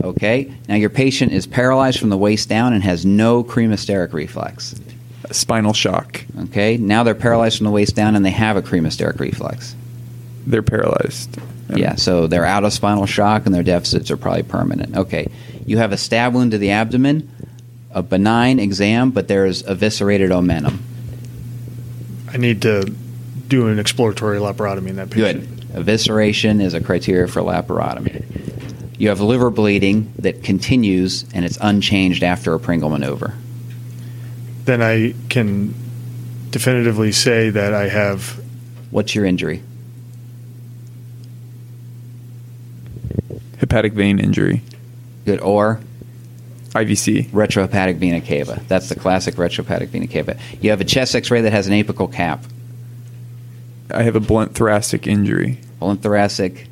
Okay. 0.02 0.52
Now 0.68 0.74
your 0.74 0.90
patient 0.90 1.32
is 1.32 1.46
paralyzed 1.46 1.98
from 1.98 2.10
the 2.10 2.16
waist 2.16 2.48
down 2.48 2.72
and 2.72 2.82
has 2.82 3.06
no 3.06 3.44
cremasteric 3.44 4.12
reflex. 4.12 4.74
Spinal 5.30 5.72
shock. 5.72 6.24
Okay. 6.44 6.76
Now 6.76 7.02
they're 7.04 7.14
paralyzed 7.14 7.58
from 7.58 7.66
the 7.66 7.70
waist 7.70 7.94
down 7.94 8.16
and 8.16 8.24
they 8.24 8.30
have 8.30 8.56
a 8.56 8.62
cremasteric 8.62 9.20
reflex. 9.20 9.74
They're 10.46 10.62
paralyzed. 10.62 11.38
And 11.68 11.78
Yeah, 11.78 11.94
so 11.94 12.26
they're 12.26 12.44
out 12.44 12.64
of 12.64 12.72
spinal 12.72 13.06
shock 13.06 13.46
and 13.46 13.54
their 13.54 13.62
deficits 13.62 14.10
are 14.10 14.16
probably 14.16 14.42
permanent. 14.42 14.96
Okay. 14.96 15.30
You 15.64 15.78
have 15.78 15.92
a 15.92 15.96
stab 15.96 16.34
wound 16.34 16.50
to 16.50 16.58
the 16.58 16.72
abdomen, 16.72 17.30
a 17.92 18.02
benign 18.02 18.58
exam, 18.58 19.10
but 19.10 19.28
there's 19.28 19.62
eviscerated 19.62 20.30
omentum. 20.30 20.78
I 22.28 22.38
need 22.38 22.62
to 22.62 22.92
do 23.48 23.68
an 23.68 23.78
exploratory 23.78 24.38
laparotomy 24.38 24.88
in 24.88 24.96
that 24.96 25.10
patient. 25.10 25.48
Good. 25.48 25.86
Evisceration 25.86 26.60
is 26.60 26.74
a 26.74 26.80
criteria 26.80 27.28
for 27.28 27.40
laparotomy. 27.40 28.24
You 29.02 29.08
have 29.08 29.20
liver 29.20 29.50
bleeding 29.50 30.12
that 30.20 30.44
continues 30.44 31.24
and 31.34 31.44
it's 31.44 31.58
unchanged 31.60 32.22
after 32.22 32.54
a 32.54 32.60
Pringle 32.60 32.88
maneuver. 32.88 33.34
Then 34.64 34.80
I 34.80 35.16
can 35.28 35.74
definitively 36.50 37.10
say 37.10 37.50
that 37.50 37.74
I 37.74 37.88
have 37.88 38.40
What's 38.92 39.12
your 39.16 39.24
injury? 39.24 39.60
Hepatic 43.58 43.92
vein 43.94 44.20
injury. 44.20 44.62
Good. 45.24 45.40
Or 45.40 45.80
IVC. 46.68 47.30
retrohepatic 47.30 47.96
vena 47.96 48.20
cava. 48.20 48.62
That's 48.68 48.88
the 48.88 48.94
classic 48.94 49.34
retrohepatic 49.34 49.88
vena 49.88 50.06
cava. 50.06 50.38
You 50.60 50.70
have 50.70 50.80
a 50.80 50.84
chest 50.84 51.16
x 51.16 51.28
ray 51.28 51.40
that 51.40 51.50
has 51.50 51.66
an 51.66 51.72
apical 51.72 52.12
cap. 52.12 52.44
I 53.90 54.04
have 54.04 54.14
a 54.14 54.20
blunt 54.20 54.54
thoracic 54.54 55.08
injury. 55.08 55.58
Blunt 55.80 56.02
thoracic 56.02 56.68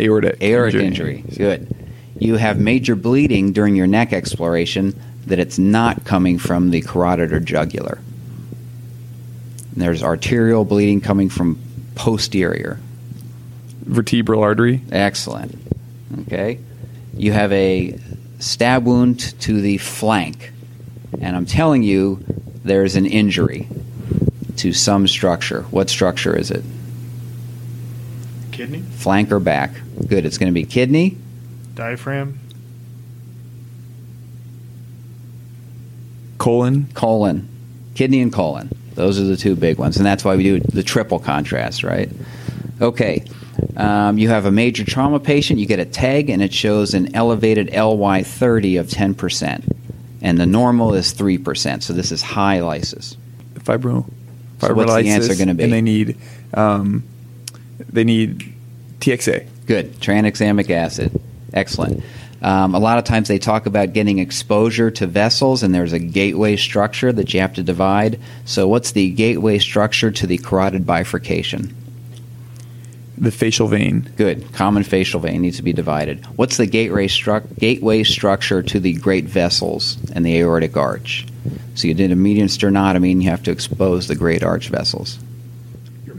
Aortic. 0.00 0.42
aortic 0.42 0.82
injury. 0.82 1.24
Good. 1.36 1.74
You 2.18 2.36
have 2.36 2.58
major 2.58 2.96
bleeding 2.96 3.52
during 3.52 3.76
your 3.76 3.86
neck 3.86 4.12
exploration 4.12 4.98
that 5.26 5.38
it's 5.38 5.58
not 5.58 6.04
coming 6.04 6.38
from 6.38 6.70
the 6.70 6.80
carotid 6.80 7.32
or 7.32 7.40
jugular. 7.40 8.00
And 9.72 9.82
there's 9.82 10.02
arterial 10.02 10.64
bleeding 10.64 11.00
coming 11.00 11.28
from 11.28 11.58
posterior. 11.94 12.78
Vertebral 13.82 14.42
artery. 14.42 14.82
Excellent. 14.90 15.56
Okay. 16.22 16.58
You 17.14 17.32
have 17.32 17.52
a 17.52 17.98
stab 18.38 18.84
wound 18.84 19.38
to 19.40 19.60
the 19.60 19.78
flank, 19.78 20.52
and 21.20 21.36
I'm 21.36 21.46
telling 21.46 21.82
you, 21.82 22.24
there's 22.64 22.96
an 22.96 23.06
injury 23.06 23.68
to 24.56 24.72
some 24.72 25.06
structure. 25.06 25.62
What 25.70 25.88
structure 25.90 26.36
is 26.36 26.50
it? 26.50 26.64
Kidney, 28.60 28.82
Flank 28.82 29.32
or 29.32 29.40
back? 29.40 29.70
Good. 30.06 30.26
It's 30.26 30.36
going 30.36 30.52
to 30.52 30.54
be 30.54 30.64
kidney, 30.64 31.16
diaphragm, 31.74 32.38
Colon. 36.36 36.88
colon, 36.92 37.48
kidney 37.94 38.20
and 38.20 38.30
colon. 38.30 38.68
Those 38.96 39.18
are 39.18 39.24
the 39.24 39.38
two 39.38 39.56
big 39.56 39.78
ones, 39.78 39.96
and 39.96 40.04
that's 40.04 40.26
why 40.26 40.36
we 40.36 40.42
do 40.42 40.60
the 40.60 40.82
triple 40.82 41.18
contrast, 41.18 41.82
right? 41.82 42.10
Okay. 42.82 43.24
Um, 43.78 44.18
you 44.18 44.28
have 44.28 44.44
a 44.44 44.50
major 44.50 44.84
trauma 44.84 45.20
patient. 45.20 45.58
You 45.58 45.64
get 45.64 45.78
a 45.78 45.86
TEG, 45.86 46.28
and 46.28 46.42
it 46.42 46.52
shows 46.52 46.92
an 46.92 47.16
elevated 47.16 47.68
LY30 47.68 48.78
of 48.78 48.88
10%, 48.88 49.72
and 50.20 50.38
the 50.38 50.44
normal 50.44 50.92
is 50.92 51.14
3%. 51.14 51.82
So 51.82 51.94
this 51.94 52.12
is 52.12 52.20
high 52.20 52.60
lysis. 52.60 53.16
Fibro. 53.54 54.04
So 54.58 54.74
what's 54.74 54.92
the 54.92 55.08
answer 55.08 55.34
gonna 55.34 55.54
be? 55.54 55.64
And 55.64 55.72
they 55.72 55.80
need, 55.80 56.18
um, 56.52 57.04
they 57.88 58.04
need 58.04 58.54
TXA. 59.00 59.46
Good. 59.66 59.94
Tranexamic 59.94 60.70
acid. 60.70 61.20
Excellent. 61.52 62.02
Um, 62.42 62.74
a 62.74 62.78
lot 62.78 62.98
of 62.98 63.04
times 63.04 63.28
they 63.28 63.38
talk 63.38 63.66
about 63.66 63.92
getting 63.92 64.18
exposure 64.18 64.90
to 64.92 65.06
vessels, 65.06 65.62
and 65.62 65.74
there's 65.74 65.92
a 65.92 65.98
gateway 65.98 66.56
structure 66.56 67.12
that 67.12 67.34
you 67.34 67.40
have 67.40 67.54
to 67.54 67.62
divide. 67.62 68.18
So, 68.46 68.66
what's 68.66 68.92
the 68.92 69.10
gateway 69.10 69.58
structure 69.58 70.10
to 70.10 70.26
the 70.26 70.38
carotid 70.38 70.86
bifurcation? 70.86 71.74
The 73.18 73.30
facial 73.30 73.68
vein. 73.68 74.10
Good. 74.16 74.54
Common 74.54 74.84
facial 74.84 75.20
vein 75.20 75.42
needs 75.42 75.58
to 75.58 75.62
be 75.62 75.74
divided. 75.74 76.24
What's 76.36 76.56
the 76.56 76.66
gateway, 76.66 77.06
stru- 77.08 77.58
gateway 77.58 78.04
structure 78.04 78.62
to 78.62 78.80
the 78.80 78.94
great 78.94 79.26
vessels 79.26 79.98
and 80.14 80.24
the 80.24 80.38
aortic 80.38 80.78
arch? 80.78 81.26
So, 81.74 81.88
you 81.88 81.94
did 81.94 82.10
a 82.10 82.16
median 82.16 82.48
sternotomy, 82.48 83.12
and 83.12 83.22
you 83.22 83.28
have 83.28 83.42
to 83.42 83.50
expose 83.50 84.08
the 84.08 84.16
great 84.16 84.42
arch 84.42 84.68
vessels. 84.68 85.18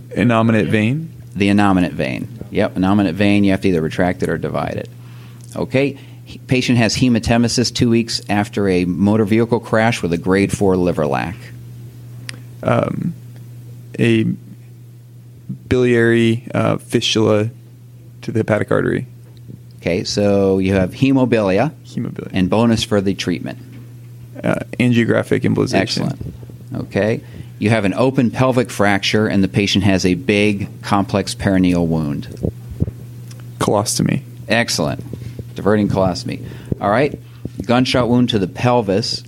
Innominate 0.09 0.70
vein. 0.70 1.20
The 1.36 1.48
innominate 1.50 1.94
vein. 1.94 2.28
Yep, 2.52 2.76
innominate 2.76 3.14
vein, 3.14 3.44
you 3.44 3.52
have 3.52 3.62
to 3.62 3.70
either 3.70 3.82
retract 3.82 4.22
it 4.24 4.30
or 4.30 4.38
divide 4.38 4.76
it. 4.76 4.90
Okay, 5.56 5.98
patient 6.48 6.78
has 6.78 6.96
hematemesis 6.98 7.74
two 7.74 7.90
weeks 7.90 8.22
after 8.30 8.68
a 8.68 8.86
motor 8.86 9.26
vehicle 9.26 9.60
crash 9.60 10.02
with 10.02 10.12
a 10.14 10.18
grade 10.18 10.52
4 10.52 10.76
liver 10.78 11.06
lac. 11.08 11.36
Um, 12.64 13.14
a 14.00 14.26
biliary 15.68 16.48
uh, 16.54 16.78
fistula 16.78 17.50
to 18.22 18.32
the 18.32 18.40
hepatic 18.40 18.72
artery. 18.72 19.08
Okay, 19.78 20.04
so 20.04 20.60
you 20.60 20.74
have 20.74 20.92
hemophilia 20.92 21.72
Hemobilia. 21.86 22.30
and 22.34 22.50
bonus 22.50 22.84
for 22.84 23.02
the 23.02 23.14
treatment. 23.16 23.58
uh, 24.44 24.56
angiographic 24.80 25.42
embolization. 25.42 25.76
Excellent. 25.82 26.34
Okay, 26.74 27.22
you 27.62 27.70
have 27.70 27.86
an 27.86 27.93
open 27.93 28.32
pelvic 28.32 28.72
fracture 28.72 29.28
and 29.28 29.43
the 29.43 29.47
patient 29.47 29.84
has 29.84 30.03
a 30.03 30.16
big 30.16 30.68
complex 30.82 31.36
perineal 31.36 31.86
wound. 31.86 32.26
Colostomy. 33.59 34.24
Excellent. 34.47 34.99
Diverting 35.53 35.88
colostomy. 35.88 36.43
All 36.82 36.89
right. 36.89 37.20
Gunshot 37.64 38.09
wound 38.09 38.30
to 38.30 38.39
the 38.39 38.47
pelvis. 38.47 39.24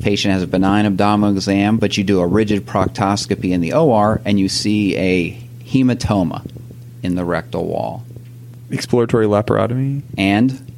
Patient 0.00 0.32
has 0.32 0.42
a 0.42 0.46
benign 0.46 0.86
abdominal 0.86 1.34
exam, 1.34 1.76
but 1.76 1.98
you 1.98 2.02
do 2.02 2.20
a 2.20 2.26
rigid 2.26 2.64
proctoscopy 2.64 3.50
in 3.50 3.60
the 3.60 3.74
OR 3.74 4.22
and 4.24 4.40
you 4.40 4.48
see 4.48 4.96
a 4.96 5.32
hematoma 5.64 6.50
in 7.02 7.14
the 7.14 7.26
rectal 7.26 7.66
wall. 7.66 8.06
Exploratory 8.70 9.26
laparotomy. 9.26 10.00
And 10.16 10.72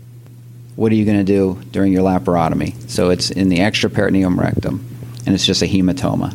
what 0.75 0.91
are 0.91 0.97
you 0.97 1.05
going 1.05 1.19
to 1.19 1.23
do 1.25 1.63
during 1.71 1.93
your 1.93 2.03
laparotomy? 2.03 2.91
So 2.91 3.11
it's 3.11 3.31
in 3.31 3.51
the 3.51 3.59
extraperitoneum 3.59 4.37
rectum 4.37 4.85
and 5.25 5.37
it's 5.37 5.47
just 5.47 5.63
a 5.63 5.67
hematoma. 5.67 6.35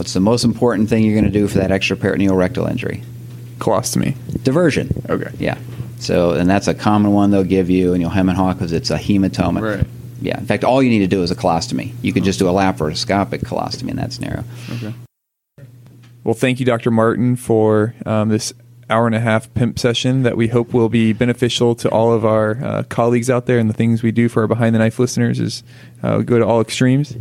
What's 0.00 0.14
the 0.14 0.20
most 0.20 0.44
important 0.44 0.88
thing 0.88 1.04
you're 1.04 1.12
going 1.12 1.30
to 1.30 1.38
do 1.38 1.46
for 1.46 1.58
that 1.58 1.70
extra 1.70 1.94
extraperitoneal 1.94 2.34
rectal 2.34 2.64
injury? 2.64 3.02
Colostomy. 3.58 4.16
Diversion. 4.42 5.04
Okay. 5.10 5.30
Yeah. 5.38 5.58
So, 5.98 6.32
and 6.32 6.48
that's 6.48 6.68
a 6.68 6.72
common 6.72 7.12
one 7.12 7.30
they'll 7.30 7.44
give 7.44 7.68
you, 7.68 7.92
and 7.92 8.00
you'll 8.00 8.08
hem 8.08 8.30
and 8.30 8.38
haw 8.38 8.54
because 8.54 8.72
it's 8.72 8.88
a 8.88 8.96
hematoma. 8.96 9.76
Right. 9.76 9.86
Yeah. 10.22 10.38
In 10.38 10.46
fact, 10.46 10.64
all 10.64 10.82
you 10.82 10.88
need 10.88 11.00
to 11.00 11.06
do 11.06 11.22
is 11.22 11.30
a 11.30 11.36
colostomy. 11.36 11.92
You 12.00 12.14
could 12.14 12.24
just 12.24 12.38
do 12.38 12.48
a 12.48 12.50
laparoscopic 12.50 13.40
colostomy 13.40 13.90
in 13.90 13.96
that 13.96 14.14
scenario. 14.14 14.42
Okay. 14.72 14.94
Well, 16.24 16.32
thank 16.32 16.60
you, 16.60 16.64
Dr. 16.64 16.90
Martin, 16.90 17.36
for 17.36 17.94
um, 18.06 18.30
this 18.30 18.54
hour 18.88 19.04
and 19.04 19.14
a 19.14 19.20
half 19.20 19.52
pimp 19.52 19.78
session 19.78 20.22
that 20.22 20.34
we 20.34 20.48
hope 20.48 20.72
will 20.72 20.88
be 20.88 21.12
beneficial 21.12 21.74
to 21.74 21.90
all 21.90 22.10
of 22.14 22.24
our 22.24 22.52
uh, 22.64 22.82
colleagues 22.84 23.28
out 23.28 23.44
there. 23.44 23.58
And 23.58 23.68
the 23.68 23.74
things 23.74 24.02
we 24.02 24.12
do 24.12 24.30
for 24.30 24.40
our 24.40 24.48
behind 24.48 24.74
the 24.74 24.78
knife 24.78 24.98
listeners 24.98 25.38
is 25.38 25.62
uh, 26.02 26.18
go 26.18 26.38
to 26.38 26.46
all 26.46 26.62
extremes. 26.62 27.14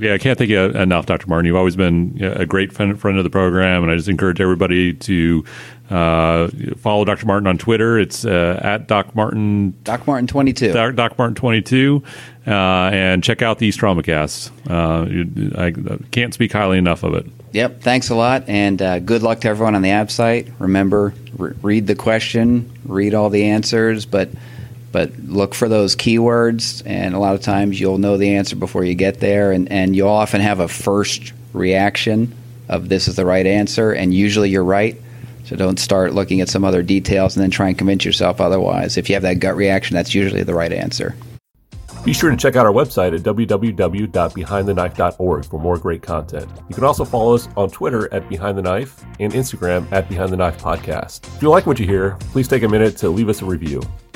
Yeah, 0.00 0.14
I 0.14 0.18
can't 0.18 0.38
thank 0.38 0.48
you 0.48 0.58
enough, 0.58 1.04
Dr. 1.04 1.26
Martin. 1.26 1.44
You've 1.44 1.56
always 1.56 1.76
been 1.76 2.18
a 2.22 2.46
great 2.46 2.72
friend, 2.72 2.98
friend 2.98 3.18
of 3.18 3.24
the 3.24 3.30
program, 3.30 3.82
and 3.82 3.92
I 3.92 3.96
just 3.96 4.08
encourage 4.08 4.40
everybody 4.40 4.94
to 4.94 5.44
uh, 5.90 6.48
follow 6.78 7.04
Dr. 7.04 7.26
Martin 7.26 7.46
on 7.46 7.58
Twitter. 7.58 7.98
It's 7.98 8.24
uh, 8.24 8.58
at 8.62 8.86
Doc 8.86 9.14
Martin 9.14 9.74
Doc 9.84 10.06
Martin 10.06 10.26
22. 10.26 10.72
Doc, 10.72 10.94
Doc 10.94 11.18
Martin 11.18 11.34
22, 11.34 12.02
uh, 12.46 12.50
and 12.50 13.22
check 13.22 13.42
out 13.42 13.58
the 13.58 13.68
Traumacast. 13.68 14.50
Uh, 14.70 15.60
I, 15.60 15.66
I 15.94 15.98
can't 16.10 16.32
speak 16.32 16.52
highly 16.52 16.78
enough 16.78 17.02
of 17.02 17.14
it. 17.14 17.26
Yep. 17.52 17.82
Thanks 17.82 18.08
a 18.08 18.14
lot, 18.14 18.48
and 18.48 18.80
uh, 18.80 19.00
good 19.00 19.22
luck 19.22 19.40
to 19.40 19.48
everyone 19.48 19.74
on 19.74 19.82
the 19.82 19.90
ABSITE. 19.90 20.52
Remember, 20.60 21.12
re- 21.36 21.52
read 21.62 21.86
the 21.86 21.96
question, 21.96 22.72
read 22.84 23.12
all 23.12 23.28
the 23.28 23.44
answers, 23.44 24.06
but 24.06 24.30
but 24.92 25.12
look 25.18 25.54
for 25.54 25.68
those 25.68 25.96
keywords. 25.96 26.82
And 26.86 27.14
a 27.14 27.18
lot 27.18 27.34
of 27.34 27.42
times, 27.42 27.80
you'll 27.80 27.98
know 27.98 28.16
the 28.16 28.34
answer 28.34 28.56
before 28.56 28.84
you 28.84 28.94
get 28.94 29.20
there, 29.20 29.52
and 29.52 29.70
and 29.70 29.94
you'll 29.94 30.08
often 30.08 30.40
have 30.40 30.60
a 30.60 30.68
first 30.68 31.32
reaction 31.52 32.34
of 32.68 32.88
this 32.88 33.08
is 33.08 33.16
the 33.16 33.26
right 33.26 33.46
answer, 33.46 33.92
and 33.92 34.14
usually 34.14 34.48
you're 34.48 34.64
right. 34.64 34.96
So 35.44 35.56
don't 35.56 35.80
start 35.80 36.14
looking 36.14 36.40
at 36.40 36.48
some 36.48 36.64
other 36.64 36.82
details 36.82 37.36
and 37.36 37.42
then 37.42 37.50
try 37.50 37.68
and 37.68 37.76
convince 37.76 38.04
yourself 38.04 38.40
otherwise. 38.40 38.96
If 38.96 39.08
you 39.08 39.16
have 39.16 39.24
that 39.24 39.40
gut 39.40 39.56
reaction, 39.56 39.96
that's 39.96 40.14
usually 40.14 40.44
the 40.44 40.54
right 40.54 40.72
answer. 40.72 41.16
Be 42.04 42.12
sure 42.14 42.30
to 42.30 42.36
check 42.36 42.54
out 42.56 42.64
our 42.64 42.72
website 42.72 43.14
at 43.14 43.20
www.behindtheknife.org 43.22 45.44
for 45.44 45.60
more 45.60 45.76
great 45.76 46.02
content. 46.02 46.50
You 46.68 46.74
can 46.74 46.84
also 46.84 47.04
follow 47.04 47.34
us 47.34 47.48
on 47.56 47.70
Twitter 47.70 48.12
at 48.14 48.28
Behind 48.28 48.56
the 48.56 48.62
Knife 48.62 49.04
and 49.18 49.32
Instagram 49.32 49.90
at 49.92 50.08
Behind 50.08 50.32
the 50.32 50.36
Knife 50.36 50.62
Podcast. 50.62 51.26
If 51.36 51.42
you 51.42 51.50
like 51.50 51.66
what 51.66 51.78
you 51.78 51.86
hear, 51.86 52.16
please 52.32 52.48
take 52.48 52.62
a 52.62 52.68
minute 52.68 52.96
to 52.98 53.10
leave 53.10 53.28
us 53.28 53.42
a 53.42 53.44
review. 53.44 53.82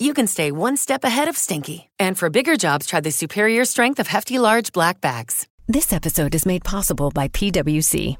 you 0.00 0.14
can 0.14 0.26
stay 0.26 0.50
one 0.50 0.76
step 0.76 1.04
ahead 1.04 1.28
of 1.28 1.36
stinky. 1.36 1.90
And 1.98 2.16
for 2.16 2.30
bigger 2.30 2.56
jobs, 2.56 2.86
try 2.86 3.00
the 3.00 3.10
superior 3.10 3.64
strength 3.64 4.00
of 4.00 4.06
Hefty 4.06 4.38
Large 4.38 4.72
Black 4.72 5.00
Bags. 5.00 5.46
This 5.68 5.92
episode 5.92 6.34
is 6.34 6.46
made 6.46 6.64
possible 6.64 7.10
by 7.10 7.28
PwC. 7.28 8.16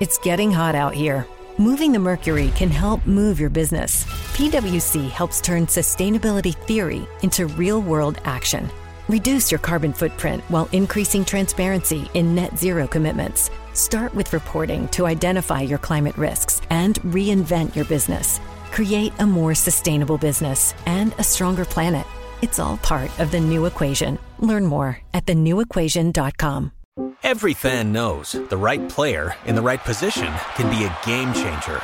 It's 0.00 0.18
getting 0.18 0.50
hot 0.50 0.74
out 0.74 0.94
here. 0.94 1.26
Moving 1.58 1.92
the 1.92 1.98
mercury 1.98 2.50
can 2.56 2.70
help 2.70 3.04
move 3.06 3.38
your 3.38 3.50
business. 3.50 4.04
PwC 4.36 5.10
helps 5.10 5.40
turn 5.40 5.66
sustainability 5.66 6.54
theory 6.54 7.06
into 7.22 7.46
real 7.46 7.82
world 7.82 8.20
action. 8.24 8.70
Reduce 9.08 9.50
your 9.50 9.58
carbon 9.58 9.92
footprint 9.92 10.42
while 10.48 10.68
increasing 10.72 11.24
transparency 11.24 12.10
in 12.14 12.34
net 12.34 12.56
zero 12.58 12.86
commitments. 12.86 13.50
Start 13.74 14.14
with 14.14 14.32
reporting 14.32 14.88
to 14.88 15.06
identify 15.06 15.60
your 15.60 15.78
climate 15.78 16.16
risks 16.16 16.60
and 16.70 17.00
reinvent 17.02 17.76
your 17.76 17.84
business. 17.84 18.40
Create 18.70 19.12
a 19.18 19.26
more 19.26 19.54
sustainable 19.54 20.18
business 20.18 20.74
and 20.86 21.14
a 21.18 21.24
stronger 21.24 21.64
planet. 21.64 22.06
It's 22.42 22.58
all 22.58 22.76
part 22.78 23.10
of 23.20 23.30
the 23.30 23.40
new 23.40 23.66
equation. 23.66 24.18
Learn 24.38 24.64
more 24.64 25.00
at 25.12 25.26
thenewequation.com. 25.26 26.72
Every 27.22 27.54
fan 27.54 27.92
knows 27.92 28.32
the 28.32 28.56
right 28.56 28.88
player 28.88 29.34
in 29.44 29.54
the 29.54 29.62
right 29.62 29.78
position 29.78 30.32
can 30.56 30.68
be 30.70 30.84
a 30.84 30.98
game 31.06 31.32
changer. 31.32 31.80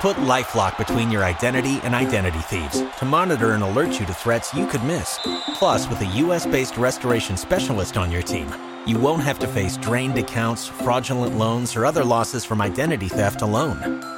Put 0.00 0.16
LifeLock 0.16 0.76
between 0.76 1.10
your 1.10 1.24
identity 1.24 1.80
and 1.84 1.94
identity 1.94 2.40
thieves 2.40 2.82
to 2.98 3.04
monitor 3.04 3.52
and 3.52 3.62
alert 3.62 3.98
you 3.98 4.06
to 4.06 4.12
threats 4.14 4.52
you 4.52 4.66
could 4.66 4.84
miss. 4.84 5.18
Plus, 5.54 5.88
with 5.88 6.00
a 6.02 6.16
US-based 6.24 6.76
restoration 6.76 7.36
specialist 7.36 7.96
on 7.96 8.12
your 8.12 8.22
team, 8.22 8.52
you 8.86 8.98
won't 8.98 9.22
have 9.22 9.38
to 9.38 9.46
face 9.46 9.76
drained 9.78 10.18
accounts, 10.18 10.66
fraudulent 10.66 11.36
loans, 11.36 11.76
or 11.76 11.86
other 11.86 12.04
losses 12.04 12.44
from 12.44 12.60
identity 12.60 13.08
theft 13.08 13.42
alone. 13.42 14.17